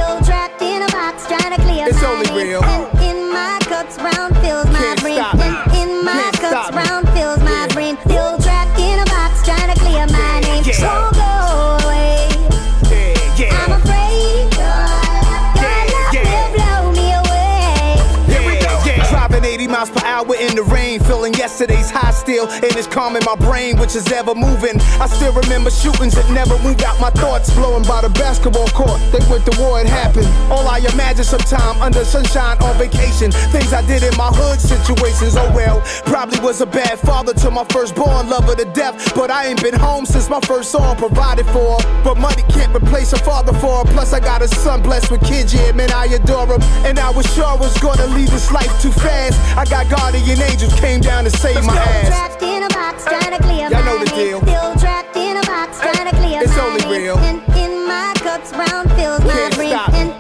[21.55, 24.81] Yesterday's high still, and it's calming my brain, which is ever moving.
[24.97, 27.53] I still remember shootings that never moved out my thoughts.
[27.53, 30.25] Blowing by the basketball court, they went to war, it happened.
[30.49, 33.31] All I imagine sometime under sunshine on vacation.
[33.53, 35.85] Things I did in my hood situations, oh well.
[36.05, 39.13] Probably was a bad father to my firstborn, lover to death.
[39.13, 41.77] But I ain't been home since my first song provided for.
[42.03, 43.85] But money can't replace a father for her.
[43.93, 46.61] Plus, I got a son blessed with kids, yeah, man, I adore him.
[46.89, 49.37] And I was sure I was gonna leave this life too fast.
[49.55, 52.14] I got guardian angels came down to save my Still ass.
[52.15, 54.41] Trapped in a box trying to clear Y'all my know the deal.
[54.41, 57.17] Still trapped in a box trying to clear It's my only real.
[57.17, 60.14] And in my cups, brown fills Can't brain.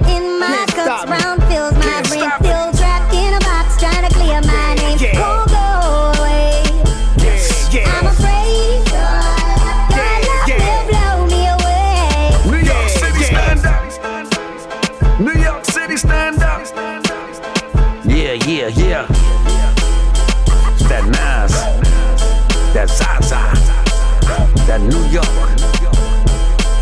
[25.15, 25.25] York,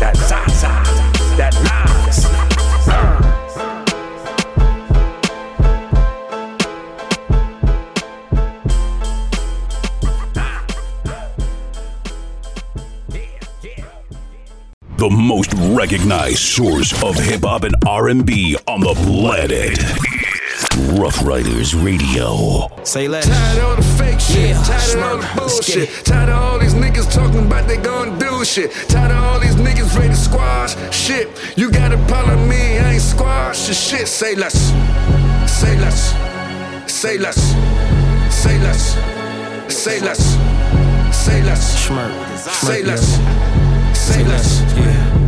[0.00, 0.82] that Zaza,
[1.36, 2.24] that Nas.
[14.96, 20.13] The most recognized source of hip hop and R&B on the planet.
[20.76, 22.68] Rough Riders Radio.
[22.82, 23.26] Say less.
[23.26, 26.04] Tired of all the fake shit, Yeah, tired of all the Smirk, let's get bullshit,
[26.04, 29.54] tired of all these niggas talking about they gon' do shit, tired of all these
[29.54, 31.28] niggas ready to squash shit.
[31.56, 34.08] You got a problem me, I ain't squash the shit.
[34.08, 34.72] Say less,
[35.46, 36.12] say less,
[36.90, 37.38] say less,
[38.34, 38.94] say less,
[39.68, 40.38] say less,
[41.14, 41.88] say less,
[42.66, 43.18] say less,
[43.96, 44.60] say less.
[44.76, 45.23] I ain't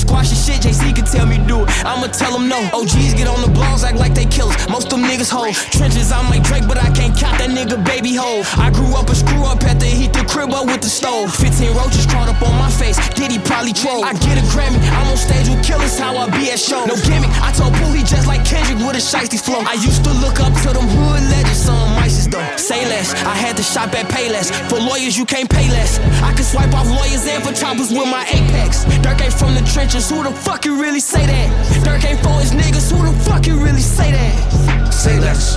[0.00, 1.68] squashing shit, JC can tell me do it.
[1.84, 2.58] I'ma tell him no.
[2.72, 4.56] OGs get on the blogs, act like they killers.
[4.68, 5.56] Most them niggas hoes.
[5.70, 8.42] Trenches, I'm like Drake, but I can't count that nigga baby hole.
[8.56, 11.34] I grew up a screw up at the heat the crib up with the stove.
[11.34, 12.96] 15 roaches crawled up on my face.
[13.14, 14.04] Diddy probably troll.
[14.04, 16.84] I get a Grammy, I'm on stage with killers, how I be at show.
[16.86, 19.60] No gimmick, I told Pooh he just like Kendrick with a shiesty flow.
[19.66, 22.56] I used to look up to them hood legends, some mices though.
[22.56, 24.50] Say less, I had to shop at Payless.
[24.68, 25.98] For lawyers, you can't pay less.
[26.22, 28.84] I can swipe off lawyers and for choppers with my Apex.
[29.04, 31.48] Durk ain't from the trenches, who the fuck you really say that?
[31.84, 34.92] Durk ain't for his niggas, who the fuck you really say that?
[34.92, 35.54] Say less,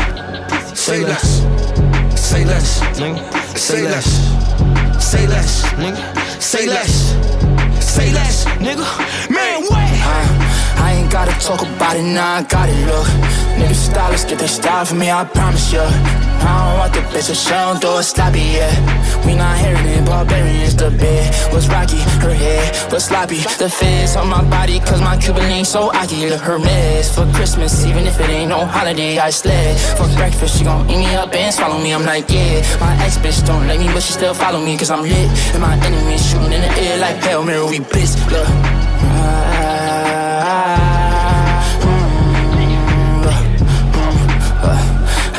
[0.80, 1.42] say less,
[2.20, 2.80] say less,
[3.60, 4.34] say less,
[5.14, 6.42] Say less, nigga.
[6.42, 7.14] Say less.
[7.86, 8.84] Say less, nigga.
[9.30, 9.93] Man, what?
[10.84, 13.08] I, ain't gotta talk about it, now I got it, look.
[13.58, 15.80] Niggas stylists get their style from me, I promise you.
[15.80, 18.74] I don't want the bitch to show, do it sloppy, yeah.
[19.26, 23.40] We not hearing it, barbarians, the bed was rocky, her head was sloppy.
[23.58, 26.28] The feds on my body, cause my Cuban ain't so aki.
[26.30, 29.80] Her meds for Christmas, even if it ain't no holiday, I sled.
[29.98, 32.60] For breakfast, she gon' eat me up and swallow me, I'm like, yeah.
[32.82, 35.30] My ex bitch don't like me, but she still follow me, cause I'm lit.
[35.54, 39.53] And my enemies shooting in the air like Hail Mary, we blitz, look.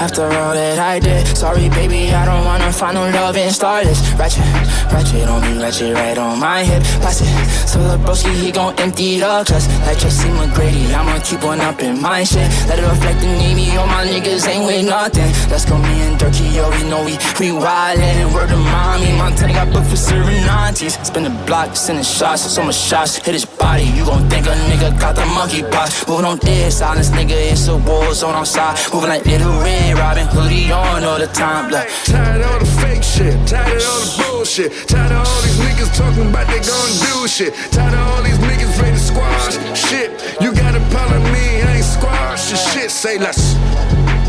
[0.05, 3.99] After all that I did, sorry baby, I don't wanna find no love in starless.
[4.21, 4.45] Ratchet,
[4.93, 6.83] ratchet on me, ratchet right on my hip.
[7.01, 7.33] Pass it,
[7.67, 9.65] so the broski he gon' empty the clutch.
[9.87, 12.45] Like Tracy McGrady, I'ma keep on up in my shit.
[12.69, 15.31] Let it reflect the Navy, all my niggas ain't with nothing.
[15.49, 18.29] Let's go, me and Durkee, yo, we know we we wildin'.
[18.35, 21.01] Word of mommy, Montana got booked for serving aunties.
[21.01, 23.85] Spin the block, sending shots, so much shots hit his body.
[23.97, 26.07] You gon' think a nigga got the monkey box.
[26.07, 28.77] Moving on dead silence, nigga, it's a war zone outside.
[28.93, 31.89] Moving like little red, Robin hoodie on all the time, black.
[32.05, 35.59] Tired of all the fake shit, tired of all the bullshit, tired of all these
[35.59, 39.57] niggas talking about they gon' do shit, tired of all these niggas ready to squash
[39.77, 40.11] shit.
[40.41, 42.91] You got a problem me, I ain't squash your shit.
[42.91, 43.41] Say less,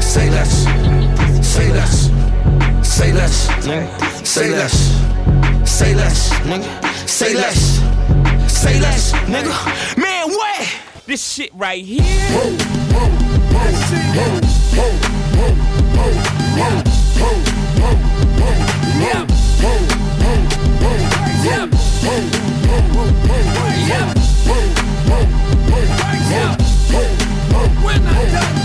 [0.04, 0.66] say less,
[1.46, 2.10] say less,
[2.84, 3.50] say less,
[4.28, 4.76] say less,
[5.66, 6.96] say less, nigga.
[7.08, 7.80] Say less.
[8.52, 9.98] Say less, nigga.
[9.98, 10.68] Man, what?
[11.06, 12.04] This shit right here.
[27.86, 28.56] When I'm done,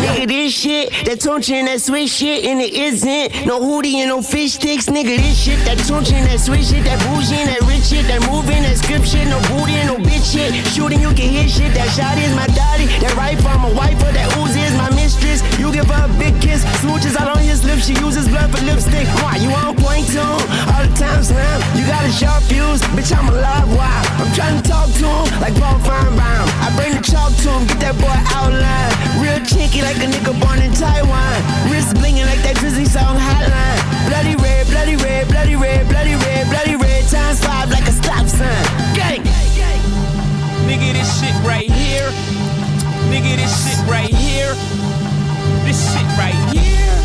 [0.00, 3.44] Nigga, this shit, that and that sweet shit, and it isn't.
[3.44, 6.96] No hoodie and no fish sticks, nigga, this shit, that and that sweet shit, that
[7.04, 10.32] bougie and that rich shit, that moving, that script shit, no booty and no bitch
[10.32, 10.56] shit.
[10.72, 14.08] Shooting, you can hear shit, that shot is my daddy, that rifle, I'm a wifer,
[14.12, 15.44] that Uzi is my mistress.
[15.60, 18.64] You give her a big kiss, smooches out on his lips, she uses blood for
[18.64, 19.04] lipstick.
[19.20, 20.20] Why, you on point too?
[20.20, 24.04] All the time, slam, you got a sharp fuse, bitch, I'm a live wire.
[24.20, 26.46] I'm trying to talk to him like Paul Finebaum.
[26.64, 28.92] I bring the chalk to him, get that boy outline.
[29.18, 31.34] Real cheeky like a nigga born in Taiwan.
[31.70, 33.80] Wrist blinging like that Drizzy song hotline.
[34.06, 37.08] Bloody red, bloody red, bloody red, bloody red, bloody red.
[37.08, 38.64] Times five like a stop sign.
[38.94, 39.22] Gang.
[40.68, 42.10] Nigga, this shit right here.
[43.10, 44.54] Nigga, this shit right here.
[45.66, 46.99] This shit right here.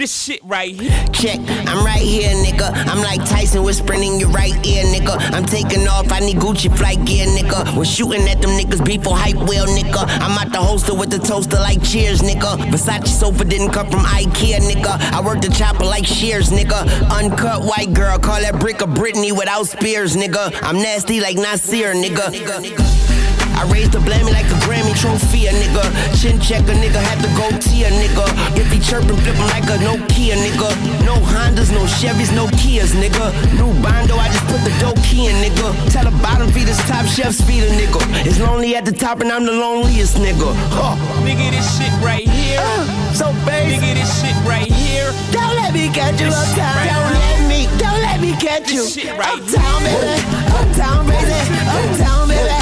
[0.00, 1.04] This shit right here.
[1.12, 2.72] Check, I'm right here, nigga.
[2.88, 5.14] I'm like Tyson whispering in your right ear, nigga.
[5.30, 7.76] I'm taking off, I need Gucci flight gear, nigga.
[7.76, 10.02] We're shooting at them niggas before hype wheel, nigga.
[10.22, 12.56] I'm out the holster with the toaster like cheers, nigga.
[12.72, 14.98] Versace sofa didn't come from Ikea, nigga.
[15.12, 16.80] I work the chopper like shears, nigga.
[17.10, 20.58] Uncut white girl, call that brick a Britney without spears, nigga.
[20.62, 23.19] I'm nasty like Nasir, nigga.
[23.60, 25.84] I raised the blammy like a Grammy trophy, a nigga.
[26.16, 28.24] Chin check a nigga, had to go T a nigga.
[28.56, 30.70] If he chirping, flipping like a Nokia, nigga.
[31.04, 33.28] No Hondas, no Chevys, no Kias, nigga.
[33.60, 35.68] New Bondo, I just put the dope key in, nigga.
[35.92, 38.00] Tell the bottom feeders, top chefs feed a nigga.
[38.24, 40.54] It's lonely at the top and I'm the loneliest nigga.
[40.72, 40.96] Huh.
[41.20, 42.60] Nigga, this shit right here.
[42.60, 43.76] Uh, so bass.
[43.76, 45.12] Nigga, this shit right here.
[45.32, 46.74] Don't let me catch you This uptown.
[46.76, 47.28] right Don't here.
[47.28, 48.86] let me, don't let me catch you.
[48.88, 50.16] Shit right Uptown, baby.
[50.56, 51.36] Uptown, baby.
[51.68, 52.59] Uptown, baby.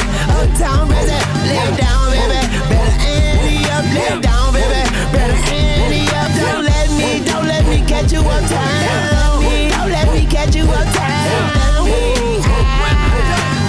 [0.49, 1.13] Uptown, baby.
[1.45, 2.41] Lay down, baby.
[2.73, 3.85] Better ante up.
[3.93, 4.83] Lay down, baby.
[5.13, 6.31] Better ante up.
[6.41, 9.43] Don't let me, don't let me catch you uptown.
[9.77, 11.85] Don't let me catch you uptown.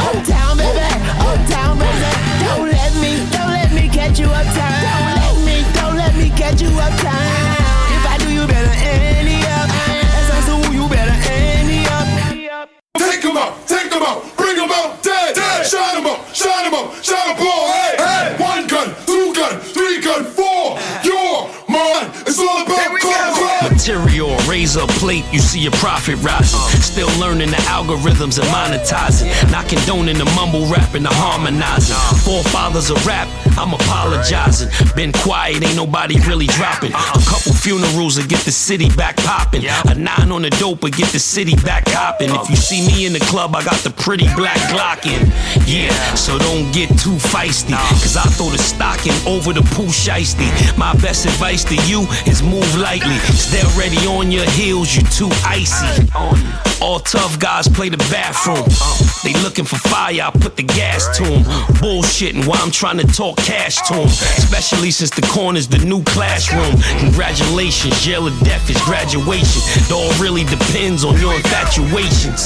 [0.08, 0.88] Uptown, baby.
[1.20, 2.12] Uptown, baby.
[2.48, 4.80] Don't let me, don't let me catch you uptown.
[4.80, 7.60] Don't let me, don't let me catch you uptown.
[7.92, 9.68] If I do, you better ante up.
[9.68, 12.70] That's also who you better ante up.
[12.98, 15.36] Take him out, take him out, bring him out dead.
[15.36, 15.66] dead.
[15.68, 16.39] Shine shine him
[16.80, 17.72] up, shine him all.
[17.72, 18.36] Hey, hey.
[18.40, 20.80] One gun, two gun, three gun, four.
[21.04, 22.12] You're mine.
[22.26, 23.72] It's all about cloud, cloud.
[23.72, 26.60] Material, razor plate, you see your profit rising.
[26.82, 29.30] Still learning the algorithms and monetizing.
[29.52, 31.96] Not condoning the mumble rap and the harmonizing.
[32.24, 33.28] Forefathers of rap,
[33.60, 34.70] I'm apologizing.
[34.96, 36.94] Been quiet, ain't nobody really dropping.
[36.94, 39.66] A couple funerals will get the city back popping.
[39.86, 42.30] A nine on the dope will get the city back hopping.
[42.30, 45.28] If you see me in the club, I got the pretty black Glock in.
[45.68, 47.76] Yeah, so don't get too feisty.
[48.00, 50.48] Cause I throw the stocking over the Pooh Shiesty.
[50.78, 53.18] My best advice to you is move lightly.
[53.36, 56.08] Stay already on your heels, you're too icy.
[56.82, 58.64] All tough guys play the bathroom.
[59.24, 61.44] They looking for fire, I put the gas to them.
[61.84, 64.08] Bullshitting while I'm trying to talk cash to them.
[64.38, 66.78] Especially since the corner's the new classroom.
[67.00, 69.62] Congratulations, jail or death is graduation.
[69.82, 72.46] It all really depends on your infatuations.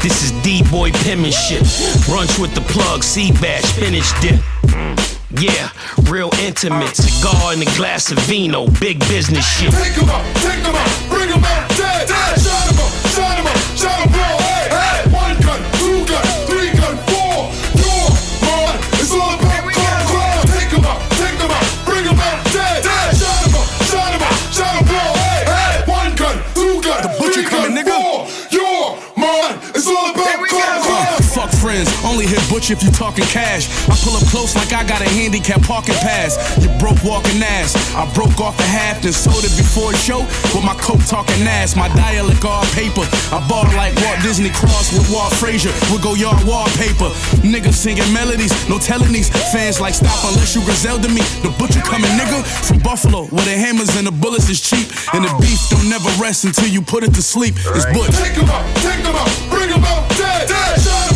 [0.00, 1.62] This is D-boy penmanship.
[2.06, 4.38] Brunch with the plug, sea bash, spinach dip.
[5.38, 5.70] Yeah,
[6.10, 6.94] real intimate.
[6.96, 9.72] Cigar and a glass of vino, big business shit.
[9.72, 12.08] Take him out, take him out, bring him out dead.
[12.08, 12.69] dead.
[32.20, 33.72] Only hit butch if you talking cash.
[33.88, 36.36] I pull up close like I got a handicap parking pass.
[36.60, 37.72] You broke walking ass.
[37.96, 40.20] I broke off a half, and sold it before a show
[40.52, 41.76] with my coke talking ass.
[41.76, 43.08] My dialect all paper.
[43.32, 45.72] I bought like Walt Disney Cross with Walt Frazier.
[45.88, 47.08] We go yard wallpaper.
[47.40, 51.24] Niggas singing melodies, no telling these fans like stop unless you Griselda me.
[51.40, 54.92] The butcher coming nigga from Buffalo where the hammers and the bullets is cheap.
[55.16, 57.56] And the beef don't never rest until you put it to sleep.
[57.72, 58.12] It's butch.
[58.20, 60.48] Take him out, take him out, bring him out dead.
[60.48, 61.09] dead.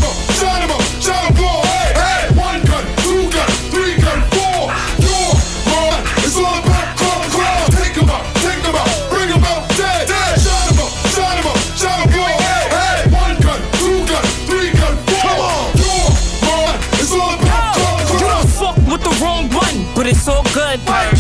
[20.05, 21.14] But it's all good.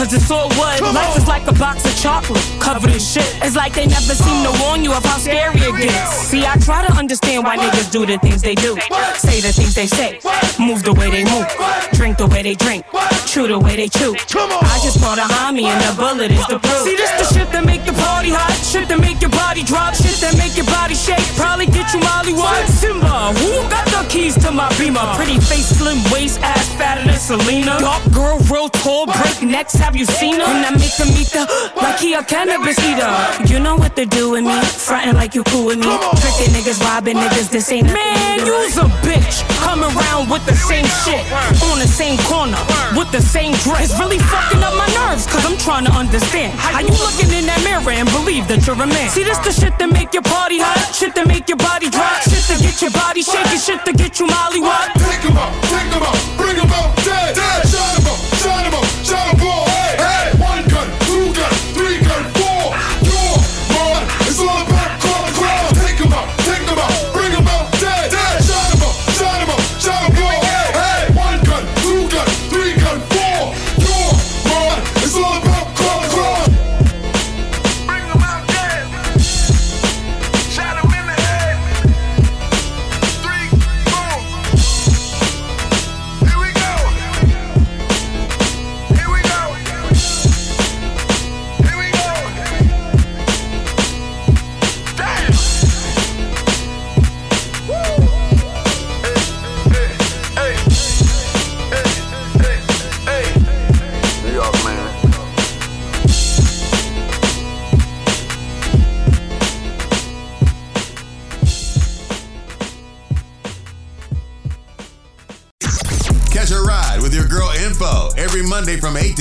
[0.00, 0.80] Cause it's all wood.
[0.80, 3.28] Life is like a box of chocolate, covered in shit.
[3.44, 6.32] It's like they never seem to warn you of how scary it gets.
[6.32, 8.80] See, I try to understand why niggas do the things they do.
[9.16, 10.20] Say the things they say,
[10.58, 11.46] move the way they move,
[11.92, 12.86] drink the way they drink,
[13.26, 14.16] chew the way they chew.
[14.16, 16.82] I just brought a homie and the bullet is the proof.
[16.88, 19.94] See, this the shit that make the party hot, shit that make your body drop,
[19.94, 21.24] shit that make your body shake.
[21.36, 23.36] Probably get you Molly One Simba.
[23.36, 25.04] Who got the keys to my beamer?
[25.20, 27.76] Pretty face, slim waist, ass fatter than Selena.
[27.80, 30.46] Dark girl, real tall, break necks, have you seen her?
[30.46, 31.42] And I make them eat the
[31.74, 33.10] like he a cannabis eater.
[33.50, 35.90] You know what they're doing me, frontin' like you cool with me.
[36.22, 39.42] Tricking niggas, robbing niggas, this ain't Man, you's a bitch.
[39.66, 41.26] Come around with the same shit,
[41.66, 42.54] on the same corner,
[42.94, 43.90] with the same dress.
[43.90, 46.54] It's really fucking up my nerves, cause I'm trying to understand.
[46.54, 49.10] How you looking in that mirror and believe that you're a man?
[49.10, 52.22] See, this the shit that make your party hot, shit that make your body drop,
[52.22, 54.94] shit to get your body shaking, shit to get you molly what?
[55.02, 57.34] Take 'em out, take 'em out, bring 'em out dead.
[57.34, 57.66] dead.
[57.66, 59.79] Shine 'em up, shine 'em up, shine 'em all.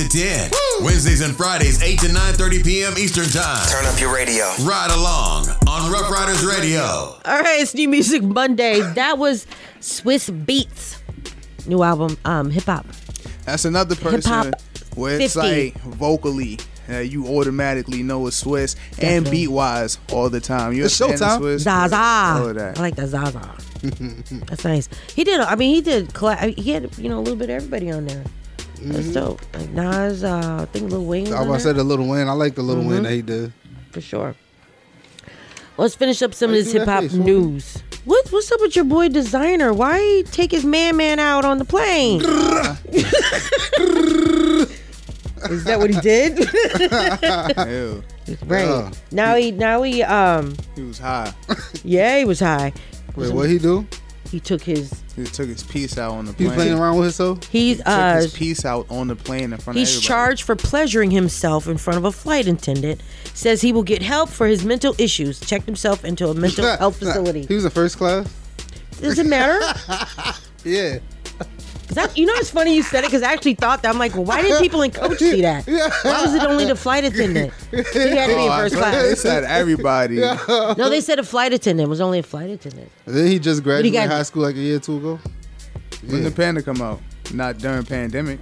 [0.10, 0.52] 10.
[0.52, 0.86] Woo!
[0.86, 2.94] Wednesdays and Fridays, 8 to 9 30 p.m.
[2.98, 3.66] Eastern Time.
[3.70, 4.46] Turn up your radio.
[4.64, 6.82] Ride along on Rough Riders Radio.
[6.82, 8.82] All right, it's New Music Monday.
[8.94, 9.46] That was
[9.82, 10.98] Swizz Beatz,
[11.68, 12.86] new album, um, hip hop.
[13.46, 14.62] That's another person Hip-hop
[14.96, 15.66] where it's 50.
[15.74, 16.60] like vocally.
[16.90, 20.74] Uh, you automatically know it's Swizz and beat wise all the time.
[20.74, 21.40] You It's a the showtime.
[21.40, 21.96] Swizz, Zaza.
[22.42, 22.80] All of that.
[22.80, 23.56] I like that Zaza.
[24.48, 24.90] That's nice.
[25.16, 25.40] He did.
[25.40, 26.12] I mean, he did.
[26.58, 28.24] He had you know a little bit of everybody on there.
[28.84, 29.14] That's Mhm.
[29.14, 29.42] dope.
[29.54, 31.28] Like Nas, uh, I think Lil Wayne.
[31.28, 32.28] I was on about say the Little Wayne.
[32.28, 33.04] I like the Little Wayne Mhm.
[33.04, 33.54] that he did.
[33.92, 34.36] for sure.
[35.78, 37.78] Let's finish up some of this hip hop news.
[38.06, 39.74] What what's up with your boy Desiigner?
[39.76, 42.22] Why take his man man out on the plane?
[45.50, 46.38] Is that what he did?
[48.46, 48.92] Right.
[49.12, 51.34] Now he now he um He was high.
[51.84, 52.74] yeah, he was high.
[53.16, 53.88] Wait, what he do?
[54.32, 56.56] He took his He took his piece out on the He plane.
[56.56, 57.44] playing around with himself?
[57.46, 60.08] He's Took uh his piece out on the plane in front He's of everybody.
[60.08, 63.02] charged for pleasuring himself in front of a flight attendant.
[63.34, 65.40] Says he will get help for his mental issues.
[65.40, 67.46] Checked himself into a mental health facility.
[67.48, 68.32] He was a first class.
[69.02, 69.60] Does it matter?
[70.66, 71.00] Yeah.
[71.90, 73.90] Is that, you know, it's funny you said it because I actually thought that.
[73.90, 75.66] I'm like, well, why didn't people in coach see that?
[75.66, 77.52] Why was it only the flight attendant?
[77.72, 79.20] He had to be Oh, in I first thought They class.
[79.22, 80.18] said everybody.
[80.18, 82.92] No, they said a flight attendant it was only a flight attendant.
[83.06, 85.20] Then he just But he graduated got- high school like a year or two ago.
[86.06, 87.02] When the panda come out?
[87.34, 88.40] Not during pandemic.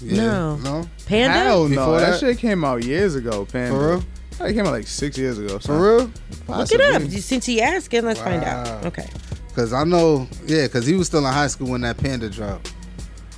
[0.00, 0.56] No.
[0.56, 0.88] No.
[1.06, 1.38] Panda?
[1.38, 1.68] Hell no.
[1.68, 2.10] Before That?
[2.12, 2.20] that?
[2.20, 3.44] shit came out years ago.
[3.44, 3.72] Panda.
[3.76, 4.04] For real?
[4.48, 5.58] It came out like six years ago.
[5.58, 6.10] For real?
[6.48, 7.02] Look it up.
[7.10, 8.86] Since he asked it, let's find out.
[8.86, 9.08] Okay.
[9.54, 12.72] Cause I know, yeah, cause he was still in high school when that Panda dropped,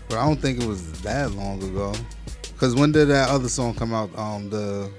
[0.09, 1.93] but I don't think it was that long ago.
[2.57, 4.17] Cause when did that other song come out?
[4.17, 4.91] Um, the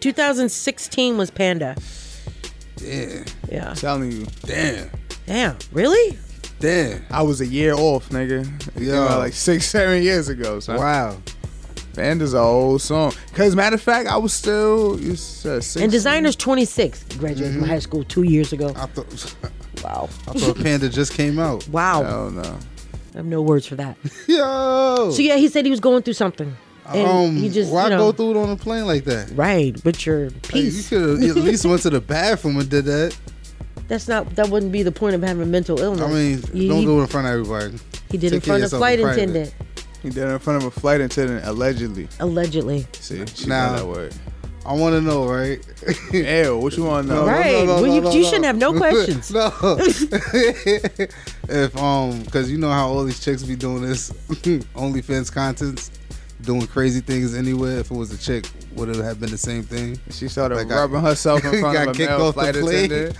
[0.00, 1.76] 2016 was Panda.
[2.80, 3.70] yeah, Yeah.
[3.70, 4.26] I'm telling you.
[4.42, 4.90] damn,
[5.26, 5.56] Damn.
[5.72, 6.18] Really?
[6.60, 8.46] damn, I was a year off, nigga.
[8.68, 9.02] It came Yo.
[9.02, 10.60] out like six, seven years ago.
[10.60, 11.18] So wow.
[11.94, 13.12] Panda's an old song.
[13.34, 15.82] Cause matter of fact, I was still you said six.
[15.82, 17.04] And Desiigner's 26.
[17.18, 17.60] Graduated Mm-hmm.
[17.60, 18.72] from high school two years ago.
[18.76, 19.36] I thought,
[19.82, 20.08] Wow.
[20.28, 21.66] I thought Panda just came out.
[21.68, 22.02] Wow.
[22.04, 22.58] Hell no.
[23.14, 23.96] I have no words for that.
[24.26, 26.54] Yo, So yeah, he said he was going through something.
[26.86, 29.30] And um, he just why you know, go through it on a plane like that?
[29.34, 30.88] right with your Like, you piece.
[30.90, 33.16] could have at least went to the bathroom and did that.
[33.88, 34.34] That's not.
[34.36, 36.02] That wouldn't be the point of having a mental illness.
[36.02, 37.78] I mean, he, don't he, do it in front of everybody.
[38.10, 39.54] he did Take in front of yourself flight attendant,
[40.02, 42.08] He did it in front of a flight attendant, allegedly.
[42.20, 42.86] allegedly.
[42.92, 44.14] See, she Now- that word.
[44.66, 45.60] I want to know, right?
[46.12, 47.20] Ew, what you want to know?
[47.26, 47.52] No, no, Right.
[47.52, 48.26] no, no, Well, no, you- no, you no.
[48.26, 49.30] shouldn't have no questions.
[49.30, 49.52] no.
[51.48, 54.10] if um, because you know how all these chicks be doing this
[54.74, 55.90] OnlyFans contents,
[56.44, 57.78] doing crazy things anywhere.
[57.78, 59.98] If it was a chick, would it have been the same thing?
[60.10, 62.54] She started Like, I- herself in front got of a kicked male off the flight
[62.54, 62.92] plane.
[62.92, 63.16] attendant.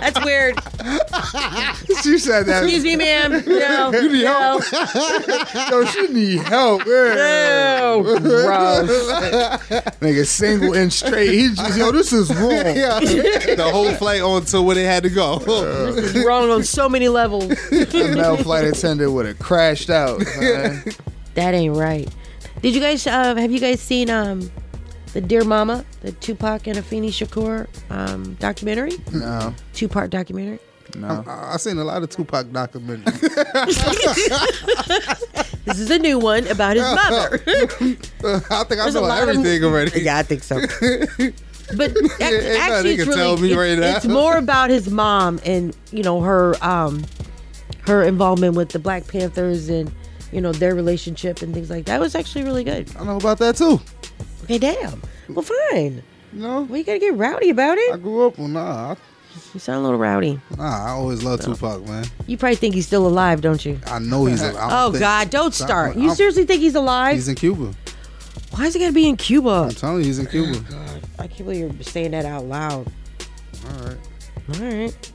[0.00, 0.54] That's weird.
[2.02, 2.62] she said that.
[2.64, 3.30] Excuse me, ma'am.
[3.46, 3.92] No.
[4.04, 4.58] You need no.
[4.60, 5.70] help.
[5.70, 6.80] Yo, she need help.
[6.84, 8.90] Ew, gross.
[10.00, 11.30] Nigga, single and straight.
[11.32, 12.50] He just, yo, this is wrong.
[12.50, 15.38] yeah, the whole flight on to where they had to go.
[15.38, 17.48] This is wrong on so many levels.
[17.48, 20.18] The male flight attendant would have crashed out.
[20.40, 20.82] man.
[21.34, 22.08] That ain't right.
[22.62, 24.50] Did you guys uh, have you guys seen um
[25.12, 28.92] the Dear Mama, the Tupac and Afeni Shakur um documentary?
[29.12, 29.54] No.
[29.72, 30.58] Two part documentary.
[30.96, 31.24] No.
[31.26, 33.04] I, I seen a lot of Tupac documentaries.
[35.64, 37.40] This is a new one about his mother.
[37.46, 40.02] I think I There's a know lot of- everything already.
[40.02, 40.60] Yeah, I think so.
[40.60, 43.96] But ac- Ain't nothing actually, you it's can tell really me it's, right now.
[43.96, 47.02] it's more about his mom and you know her um
[47.86, 49.92] her involvement with the Black Panthers and
[50.32, 51.96] you know their relationship and things like that.
[51.96, 52.90] It was actually really good.
[52.98, 53.80] I know about that too.
[54.44, 55.02] Okay, damn.
[55.28, 56.02] Well, fine.
[56.32, 57.94] No, well, you gotta get rowdy about it.
[57.94, 58.96] I grew up with nah.
[59.52, 60.40] You sound a little rowdy.
[60.56, 62.04] Nah, I always love Tupac, man.
[62.26, 63.80] You probably think he's still alive, don't you?
[63.86, 64.42] I know he's.
[64.42, 64.56] alive.
[64.70, 65.30] Oh think- God!
[65.30, 65.96] Don't start.
[65.96, 67.14] You I'm- seriously think he's alive?
[67.14, 67.72] He's in Cuba.
[68.50, 69.66] Why is he gonna be in Cuba?
[69.68, 70.64] I'm telling you, he's in Cuba.
[70.72, 72.86] Oh, I can't believe you're saying that out loud.
[73.66, 73.96] All right.
[74.54, 75.12] All right.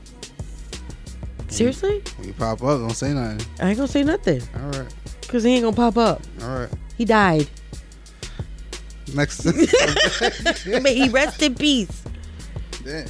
[1.50, 2.02] Seriously?
[2.16, 3.46] When you pop up, don't say nothing.
[3.60, 4.42] I ain't gonna say nothing.
[4.54, 4.94] All right.
[5.28, 6.22] Cause he ain't gonna pop up.
[6.42, 6.68] All right.
[6.96, 7.48] He died.
[9.14, 9.44] Next.
[10.82, 12.02] May he rest in peace.
[12.84, 13.06] Damn.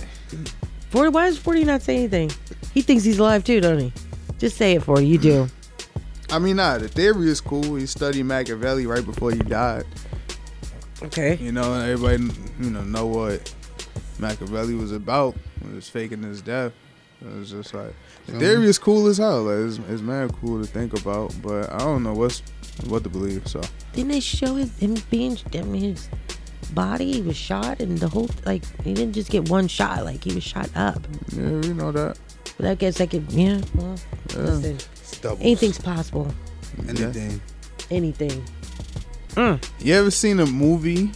[0.90, 1.10] Forty.
[1.10, 2.30] Why does Forty not say anything?
[2.72, 3.92] He thinks he's alive too, don't he?
[4.38, 5.06] Just say it, Forty.
[5.06, 5.48] You do.
[6.30, 7.74] I mean, nah, the theory is cool.
[7.74, 9.84] He studied Machiavelli right before he died.
[11.02, 11.36] Okay.
[11.36, 13.52] You know, and everybody, you know, know what
[14.18, 15.34] Machiavelli was about.
[15.60, 16.72] When he was faking his death.
[17.20, 17.94] It was just like
[18.38, 19.42] theory is cool as hell.
[19.44, 22.42] Like, it's, it's man cool to think about, but I don't know what's
[22.86, 23.46] what to believe.
[23.48, 23.60] So
[23.92, 26.08] Didn't they show his him being I mean, his
[26.72, 27.12] body?
[27.12, 30.04] He was shot, and the whole like he didn't just get one shot.
[30.04, 31.06] Like he was shot up.
[31.32, 32.18] yeah, we know that.
[32.56, 33.30] But I guess I could.
[33.32, 33.60] Yeah.
[33.74, 33.96] Well,
[34.30, 34.36] Yeah.
[34.38, 34.78] listen.
[35.40, 36.32] Anything's possible.
[36.88, 37.40] Anything.
[37.90, 38.44] Anything.
[39.30, 39.62] Mm.
[39.80, 41.10] You ever seen a movie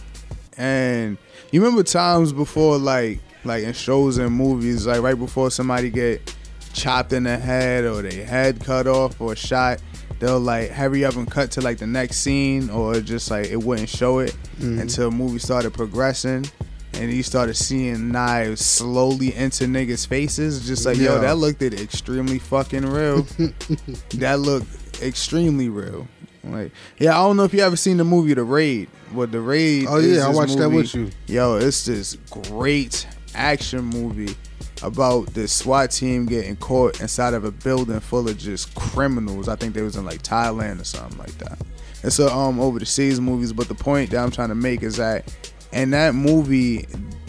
[0.57, 1.17] and
[1.51, 6.33] you remember times before like like in shows and movies, like right before somebody get
[6.75, 9.81] chopped in the head or their head cut off or shot,
[10.19, 13.57] they'll like hurry up and cut to like the next scene or just like it
[13.63, 14.79] wouldn't show it Mhm.
[14.81, 16.45] until the movie started progressing.
[16.93, 21.21] And you started seeing knives slowly into niggas' faces, just like yo, Yeah.
[21.21, 23.27] that looked it extremely fucking real.
[24.15, 26.07] that looked extremely real.
[26.43, 28.87] Like, yeah, I don't know if you ever seen the movie The Raid.
[29.11, 29.87] What The Raid?
[29.89, 31.09] Oh, yeah, I watched that with you.
[31.27, 34.35] Yo, it's this great action movie
[34.83, 39.47] about this SWAT team getting caught inside of a building full of just criminals.
[39.47, 41.59] I think they was in like Thailand or something like that.
[42.03, 44.83] It's a um over the seas movies, but the point that I'm trying to make
[44.83, 45.33] is that
[45.71, 46.85] in that movie,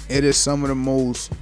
[0.08, 1.32] it is some of the most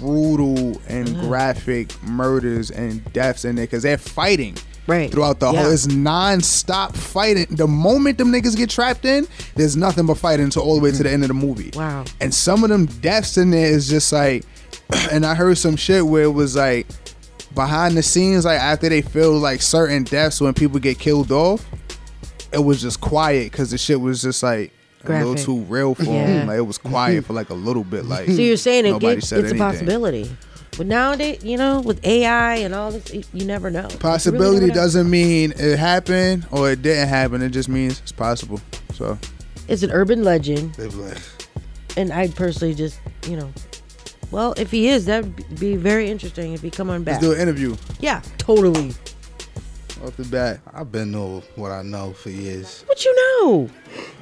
[0.00, 1.28] brutal and Mm-hmm.
[1.28, 4.56] graphic murders and deaths in there because they're fighting
[4.86, 5.62] right throughout the Yeah.
[5.62, 5.72] whole.
[5.72, 7.46] It's non-stop fighting.
[7.50, 10.90] The moment them niggas get trapped in, there's nothing but fighting until all the way
[10.90, 11.70] to the end of the movie.
[11.74, 12.04] Wow.
[12.20, 14.44] And some of them deaths in there is just like,
[15.10, 16.86] and I heard some shit where it was like
[17.54, 21.64] behind the scenes, like after they feel like certain deaths when people get killed off,
[22.52, 24.72] it was just quiet because the shit was just like.
[25.06, 26.26] A little too real for Yeah.
[26.26, 26.46] them.
[26.48, 28.06] Like it was quiet for like a little bit.
[28.06, 30.34] Like So you're saying it gets, said it's a possibility.
[30.78, 33.80] But nowadays, you know, with AI and all this, you- you never know.
[33.82, 37.42] You really Possibility never doesn't mean it happened or it didn't happen.
[37.42, 38.62] It just means it's possible.
[38.94, 39.18] So
[39.68, 41.18] It's an urban legend, They be like,
[41.98, 42.98] and I personally just,
[43.28, 43.52] you know,
[44.34, 47.22] well, if he is, that'd be very interesting if he come on back.
[47.22, 48.90] let's do an interview Yeah, totally.
[50.04, 50.60] off the bat.
[50.74, 52.82] I've been know what I know for years.
[52.86, 53.70] What you know?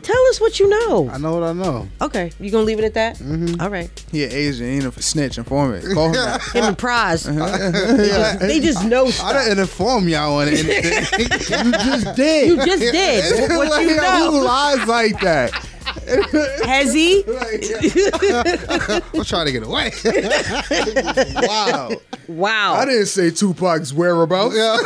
[0.03, 1.09] Tell us what you know.
[1.11, 1.89] I know what I know.
[2.01, 3.17] Okay, you gonna leave it at that?
[3.19, 3.61] Mm-hmm.
[3.61, 3.91] All right.
[4.13, 5.85] He an Asian, he ain't a snitch informant.
[5.95, 6.43] Call him that.
[6.53, 7.27] Him and Pras.
[8.07, 8.37] Yeah.
[8.37, 9.45] They just know I stuff.
[9.45, 10.75] didn't inform y'all on anything.
[11.25, 12.49] you just did.
[12.49, 13.51] You just did.
[13.57, 14.31] What, what you Like, know?
[14.33, 15.69] Who lies like that?
[16.67, 17.25] Has he?
[19.15, 19.93] I'm trying to get away.
[21.47, 21.91] wow.
[22.29, 22.75] Wow.
[22.75, 24.57] I didn't say Tupac's whereabouts.
[24.57, 24.77] Yeah.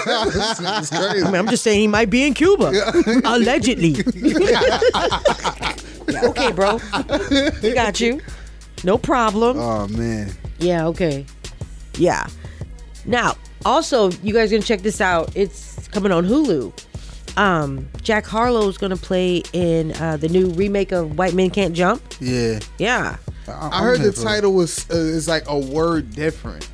[0.78, 1.22] It's crazy.
[1.22, 2.72] I mean, I'm just saying he might be in Cuba,
[3.24, 3.96] allegedly.
[4.16, 4.80] yeah,
[6.24, 6.80] okay, bro.
[7.62, 8.20] We got you.
[8.84, 9.58] No problem.
[9.58, 10.32] Oh man.
[10.58, 11.26] Yeah, okay.
[11.98, 12.26] Yeah.
[13.04, 15.34] Now, also, you guys gonna check this out.
[15.34, 16.72] It's coming on Hulu.
[17.36, 22.02] Um, Jack Harlow's gonna play in uh, the new remake of White Men Can't Jump.
[22.20, 22.60] Yeah.
[22.78, 23.16] Yeah.
[23.48, 26.68] I heard the title was uh, is like a word different.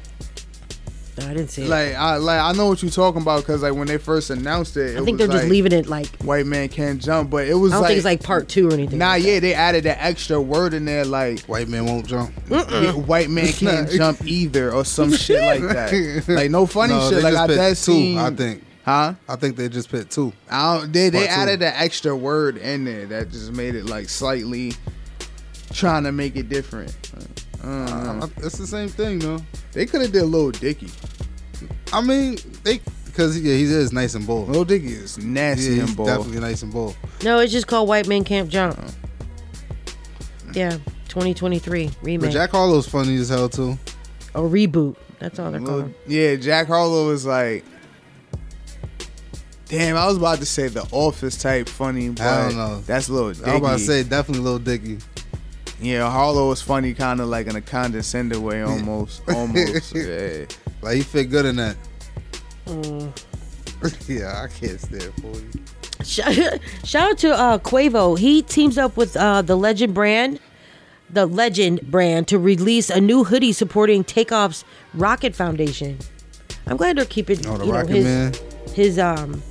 [1.18, 1.68] No, I didn't see it.
[1.68, 4.78] Like I like I know what you're talking about because like when they first announced
[4.78, 6.06] it, it I think was they're just leaving it like.
[6.22, 8.70] White man can't jump, but it was I don't like think it's like part two
[8.70, 8.98] or anything.
[8.98, 12.32] Nah, like yeah, they added that extra word in there, like white man won't jump.
[12.48, 16.24] Yeah, white man can't jump either, or some shit like that.
[16.28, 17.22] Like no funny No, shit.
[17.22, 18.64] Like just I put that two, I think.
[18.84, 19.14] Huh?
[19.28, 20.32] I think they just put two.
[20.50, 21.40] I don't, they they Part two.
[21.42, 24.72] added that extra word in there that just made it like slightly
[25.72, 26.94] trying to make it different.
[27.62, 29.38] Uh, Uh, it's the same thing though.
[29.72, 30.88] they could have did Lil Dicky.
[31.92, 34.48] I mean, they because yeah, he is nice and bold.
[34.48, 36.08] Lil Dicky is nasty Yeah, and bold.
[36.08, 36.96] definitely nice and bold.
[37.22, 38.76] No, it's just called White Men Can't Jump.
[40.54, 40.70] Yeah,
[41.08, 42.20] 2023 remake.
[42.20, 43.78] But Jack Harlow's funny as hell too.
[44.34, 44.96] a reboot.
[45.20, 45.94] That's all they're calling.
[46.08, 47.64] Yeah, Jack Harlow is like.
[49.72, 52.80] Damn, I was about to say the Office type funny, but I don't know.
[52.82, 53.28] That's a little.
[53.28, 54.98] I was about to say definitely a little Dicky.
[55.80, 59.94] Yeah, Harlow was funny, kind of like in a condescending way, almost, almost.
[59.96, 60.44] yeah.
[60.82, 61.76] Like he fit good in that.
[62.66, 63.18] Mm.
[64.08, 65.50] yeah, I can't stand for you.
[66.04, 68.18] Shout, shout out to uh, Quavo.
[68.18, 70.38] He teams up with uh, the Legend brand,
[71.08, 75.98] the Legend brand, to release a new hoodie supporting Takeoff's Rocket Foundation.
[76.66, 78.34] I'm glad they're keeping Oh, the you know, his Man.
[78.74, 79.42] his um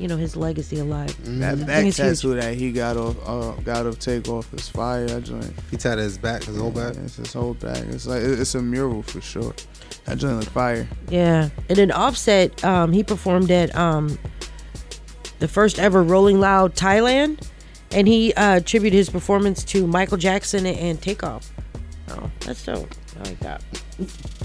[0.00, 1.14] you know his legacy alive.
[1.38, 4.68] That I back think tattoo that he got off, uh, got off take off is
[4.68, 5.06] fire.
[5.06, 5.52] That joint.
[5.70, 6.96] He tatted his back, his whole back.
[6.96, 7.78] It's his whole back.
[7.88, 9.54] It's like it's a mural for sure.
[10.06, 10.88] That joint look fire.
[11.10, 14.18] Yeah, and then Offset, um, he performed at um,
[15.38, 17.46] the first ever Rolling Loud Thailand,
[17.90, 21.52] and he uh, attributed his performance to Michael Jackson and, and Takeoff.
[22.08, 22.88] Oh, that's dope.
[23.16, 23.62] I like that.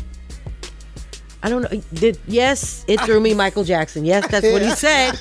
[1.45, 1.81] I don't know.
[1.93, 4.03] Did, yes, it threw me Michael Jackson.
[4.03, 5.11] Yes, that's what he said.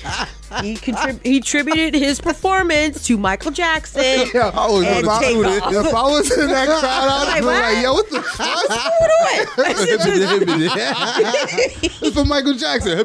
[0.62, 4.02] He contrib- he attributed his performance to Michael Jackson
[4.34, 5.10] Yeah, I was and do
[5.42, 5.70] Takeoff.
[5.70, 5.86] this.
[5.86, 8.64] If I was in that crowd, I Like, be like, yo, what the fuck?
[12.02, 12.98] it's for Michael Jackson.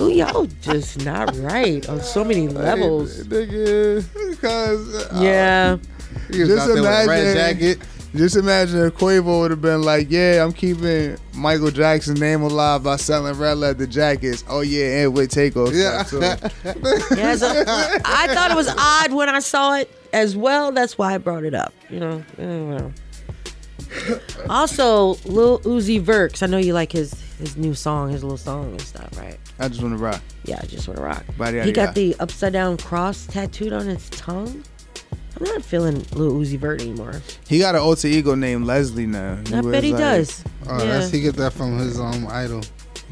[0.00, 3.24] Ooh, y'all just not right on so many levels.
[3.24, 5.76] Nigga, because uh, Yeah.
[6.30, 7.80] He was just out there with a red imagine.
[8.12, 8.18] Jacket.
[8.18, 12.82] Just imagine if Quavo would have been like, "Yeah, I'm keeping Michael Jackson's name alive
[12.82, 15.72] by selling red leather jackets." Oh yeah, and with takeoff.
[15.72, 16.02] Yeah.
[16.04, 16.78] stuff, too.
[17.16, 17.48] Yeah, so
[18.04, 20.72] I thought it was odd when I saw it as well.
[20.72, 21.72] That's why I brought it up.
[21.90, 22.24] You know.
[22.38, 22.92] I.
[24.48, 28.36] Also, Lil Uzi Vert, 'cause I know you like his his new song, his little
[28.36, 29.38] song and stuff, right?
[29.60, 30.20] I just want to rock.
[30.44, 31.24] Yeah, I just want to rock.
[31.36, 31.94] Body, he yada, got yada.
[31.94, 34.62] the upside down cross tattooed on his tongue.
[35.38, 37.20] I'm not feeling Lil Uzi Vert anymore.
[37.48, 39.38] He got an alter ego named Leslie now.
[39.52, 40.44] I was bet he like- does.
[40.68, 40.98] Oh, yeah.
[40.98, 42.62] that's he get that from his um idol.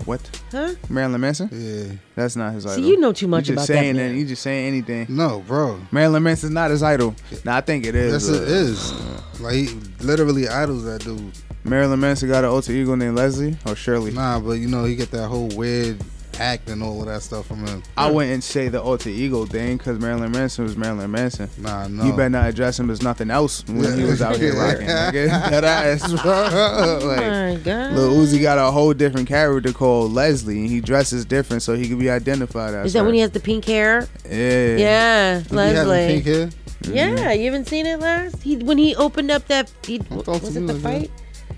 [0.04, 0.20] What?
[0.52, 0.74] Huh?
[0.90, 1.48] Marilyn Manson?
[1.52, 1.96] Yeah.
[2.14, 2.82] That's not his idol.
[2.82, 4.16] See, you know too much you about just that saying man.
[4.16, 5.06] You just saying anything.
[5.08, 5.80] No, bro.
[5.90, 7.14] Marilyn Manson's not his idol.
[7.44, 8.28] Nah, I think it is.
[8.28, 9.42] Yes, it uh.
[9.42, 9.68] Like he
[10.00, 11.32] literally idols that dude.
[11.64, 14.12] Marilyn Manson got an alter ego named Leslie or Shirley.
[14.12, 15.98] Nah, but you know he get that whole weird
[16.40, 17.82] act and all of that stuff from him.
[17.96, 21.48] I wouldn't say the alter ego thing because Marilyn Manson was Marilyn Manson.
[21.58, 22.04] Nah, no.
[22.04, 24.86] You better not address him as nothing else when he was out here rocking.
[24.86, 25.50] Nigga.
[25.56, 26.48] That ass, bro.
[26.52, 27.92] Oh like, my god.
[27.92, 31.88] Lil Uzi got a whole different character called Leslie, and he dresses different so he
[31.88, 32.86] can be identified as.
[32.86, 33.04] Is that her.
[33.06, 34.06] when he has the pink hair?
[34.28, 34.76] Yeah.
[34.76, 36.06] Yeah, He Leslie.
[36.08, 36.46] pink hair.
[36.82, 36.94] Mm-hmm.
[36.94, 38.42] Yeah, you haven't seen it last?
[38.42, 41.10] He when he opened up that he, was it the was fight?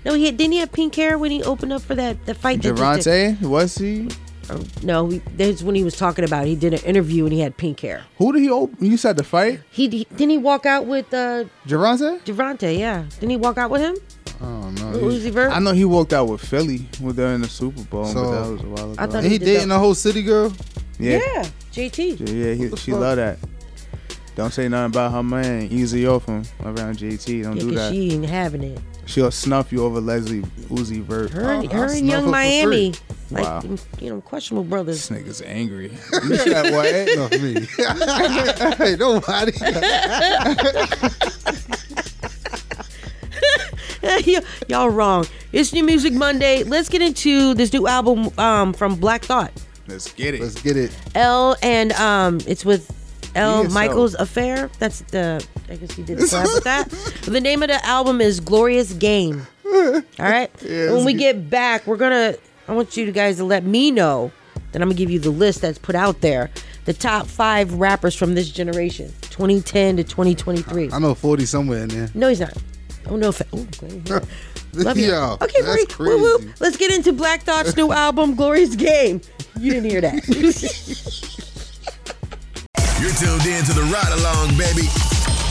[0.05, 2.61] No, he didn't he have pink hair when he opened up for that the fight?
[2.61, 4.07] that just did- Gervonta was he?
[4.51, 6.45] Oh, no, he, that's when he was talking about.
[6.45, 6.49] It.
[6.49, 8.03] He did an interview and he had pink hair.
[8.17, 8.83] Who did he open?
[8.83, 9.61] You said the fight?
[9.71, 12.19] He, he didn't he walk out with uh Gervonta?
[12.21, 12.77] Gervonta?
[12.77, 13.95] Yeah, didn't he walk out with him?
[14.41, 14.89] Oh no.
[14.91, 15.51] Lil Uzi Vert.
[15.51, 18.31] I know he walked out with Philly when they're in the Super Bowl, but So,
[18.31, 18.95] that was a while ago.
[19.03, 19.75] I thought he, he did dating that.
[19.75, 20.53] the whole city girl.
[20.97, 21.17] yeah.
[21.19, 22.19] Yeah, JT.
[22.19, 22.99] Yeah, he, she fuck?
[23.01, 23.37] love that.
[24.35, 25.63] Don't say nothing about her man.
[25.63, 27.43] Easy off him around JT.
[27.43, 27.91] Don't Yeah, do 'cause that.
[27.93, 28.79] she ain't having it.
[29.09, 31.31] She'll snuff you over Leslie Uzi Vert.
[31.31, 32.93] Her, and I'll her and snuff her Young for Miami,
[33.31, 33.63] like Wow.
[33.99, 35.09] you know, questionable brothers.
[35.09, 35.89] This nigga's angry.
[36.27, 36.93] You said what?
[37.15, 37.67] No, me.
[38.77, 39.51] hey, nobody.
[44.01, 45.25] Y- Y'all wrong.
[45.51, 46.63] It's New Music Monday.
[46.63, 49.51] Let's get into this new album um, from Black Thought.
[49.87, 50.41] Let's get it.
[50.41, 50.95] Let's get it.
[51.15, 52.89] L and um, it's with
[53.39, 54.69] El Michels Affair.
[54.79, 56.89] That's the I guess he did collab with that.
[57.23, 59.47] The name of the album is Glorious Game.
[59.65, 60.51] All right.
[60.61, 61.19] Yeah, when we good.
[61.19, 62.35] get back, we're gonna.
[62.67, 64.31] I want you guys to let me know.
[64.71, 66.51] Then I'm gonna give you the list that's put out there.
[66.85, 70.91] The top five rappers from this generation, 2010 to 2023.
[70.91, 72.09] I know 40 somewhere in there.
[72.13, 72.53] No, he's not.
[73.07, 73.31] Oh no.
[73.31, 74.01] Fa- oh, okay.
[74.73, 75.07] Love you.
[75.07, 76.37] Yo, okay, that's Bree, woo, woo.
[76.37, 76.53] crazy.
[76.59, 79.21] Let's get into Black Thought's new album, Glorious Game.
[79.59, 81.35] You didn't hear that.
[82.99, 84.87] You're tuned in to the Ryde Along, baby,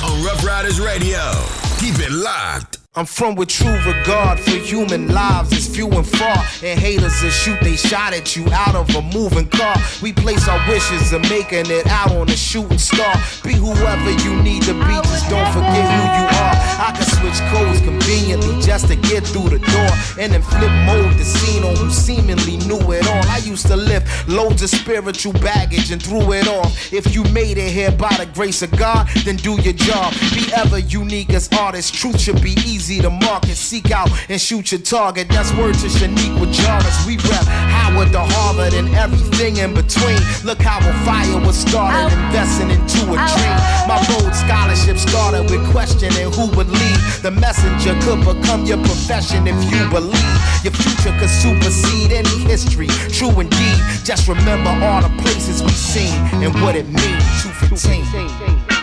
[0.04, 1.32] on Rough Riders Radio.
[1.78, 2.78] Keep it locked.
[2.98, 6.36] I'm from with true regard for human lives is few and far.
[6.64, 9.76] And haters that shoot they shot at you out of a moving car.
[10.02, 13.14] We place our wishes of making it out on a shooting star.
[13.44, 16.54] Be whoever you need to be, just don't forget who you are.
[16.82, 19.92] I can switch codes conveniently just to get through the door.
[20.18, 23.22] And then flip mode the scene on who seemingly knew it all.
[23.30, 26.92] I used to lift loads of spiritual baggage and threw it off.
[26.92, 30.12] If you made it here by the grace of God, then do your job.
[30.34, 31.92] Be ever unique as artists.
[31.92, 33.56] Truth should be easy to market.
[33.56, 35.28] Seek out and shoot your target.
[35.28, 37.06] That's word to Shanique with Jarvis.
[37.06, 40.16] We rep how Howard to Harvard and everything in between.
[40.44, 42.26] Look how a fire was started, oh.
[42.26, 43.28] investing into a oh.
[43.36, 43.56] dream.
[43.84, 46.98] My Rhodes scholarship started with questioning who would lead.
[47.20, 50.36] The messenger could become your profession if you believe.
[50.64, 52.88] Your future could supersede any history.
[53.12, 53.78] True indeed.
[54.04, 57.24] Just remember all the places we've seen and what it means.
[57.44, 58.77] 215.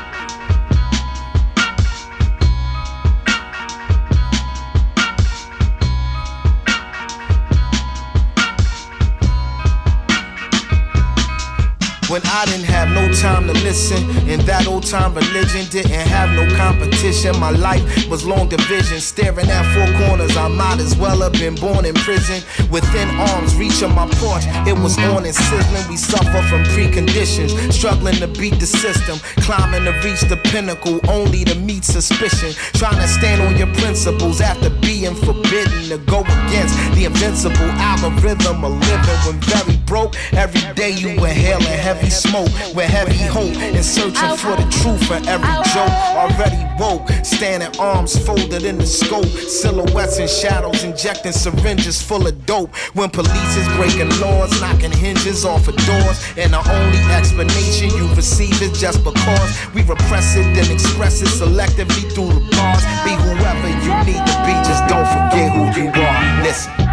[12.09, 13.97] When I didn't have no time to listen,
[14.29, 17.33] and that old time religion didn't have no competition.
[17.39, 20.37] My life was long division, staring at four corners.
[20.37, 22.43] I might as well have been born in prison.
[22.69, 25.89] Within arms reach of my porch, it was on and sizzling.
[25.89, 31.43] We suffer from preconditions, struggling to beat the system, climbing to reach the pinnacle, only
[31.45, 32.53] to meet suspicion.
[32.77, 38.63] Trying to stand on your principles after being forbidden to go against the invincible algorithm
[38.63, 39.19] of living.
[39.25, 41.65] When very broke, every day you inhaling
[41.95, 45.95] heavy smoke with heavy hope and searching for the truth for every joke.
[46.15, 52.45] Already woke, standing arms folded in the scope, silhouettes and shadows, injecting syringes full of
[52.45, 52.75] dope.
[52.93, 58.07] When police is breaking laws, knocking hinges off of doors, and the only explanation you
[58.13, 62.83] receive is just because we repress it and express it selectively through the bars.
[63.03, 66.43] Be whoever you need to be, just don't forget who you are.
[66.43, 66.84] Listen.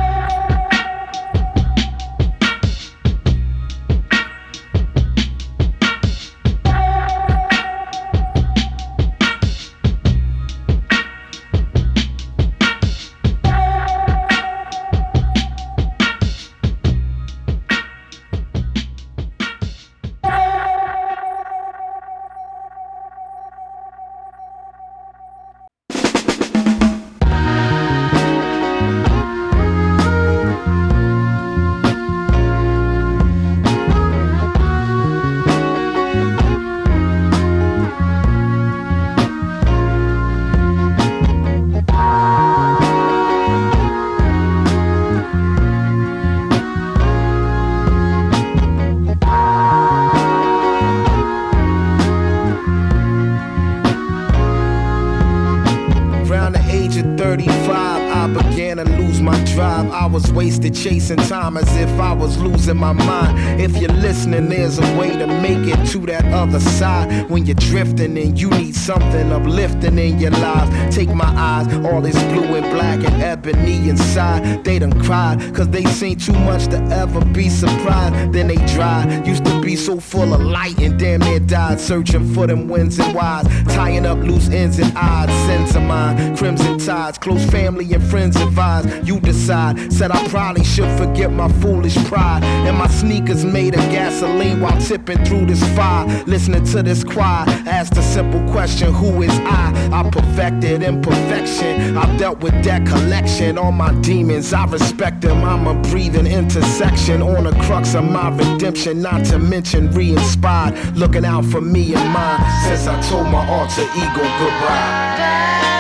[60.83, 63.61] Chasing time as if I was losing my mind.
[63.61, 67.31] If you're listening, there's a way to make it to that other side.
[67.31, 70.95] When you're drifting and you need something uplifting in your lives.
[70.95, 74.65] Take my eyes, all this blue and black and ebony inside.
[74.65, 78.33] They done cried, cause they seen too much to ever be surprised.
[78.33, 79.25] Then they dried.
[79.25, 81.79] Used to be so full of light and damn near died.
[81.79, 83.47] Searching for them wins and whys.
[83.69, 85.33] Tying up loose ends and odds.
[85.47, 87.19] Sins of mine, crimson tides.
[87.19, 88.85] Close family and friends advise.
[89.07, 89.93] You decide.
[89.93, 92.43] Said I probably should forget my foolish pride.
[92.43, 96.07] And my sneakers made of gasoline while tipping through this fire.
[96.25, 97.45] Listening to this choir.
[97.67, 99.91] ask a simple question Who is I?
[99.93, 101.97] I perfected imperfection.
[101.99, 103.59] I've dealt with that collection.
[103.59, 105.45] All my demons, I respect them.
[105.45, 109.03] I'm a breathing intersection on the crux of my redemption.
[109.03, 110.97] Not to mention re inspired.
[110.97, 112.41] Looking out for me and mine.
[112.65, 115.72] Since I told my alter ego goodbye.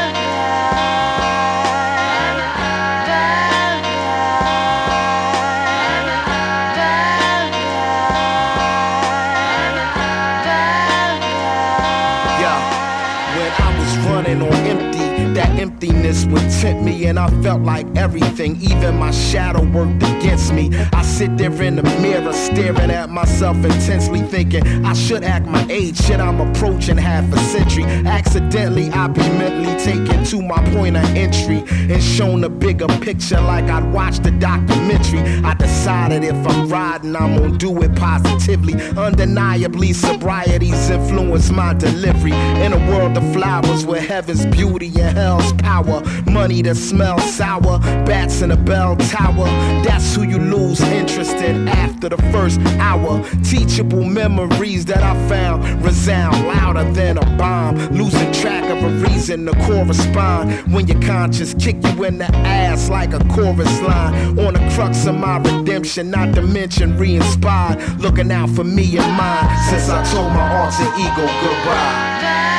[16.12, 20.70] Emptiness would tempt me, and I felt like everything, even my shadow worked against me.
[20.93, 25.66] I sit there in the mirror, staring at myself intensely, thinking I should act my
[25.70, 26.01] age.
[26.02, 27.84] Shit, I'm approaching half a century.
[27.84, 33.40] Accidentally, I be mentally taken to my point of entry and shown a bigger picture,
[33.40, 35.20] like I'd watched a documentary.
[35.44, 38.74] I decided if I'm riding, I'm gonna do it positively.
[38.97, 42.32] Undeniably, sobriety's influenced my delivery.
[42.62, 46.02] In a world of flowers with heaven's beauty and hell's power.
[46.31, 49.47] Money that smells sour, bats in a bell tower.
[49.85, 53.23] That's who you lose interest in after the first hour.
[53.45, 57.77] Teachable memories that I found resound louder than a bomb.
[57.91, 62.89] Losing track of a reason to correspond when your conscience kick you in the ass
[62.89, 64.39] like a chorus line.
[64.39, 68.01] On the crux of my redemption, not to mention re-inspired.
[68.01, 72.52] Looking out for me and mine since I told my alter ego goodbye.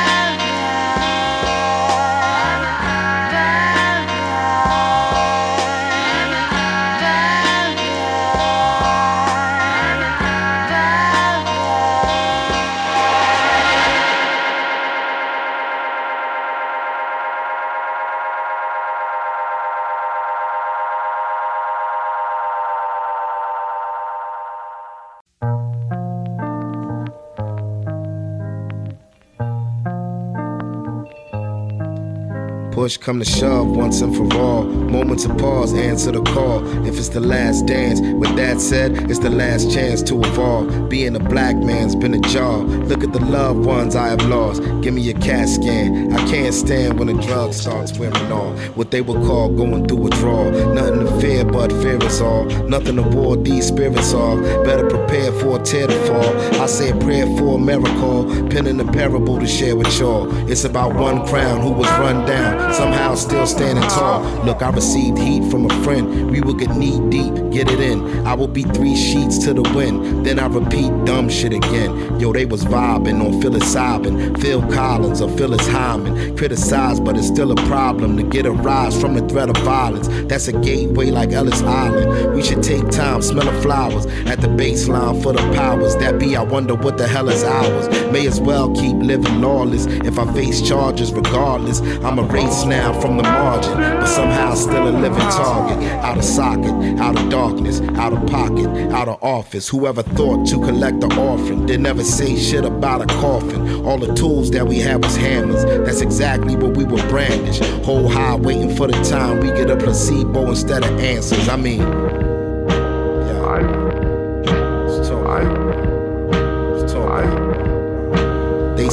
[32.83, 34.63] Push come to shove once and for all.
[34.65, 36.59] Moments of pause, answer the call.
[36.85, 40.89] If it's the last dance, with that said, it's the last chance to evolve.
[40.89, 42.67] Being a black man's been a job.
[42.89, 44.61] Look at the loved ones I have lost.
[44.81, 46.11] Give me a CAT scan.
[46.11, 48.59] I can't stand when the drug starts wearing off.
[48.75, 50.51] What they would call going through withdrawal.
[50.73, 52.43] Nothing to fear but fear is all.
[52.67, 54.41] Nothing to ward these spirits off.
[54.65, 56.61] Better prepare for a tear to fall.
[56.61, 58.25] I say a prayer for a miracle.
[58.49, 60.27] Penning a parable to share with y'all.
[60.51, 62.72] It's about one crown who was run down.
[62.73, 64.23] Somehow still standing tall.
[64.45, 66.31] Look, I received heat from a friend.
[66.31, 68.25] We will get knee deep, get it in.
[68.25, 70.25] I will be three sheets to the wind.
[70.25, 72.19] Then I repeat dumb shit again.
[72.19, 74.39] Yo, they was vibing on psilocybin.
[74.41, 76.35] Phil Collins or Phyllis Hyman.
[76.35, 80.07] Criticized, but it's still a problem to get a rise from the threat of violence.
[80.27, 82.33] That's a gateway like Ellis Island.
[82.35, 86.35] We should take time, smell the flowers at the baseline for the powers that be.
[86.35, 87.87] I wonder what the hell is ours.
[88.11, 89.85] May as well keep living lawless.
[89.85, 92.23] If I face charges, regardless, I'm a
[92.65, 95.83] now from the margin, but somehow still a living target.
[96.03, 99.67] Out of socket, out of darkness, out of pocket, out of office.
[99.69, 103.85] Whoever thought to collect the orphan did never say shit about a coffin.
[103.85, 105.63] All the tools that we had was hammers.
[105.85, 107.59] That's exactly what we were brandish.
[107.85, 111.49] Whole high, waiting for the time we get a placebo instead of answers.
[111.49, 111.81] I mean,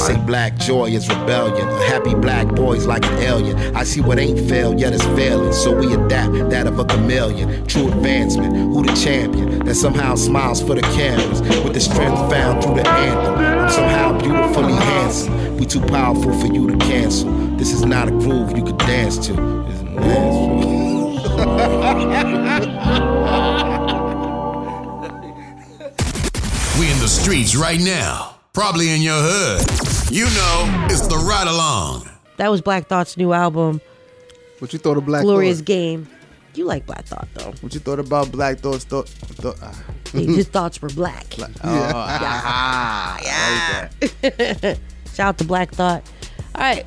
[0.07, 1.69] Say black joy is rebellion.
[1.69, 3.77] A happy black boy's like an alien.
[3.77, 5.53] I see what ain't failed, yet it's failing.
[5.53, 7.67] So we adapt that of a chameleon.
[7.67, 8.57] True advancement.
[8.57, 12.89] Who the champion that somehow smiles for the cameras with the strength found through the
[12.89, 13.35] anthem?
[13.35, 15.59] I'm somehow beautifully handsome.
[15.59, 17.31] We too powerful for you to cancel.
[17.59, 19.67] This is not a groove you could dance to.
[19.69, 19.81] It's
[26.81, 28.37] We in the streets right now.
[28.55, 29.90] Probably in your hood.
[30.11, 32.11] You know, it's the Ryde Along.
[32.37, 33.81] That was Black Thought's new album,
[34.59, 35.67] What you thought of Black Glorious Thought?
[35.67, 36.09] Game.
[36.55, 37.53] You like Black Thought though.
[37.61, 38.83] What you thought about Black Thoughts?
[38.83, 39.85] Thought, thought, ah.
[40.13, 41.27] His thoughts were black.
[41.39, 44.79] Oh, ah, I like that.
[45.15, 46.03] Shout out to Black Thought.
[46.57, 46.85] All right.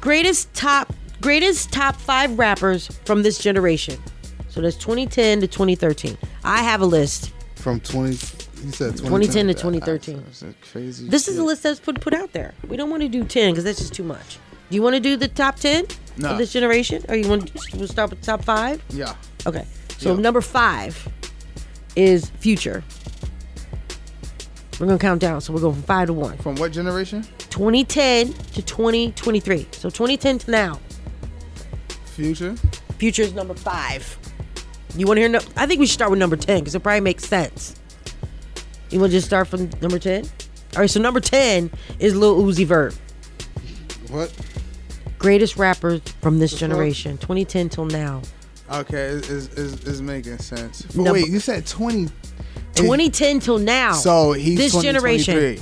[0.00, 4.02] Greatest top greatest top five rappers from this generation.
[4.48, 6.18] So that's 2010 to 2013.
[6.42, 7.32] I have a list.
[7.54, 10.14] From 20, you said 2010 to 2010.
[10.14, 10.54] 2013.
[10.72, 11.08] crazy.
[11.08, 12.54] This is the list that's put put out there.
[12.68, 14.38] We don't want to do 10 because that's just too much.
[14.70, 15.86] Do you want to do the top 10
[16.16, 16.30] No.
[16.30, 18.82] of this generation, or you want to we'll start with the top five?
[18.90, 19.14] Yeah.
[19.46, 19.66] Okay.
[19.98, 21.08] So number five
[21.96, 22.82] is Future.
[24.80, 25.40] We're gonna count down.
[25.40, 26.36] So we're going from five to one.
[26.38, 27.22] From what generation?
[27.50, 29.68] 2010 to 2023.
[29.72, 30.80] So 2010 to now.
[32.06, 32.56] Future.
[32.98, 34.18] Future is number five.
[34.96, 35.28] You want to hear?
[35.28, 37.74] No- I think we should start with number 10 because it probably makes sense.
[38.90, 40.24] You want to just start from number 10?
[40.24, 40.90] All right.
[40.90, 42.94] So number 10 is Lil Uzi Vert.
[44.10, 44.32] What?
[45.18, 48.20] Greatest rapper from this generation, 2010 till now.
[48.70, 50.82] Okay, it's, it's making sense.
[50.82, 52.08] But Number- wait, you said 20.
[52.74, 53.92] 2010 till now.
[53.92, 55.58] So he's this 20, generation.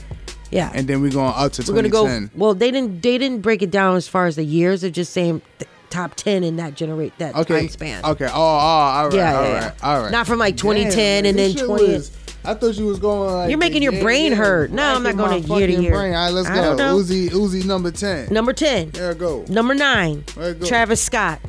[0.51, 0.71] Yeah.
[0.75, 2.27] And then we're going up to We're gonna 2010.
[2.27, 2.45] go.
[2.45, 3.03] Well, they didn't.
[3.03, 4.83] They didn't break it down as far as the years.
[4.83, 7.61] They're just saying th- top ten in that generate that Okay.
[7.61, 8.05] time span.
[8.05, 8.27] Okay.
[8.27, 9.15] Oh, oh, all right.
[9.15, 9.73] Yeah, all yeah, right, yeah.
[9.83, 10.11] all right.
[10.13, 12.11] Not from, like, 2010 Damn, and then 20 was-
[12.45, 14.71] I thought you was going like You're making your yeah, brain yeah, hurt.
[14.73, 15.93] No, I'm not going to year to fucking year.
[15.93, 16.15] Brain.
[16.15, 16.63] All right, let's I go.
[16.63, 16.97] don't know.
[16.97, 18.33] Uzi, Uzi number 10.
[18.33, 18.91] Number ten.
[18.91, 19.45] There go.
[19.49, 20.25] Number nine.
[20.35, 20.67] There you go.
[20.67, 21.41] Travis Scott.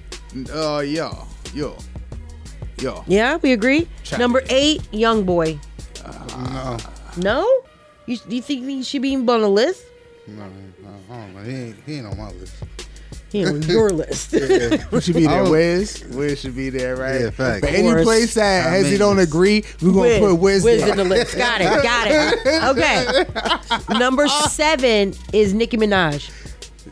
[0.54, 1.78] Uh, yo, yo,
[2.80, 3.04] yo.
[3.08, 3.88] Yeah, we agree.
[4.04, 4.20] Travis.
[4.20, 5.60] Number eight, Young Boy.
[6.38, 6.78] No.
[7.18, 7.64] No.
[8.06, 9.84] You, do you think he should be on the list?
[10.28, 11.44] No, no, I don't know.
[11.44, 12.56] He ain't, he ain't on my list.
[13.34, 14.32] He on your list.
[14.32, 15.44] Who should be there?
[15.44, 16.06] don't- Wiz.
[16.12, 17.20] Wiz should be there, right?
[17.22, 17.62] Yeah, fact.
[17.62, 18.04] But any course.
[18.04, 20.20] place that I has he mean, don't agree, we're gonna Wiz.
[20.20, 20.92] put Wiz, Wiz there.
[20.92, 21.36] in the list.
[21.36, 21.84] Got it.
[21.84, 23.24] Got it.
[23.90, 24.00] Okay.
[24.00, 26.30] Number seven is Nicki Minaj.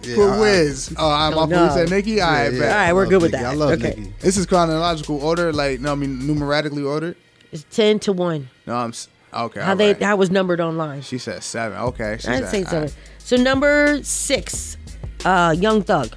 [0.03, 0.95] Yeah, Put Wiz.
[0.97, 1.63] Oh, I'm No, off no.
[1.65, 2.19] Wiz said Nicki.
[2.22, 2.69] All right, yeah, bet.
[2.72, 3.43] All right, we're good with Nicki.
[3.43, 3.51] that.
[3.51, 3.89] I love okay.
[3.89, 4.13] Nicki.
[4.19, 7.15] This is chronological order, like no, I mean numerically ordered.
[7.51, 8.49] It's ten to one.
[8.65, 8.93] No, I'm
[9.31, 9.61] okay.
[9.61, 10.01] How they right.
[10.01, 11.03] how it was numbered online.
[11.03, 11.77] She said seven.
[11.77, 12.81] Okay, she I didn't say seven.
[12.84, 12.95] right.
[13.19, 14.77] So number six,
[15.23, 16.15] uh, Young Thug.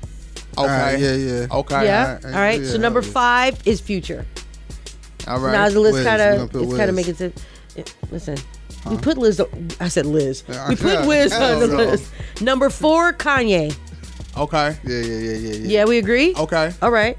[0.59, 0.63] Okay.
[0.63, 1.47] Alright, yeah, yeah.
[1.51, 1.85] Okay.
[1.87, 2.19] yeah.
[2.25, 2.61] all All right, right.
[2.61, 4.25] yeah, so number five is Future.
[5.27, 5.53] All right.
[5.53, 5.73] Now right.
[5.73, 7.45] the list kind of it's kind of making sense.
[7.77, 8.37] It- Listen,
[8.89, 9.41] we put Liz.
[9.81, 10.45] I said Liz.
[10.69, 12.11] We put Wiz on the list.
[12.41, 13.77] Number four, Kanye.
[14.37, 14.77] Okay.
[14.85, 15.69] Yeah, yeah, yeah, yeah, yeah.
[15.69, 16.35] Yeah, we agree.
[16.37, 16.73] Okay.
[16.83, 17.17] All right.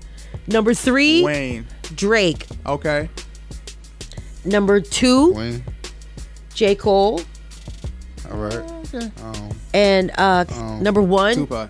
[0.48, 1.66] Number three, Wayne.
[1.95, 2.45] Drake.
[2.66, 3.10] Okay.
[4.45, 5.64] Number two, Wayne.
[6.53, 6.76] J.
[6.76, 7.22] Cole.
[8.32, 8.53] All right.
[8.94, 9.12] Okay.
[9.24, 11.70] Um, And uh, Um, number one, Tupac.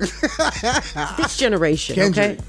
[1.16, 1.94] this generation.
[1.94, 2.38] Kendrick.
[2.38, 2.44] Okay.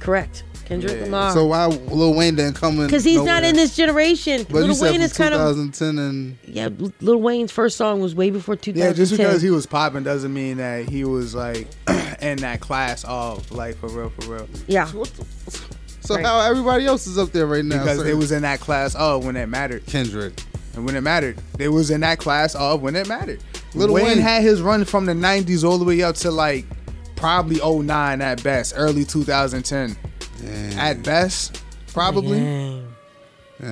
[0.00, 0.44] Correct.
[0.64, 1.32] Kendrick Lamar.
[1.32, 2.86] So why Lil Wayne didn't come in?
[2.86, 4.44] Because he's not in this generation.
[4.44, 6.68] But Lil said Wayne from is kind of 2010 and yeah.
[7.00, 8.88] Lil Wayne's first song was way before 2010.
[8.90, 11.68] Yeah, just because he was popping doesn't mean that he was like
[12.20, 14.48] in that class of like for real, for real.
[14.66, 14.90] Yeah.
[16.00, 17.78] So how everybody else is up there right now?
[17.78, 19.86] Because So- they was in that class of when it mattered.
[19.86, 20.42] Kendrick.
[20.74, 23.42] And when it mattered, they was in that class of when it mattered.
[23.74, 26.66] Lil Wayne, Wayne- had his run from the '90s all the way up to like
[27.16, 29.96] probably 09 at best, early 2010
[30.76, 31.62] at best,
[31.92, 32.82] probably.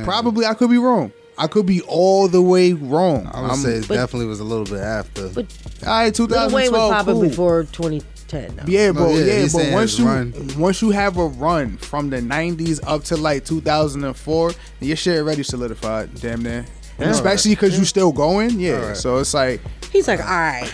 [0.04, 1.12] Probably, I could be wrong.
[1.36, 3.28] I could be all the way wrong.
[3.32, 5.28] I would say it definitely was a little bit after.
[5.30, 5.46] But
[5.84, 6.52] all right, Lil 2012.
[6.52, 7.22] Wayne was popping cool.
[7.22, 8.56] before 2010.
[8.56, 8.62] though.
[8.66, 10.34] Yeah, but yeah, yeah, he's but saying once you run.
[10.58, 15.42] once you have a run from the '90s up to like 2004, your shit already
[15.42, 16.66] solidified, damn near.
[17.00, 17.10] And Yeah.
[17.10, 18.74] especially because you still going, yeah.
[18.74, 18.96] Alright.
[18.96, 19.60] So it's like
[19.90, 20.70] He's like, all right.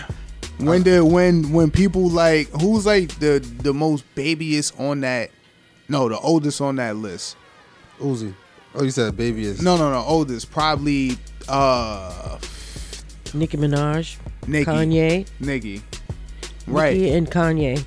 [0.59, 5.31] when the when when people like who's like the the most babyest on that,
[5.89, 7.35] no, the oldest on that list.
[7.99, 8.33] Uzi.
[8.75, 11.17] Oh, you said baby is No, no, no, oldest probably
[11.47, 12.37] uh
[13.33, 14.17] Nicki Minaj,
[14.47, 14.65] Nicki.
[14.65, 15.81] Kanye, Nicki.
[16.67, 16.95] Right.
[16.97, 17.83] Nicki and Kanye.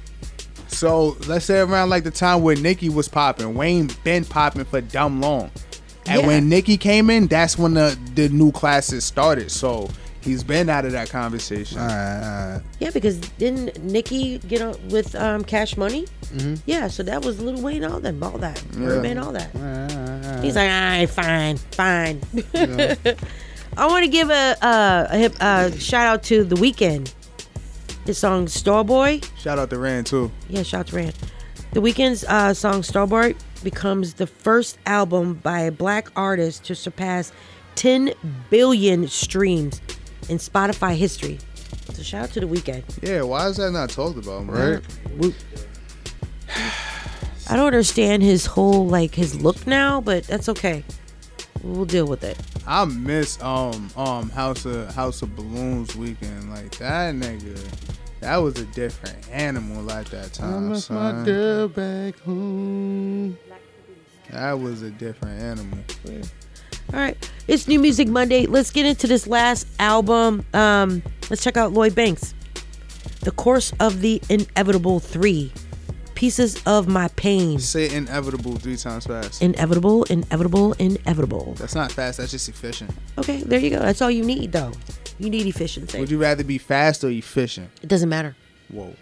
[0.68, 4.80] So let's say around like the time where Nicki was popping, Wayne been popping for
[4.80, 5.50] dumb long.
[6.10, 6.26] And Yeah.
[6.26, 9.50] when Nicki came in, that's when the the new classes started.
[9.50, 9.88] So
[10.22, 11.78] he's been out of that conversation.
[11.78, 12.60] All right, all right.
[12.78, 16.06] Yeah, because didn't Nicki get on with um, Cash Money?
[16.34, 16.60] Mhm.
[16.66, 18.86] Yeah, so that was Lil Wayne, all them, all that, Yeah.
[18.86, 19.50] Birdman, all that.
[19.54, 20.44] All right, all right, all right.
[20.44, 22.20] He's like, all right, fine, fine.
[23.76, 27.12] I want to give a, a, a hip, uh, shout out to The Weeknd.
[28.06, 29.24] His song Starboy.
[29.38, 30.30] Shout out to Rand too.
[30.48, 31.14] Yeah, shout out to Rand.
[31.72, 37.32] The Weeknd's uh, song Starboy becomes the first album by a black artist to surpass
[37.76, 38.12] 10
[38.50, 39.80] billion streams
[40.28, 41.38] in Spotify history.
[41.92, 42.84] So shout out to The Weeknd.
[43.02, 44.82] Yeah, why is that not talked about, man?
[45.20, 45.34] Right.
[47.48, 50.84] I don't understand his whole like his look now, but that's okay.
[51.62, 52.38] We'll deal with it.
[52.66, 56.48] I miss um um House of House of Balloons Weeknd.
[56.48, 57.58] Like that nigga,
[58.20, 60.48] that was a different animal at that time.
[60.48, 60.68] I time.
[60.68, 61.18] miss son.
[61.18, 63.36] my girl back home.
[64.32, 65.78] That was a different animal.
[66.93, 68.47] All right, it's New Music Monday.
[68.47, 70.44] Let's get into this last album.
[70.55, 72.35] Um, let's check out Lloyd Banks,
[73.20, 75.52] "The Course of the Inevitable Three,
[76.15, 79.40] Pieces of My Pain." Say inevitable three times fast.
[79.43, 81.55] Inevitable, inevitable, inevitable.
[81.59, 82.19] That's not fast.
[82.19, 82.90] That's just efficient.
[83.19, 83.78] Okay, there you go.
[83.81, 84.73] That's all you need, though.
[85.19, 85.98] You need efficiency.
[86.01, 87.70] Would you rather be fast or efficient?
[87.82, 88.35] It doesn't matter.
[88.69, 88.94] Whoa,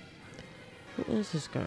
[0.97, 1.63] Who is this guy?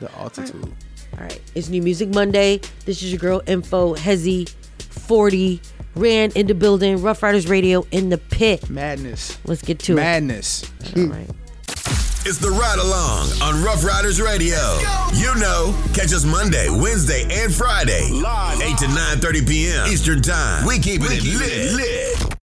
[0.00, 0.72] the altitude.
[1.16, 2.60] All right, it's New Music Monday.
[2.86, 5.60] This is your girl Info Hezzy, 40,
[5.94, 8.68] Rand in the building, Rough Riders Radio in the pit.
[8.68, 9.38] Madness.
[9.44, 10.64] Let's get to Madness.
[10.64, 10.96] it.
[10.96, 11.12] Madness.
[11.12, 11.26] All right.
[11.26, 11.40] Hmm.
[12.26, 14.56] It's the Ryde Along on Rough Riders Radio.
[15.14, 19.86] You know, catch us Monday, Wednesday, and Friday, 8 to 9:30 p.m.
[19.88, 20.66] Eastern Time.
[20.66, 21.74] We keep it lit.
[21.74, 22.43] lit.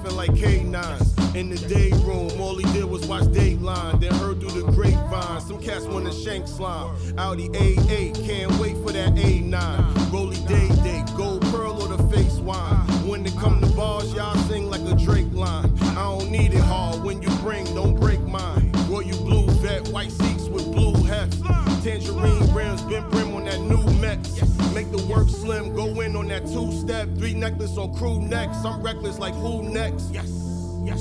[0.00, 1.34] Sniffing like K9s.
[1.34, 4.00] In the day room, all he did was watch Dateline.
[4.00, 5.40] Then heard through the grapevine.
[5.40, 6.96] Some cats want to shank slime.
[7.18, 10.12] Audi A8, can't wait for that A9.
[10.12, 12.86] Rolly Day Day, gold pearl or the face wine.
[13.06, 15.72] When it come to bars, y'all sing like a Drake line.
[15.80, 18.72] I don't need it hard when you bring, don't break mine.
[18.88, 21.42] Roy, you blue vet, white seats with blue heft.
[21.84, 24.59] Tangerine rims, been brim on that new Mex.
[24.74, 28.64] Make the work slim, go in on that two step, three necklace on crew necks.
[28.64, 30.10] I'm reckless like who next?
[30.12, 30.28] Yes.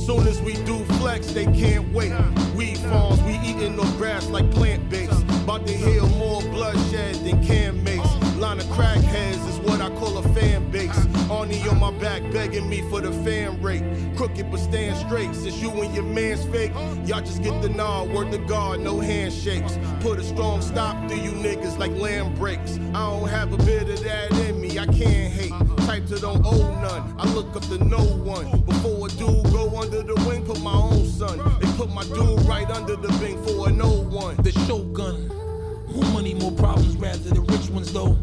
[0.05, 2.11] Soon as we do flex, they can't wait.
[2.55, 5.23] Weed farms, we eating no grass like plant based.
[5.43, 7.98] About to heal more bloodshed than can mace.
[8.39, 11.05] Line of crackheads is what I call a fan base.
[11.27, 13.83] Arnie on my back begging me for the fan rate.
[14.15, 15.35] Crooked but stand straight.
[15.35, 16.71] Since you and your man's fake,
[17.05, 18.09] y'all just get the nod.
[18.11, 19.77] Word to God, no handshakes.
[19.99, 22.79] Put a strong stop to you niggas like land breaks.
[22.93, 25.53] I don't have a bit of that in me, I can't hate.
[25.85, 27.15] Type to don't owe none.
[27.17, 28.61] I look up to no one.
[28.61, 31.39] Before a dude go under the wing, put my own son.
[31.59, 34.37] They put my dude right under the wing for a no one.
[34.37, 35.48] The shogun.
[35.93, 38.17] More money, more problems, rather the rich ones though.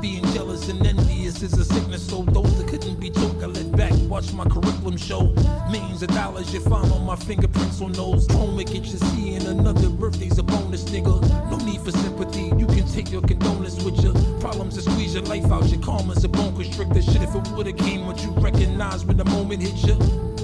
[0.00, 3.72] Being jealous and envious is a sickness, so those that couldn't be taught, I let
[3.72, 5.34] back, watch my curriculum show.
[5.70, 8.30] Millions of dollars you find on my fingerprints on those.
[8.32, 11.20] Home get you seeing another birthday's a bonus, nigga.
[11.50, 15.24] No need for sympathy, you can take your condolence with your problems and squeeze your
[15.24, 15.68] life out.
[15.68, 17.02] Your karma's a bone constrictor.
[17.02, 20.37] Shit, if it would've came, what you recognize when the moment hit you.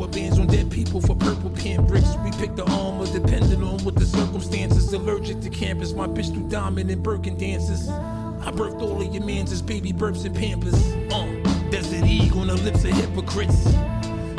[0.00, 2.16] Rubber bands on dead people for purple pen bricks.
[2.24, 4.90] We pick the armor depending on what the circumstances.
[4.94, 5.92] Allergic to campus.
[5.92, 7.86] My bitch do diamond and Birkin dances.
[7.90, 10.74] I birthed all of your mans as baby burps and pampers.
[11.12, 11.26] Uh,
[11.70, 13.74] Desert Eagle on the lips of hypocrites.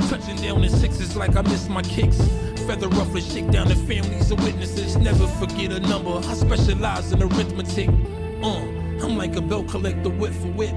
[0.10, 2.18] Touching down in sixes like I missed my kicks.
[2.66, 4.98] Feather ruffler shake down the families of witnesses.
[4.98, 6.18] Never forget a number.
[6.28, 7.90] I specialize in arithmetic.
[8.42, 8.66] Uh,
[9.06, 10.74] I'm like a belt collector, whip for whip.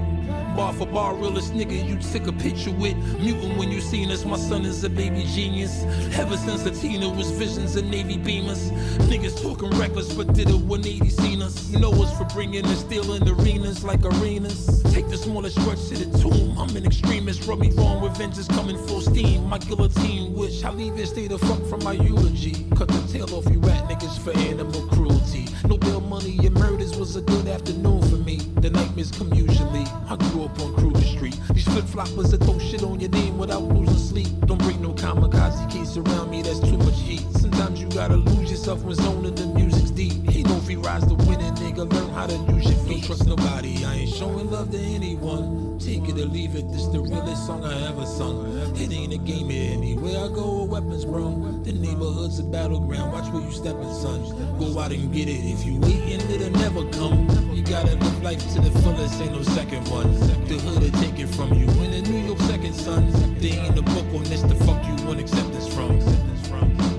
[0.55, 2.95] Bar for bar, realest nigga you took a picture with.
[3.19, 5.83] Mutant when you seen us, my son is a baby genius.
[6.17, 8.71] Ever since Latina was visions of Navy Beamers.
[9.09, 11.69] Niggas talking reckless, but did a 180 seen us.
[11.69, 14.81] You know us for bringing the steel in arenas like arenas.
[14.93, 16.57] Take the smallest stretch to the tomb.
[16.57, 19.49] I'm an extremist, rub me wrong, revenge is coming full steam.
[19.49, 22.65] My guillotine wish I leave it stay the fuck from my eulogy.
[22.77, 25.47] Cut the tail off you rat niggas for animal cruelty.
[25.67, 28.04] No bail money and murders was a good afternoon.
[28.65, 29.85] The nightmares come usually.
[30.09, 31.39] I grew up on Kruger Street.
[31.53, 34.27] These flip floppers that throw shit on your name without losing sleep.
[34.47, 37.21] Don't bring no kamikaze case around me, that's too much heat.
[37.33, 39.84] Sometimes you gotta lose yourself when zoning the music's
[40.65, 41.91] free rides to winning, nigga.
[41.93, 42.87] Learn how to use feet.
[42.89, 45.77] Don't trust nobody, I ain't showing love to anyone.
[45.77, 48.45] Take it or leave it, this the realest song I ever sung.
[48.75, 51.61] It ain't a game here anywhere I go with weapons, bro.
[51.63, 54.21] The neighborhood's a battleground, watch where you stepping, son.
[54.57, 57.29] Go out and get it, if you waiting, it'll never come.
[57.53, 60.11] You gotta live life to the fullest, ain't no second one.
[60.47, 61.67] The hood will take it from you.
[61.83, 63.05] In the New York second, son.
[63.39, 65.99] They ain't a book on this, the fuck you want acceptance from.
[66.49, 66.94] Karma's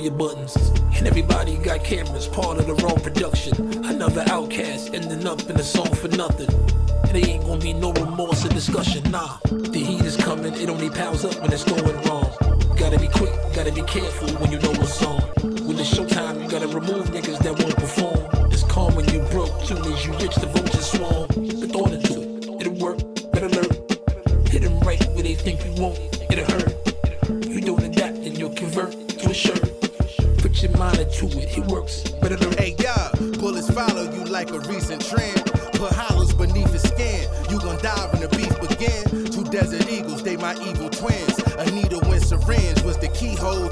[0.00, 0.56] your buttons.
[0.96, 3.84] And everybody got cameras, part of the wrong production.
[3.84, 6.48] Another outcast ending up in a song for nothing.
[7.04, 9.38] And there ain't gonna be no remorse or discussion, nah.
[9.44, 11.29] The heat is coming, it only piles up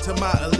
[0.08, 0.57] to my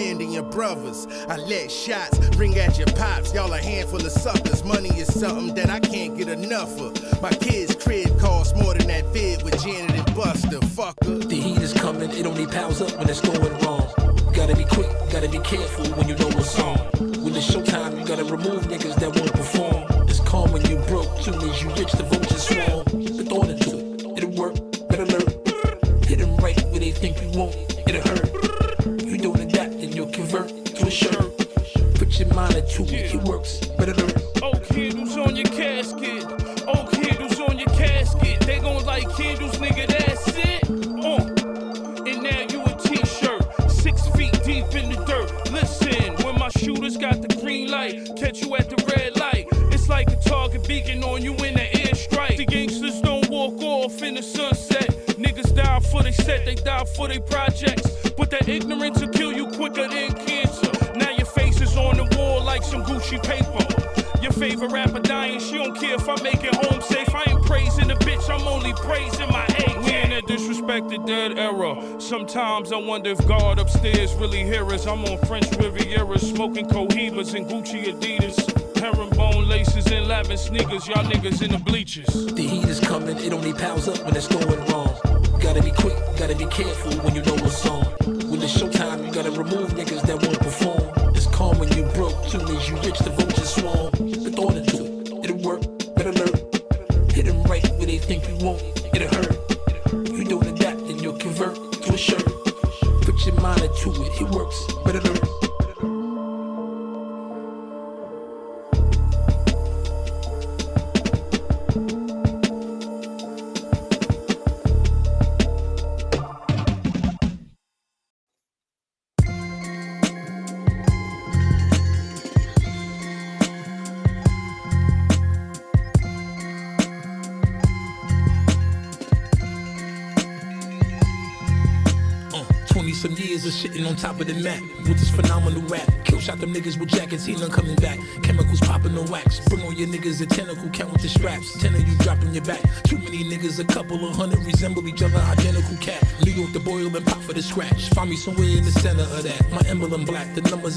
[0.00, 1.06] abandon your brothers.
[1.28, 3.34] I let shots ring at your pops.
[3.34, 4.64] Y'all a handful of suckers.
[4.64, 7.22] Money is something that I can't get enough of.
[7.22, 10.60] My kids' crib costs more than that vid with Janet and Busta.
[10.70, 11.28] Fucker.
[11.28, 13.49] The heat is coming, it only piles up when it's going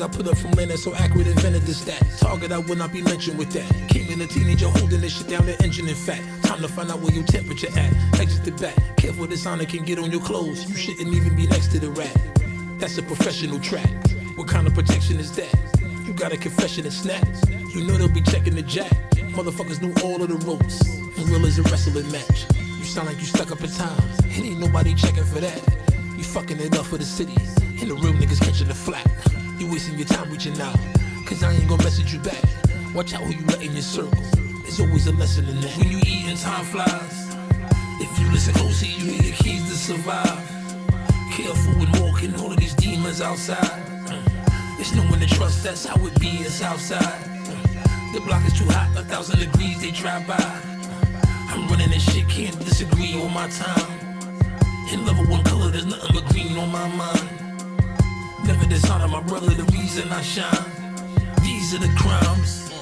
[0.04, 2.06] I put up from Lennon so accurate, invented the stat.
[2.20, 3.88] Target, I will not be lynching with that.
[3.88, 6.20] Came in a teenager holding this shit down, the engine in fat.
[6.44, 8.20] Time to find out where your temperature at.
[8.20, 8.76] Exit the back.
[8.98, 10.70] Careful, this honor can get on your clothes.
[10.70, 12.14] You shouldn't even be next to the rat.
[12.80, 13.90] That's a professional track.
[14.36, 15.56] What kind of protection is that?
[16.06, 17.26] You got a confession and snap.
[17.74, 18.92] You know they'll be checking the jack.
[19.38, 20.82] Motherfuckers knew all of the ropes.
[21.18, 22.46] And real is a wrestling match.
[22.60, 24.04] You sound like you stuck up in time.
[24.24, 25.62] And ain't nobody checking for that.
[26.18, 27.38] You fucking it up for the city.
[27.80, 29.08] And the real niggas catching the flat.
[29.74, 30.78] Wasting your time reaching out.
[31.26, 32.38] Cause I ain't gonna message you back.
[32.94, 34.24] Watch out who you let in your circle.
[34.62, 35.76] There's always a lesson in that.
[35.80, 37.36] When you eat and time flies.
[38.00, 40.46] If you listen closely, you hear the keys to survive.
[41.32, 43.82] Careful when walking all of these demons outside.
[44.78, 47.24] It's no one to trust, that's how it be, it's outside.
[48.14, 50.38] The block is too hot, a thousand degrees, they drive by.
[51.50, 54.20] I'm running this shit, can't disagree on my time.
[54.92, 57.43] In level one color, there's nothing but green on my mind.
[58.46, 60.72] Never dishonor my brother, the reason I shine.
[61.42, 62.73] These are the crimes.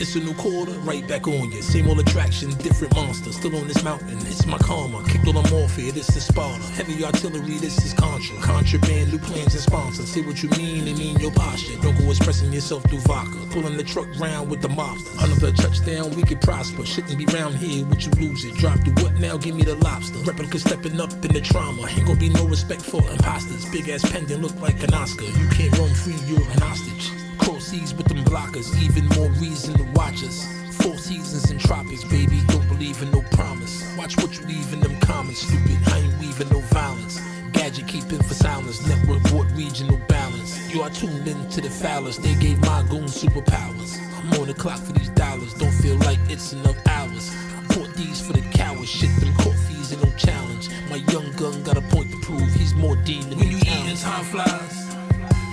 [0.00, 1.60] It's a new quarter, right back on you.
[1.60, 3.32] Same old attraction, different monster.
[3.32, 5.04] Still on this mountain, it's my karma.
[5.06, 6.64] Kicked all the morphia, this is Sparta.
[6.72, 8.34] Heavy artillery, this is Contra.
[8.36, 10.08] Contraband, new plans and sponsors.
[10.08, 11.76] Say what you mean and mean your posture.
[11.82, 13.36] Don't go expressing yourself through vodka.
[13.50, 15.22] Pulling the truck round with the mobster.
[15.22, 16.86] Another touchdown, we could prosper.
[16.86, 18.54] Shouldn't be round here, would you lose it?
[18.54, 19.36] Drop the what now?
[19.36, 20.18] Give me the lobster.
[20.20, 21.86] Replica stepping up in the trauma.
[21.88, 23.68] Ain't gonna be no respect for imposters.
[23.68, 25.26] Big ass pendant look like an Oscar.
[25.26, 27.12] You can't roam free, you're an hostage.
[27.40, 30.46] Cross seas with them blockers, even more reason to watch us.
[30.82, 33.82] Four seasons in tropics, baby, don't believe in no promise.
[33.96, 35.78] Watch what you leave in them comments, stupid.
[35.86, 37.18] I ain't weaving no violence.
[37.52, 40.58] Gadget keeping for silence, network bought regional balance.
[40.72, 43.98] You are tuned in to the phallus, they gave my goon superpowers.
[44.18, 47.34] I'm on the clock for these dollars, don't feel like it's enough hours.
[47.56, 50.68] I bought these for the cowards, shit, them court fees ain't no challenge.
[50.90, 53.96] My young gun got a point to prove, he's more dean than when you eating
[53.96, 54.89] time flies.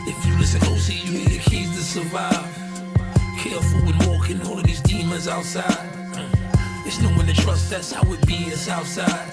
[0.07, 2.47] If you listen closely, you hear the keys to survive.
[3.37, 5.85] Careful when walking all of these demons outside.
[6.85, 9.27] It's no one to trust, that's how it be, it's outside.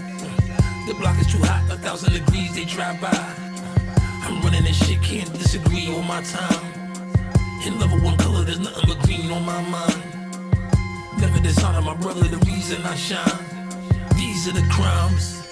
[0.88, 3.14] The block is too hot, a thousand degrees, they drive by.
[4.26, 6.66] I'm running this shit, can't disagree on my time.
[7.64, 10.02] In level one color, there's nothing but green on my mind.
[11.20, 13.44] Never dishonor my brother, the reason I shine.
[14.16, 15.43] These are the crimes.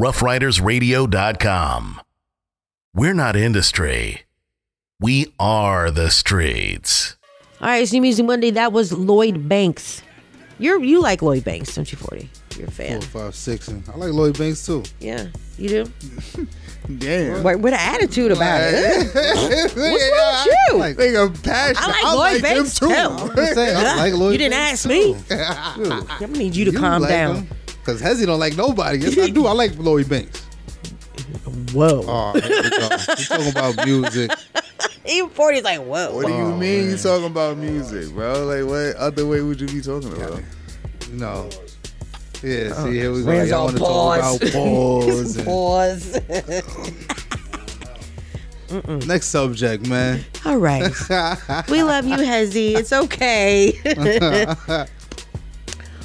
[0.00, 2.00] roughridersradio.com.
[2.94, 4.22] We're not industry.
[4.98, 7.18] We are the streets.
[7.60, 8.50] All right, it's New Music Monday.
[8.50, 10.00] That was Lloyd Banks.
[10.58, 12.30] You're you like Lloyd Banks, don't you, Forty?
[12.56, 13.02] You're a fan.
[13.02, 14.84] Four, five, six, and I like Lloyd Banks too.
[15.00, 15.26] Yeah,
[15.58, 15.92] you do.
[16.98, 17.44] Damn.
[17.44, 19.14] With, with an attitude about it.
[19.14, 20.76] What's wrong with you?
[20.78, 21.76] Like, nigga, passion.
[21.78, 22.88] I like I Lloyd like him Banks too.
[22.88, 22.94] too.
[22.98, 25.14] I'm just saying, I like Lloyd you didn't Banks ask me.
[25.30, 27.46] I'm gonna need you to calm down.
[27.90, 28.98] Cause Hezzy don't like nobody.
[28.98, 29.46] Yes, I do.
[29.46, 30.40] I like Lloyd Banks.
[31.72, 32.02] Whoa.
[32.06, 32.88] Oh, here we go.
[32.90, 34.30] We talking about music.
[35.06, 36.14] Even 40's like, whoa.
[36.14, 38.44] What do you Oh, mean you talking about music, bro?
[38.46, 40.40] Like, what other way would you be talking about?
[41.12, 41.48] No.
[42.42, 43.26] Yeah, see, here we go.
[43.26, 44.42] Where's Y'all want to talk pause?
[44.42, 45.36] about pause.
[45.36, 46.20] and- Pause.
[49.08, 50.24] Next subject, man.
[50.44, 50.82] All right.
[51.68, 52.76] we love you, Hezzy.
[52.76, 53.72] It's okay.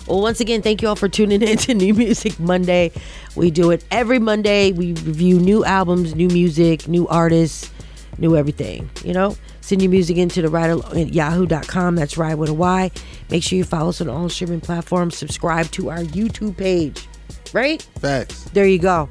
[0.07, 2.91] Well, once again, thank you all for tuning in to New Music Monday.
[3.36, 4.72] We do it every Monday.
[4.72, 7.72] We review new albums, new music, new artists,
[8.18, 8.90] new everything.
[9.03, 11.95] You know, send your music into the ride at yahoo.com.
[11.95, 12.91] That's ride with a Y.
[13.30, 15.18] Make sure you follow us on all streaming platforms.
[15.18, 17.07] Subscribe to our YouTube page.
[17.53, 17.82] Right?
[17.99, 18.44] Facts.
[18.53, 19.10] There you go.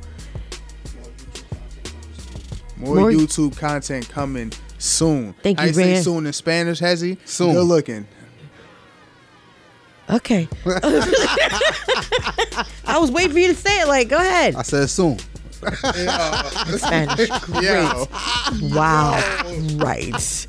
[2.76, 5.32] More, More- YouTube content coming soon.
[5.42, 6.04] Thank How you, say Rand.
[6.04, 7.18] soon in Spanish, Hezzy?
[7.24, 7.54] Soon.
[7.54, 8.06] Good looking.
[10.10, 10.48] Okay.
[12.86, 13.88] I was waiting for you to say it.
[13.88, 14.54] Like, go ahead.
[14.54, 15.18] I said soon.
[16.78, 17.30] Spanish.
[17.40, 17.62] Great.
[17.62, 18.06] Yo.
[18.74, 19.18] Wow.
[19.76, 20.46] Right.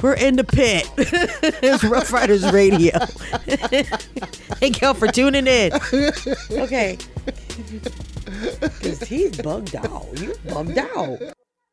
[0.00, 0.90] We're in the pit.
[0.96, 2.98] it's Rough Riders Radio.
[4.58, 5.72] Thank y'all for tuning in.
[6.50, 6.98] Okay.
[8.60, 10.08] Because he's bugged out.
[10.18, 11.20] You bugged out.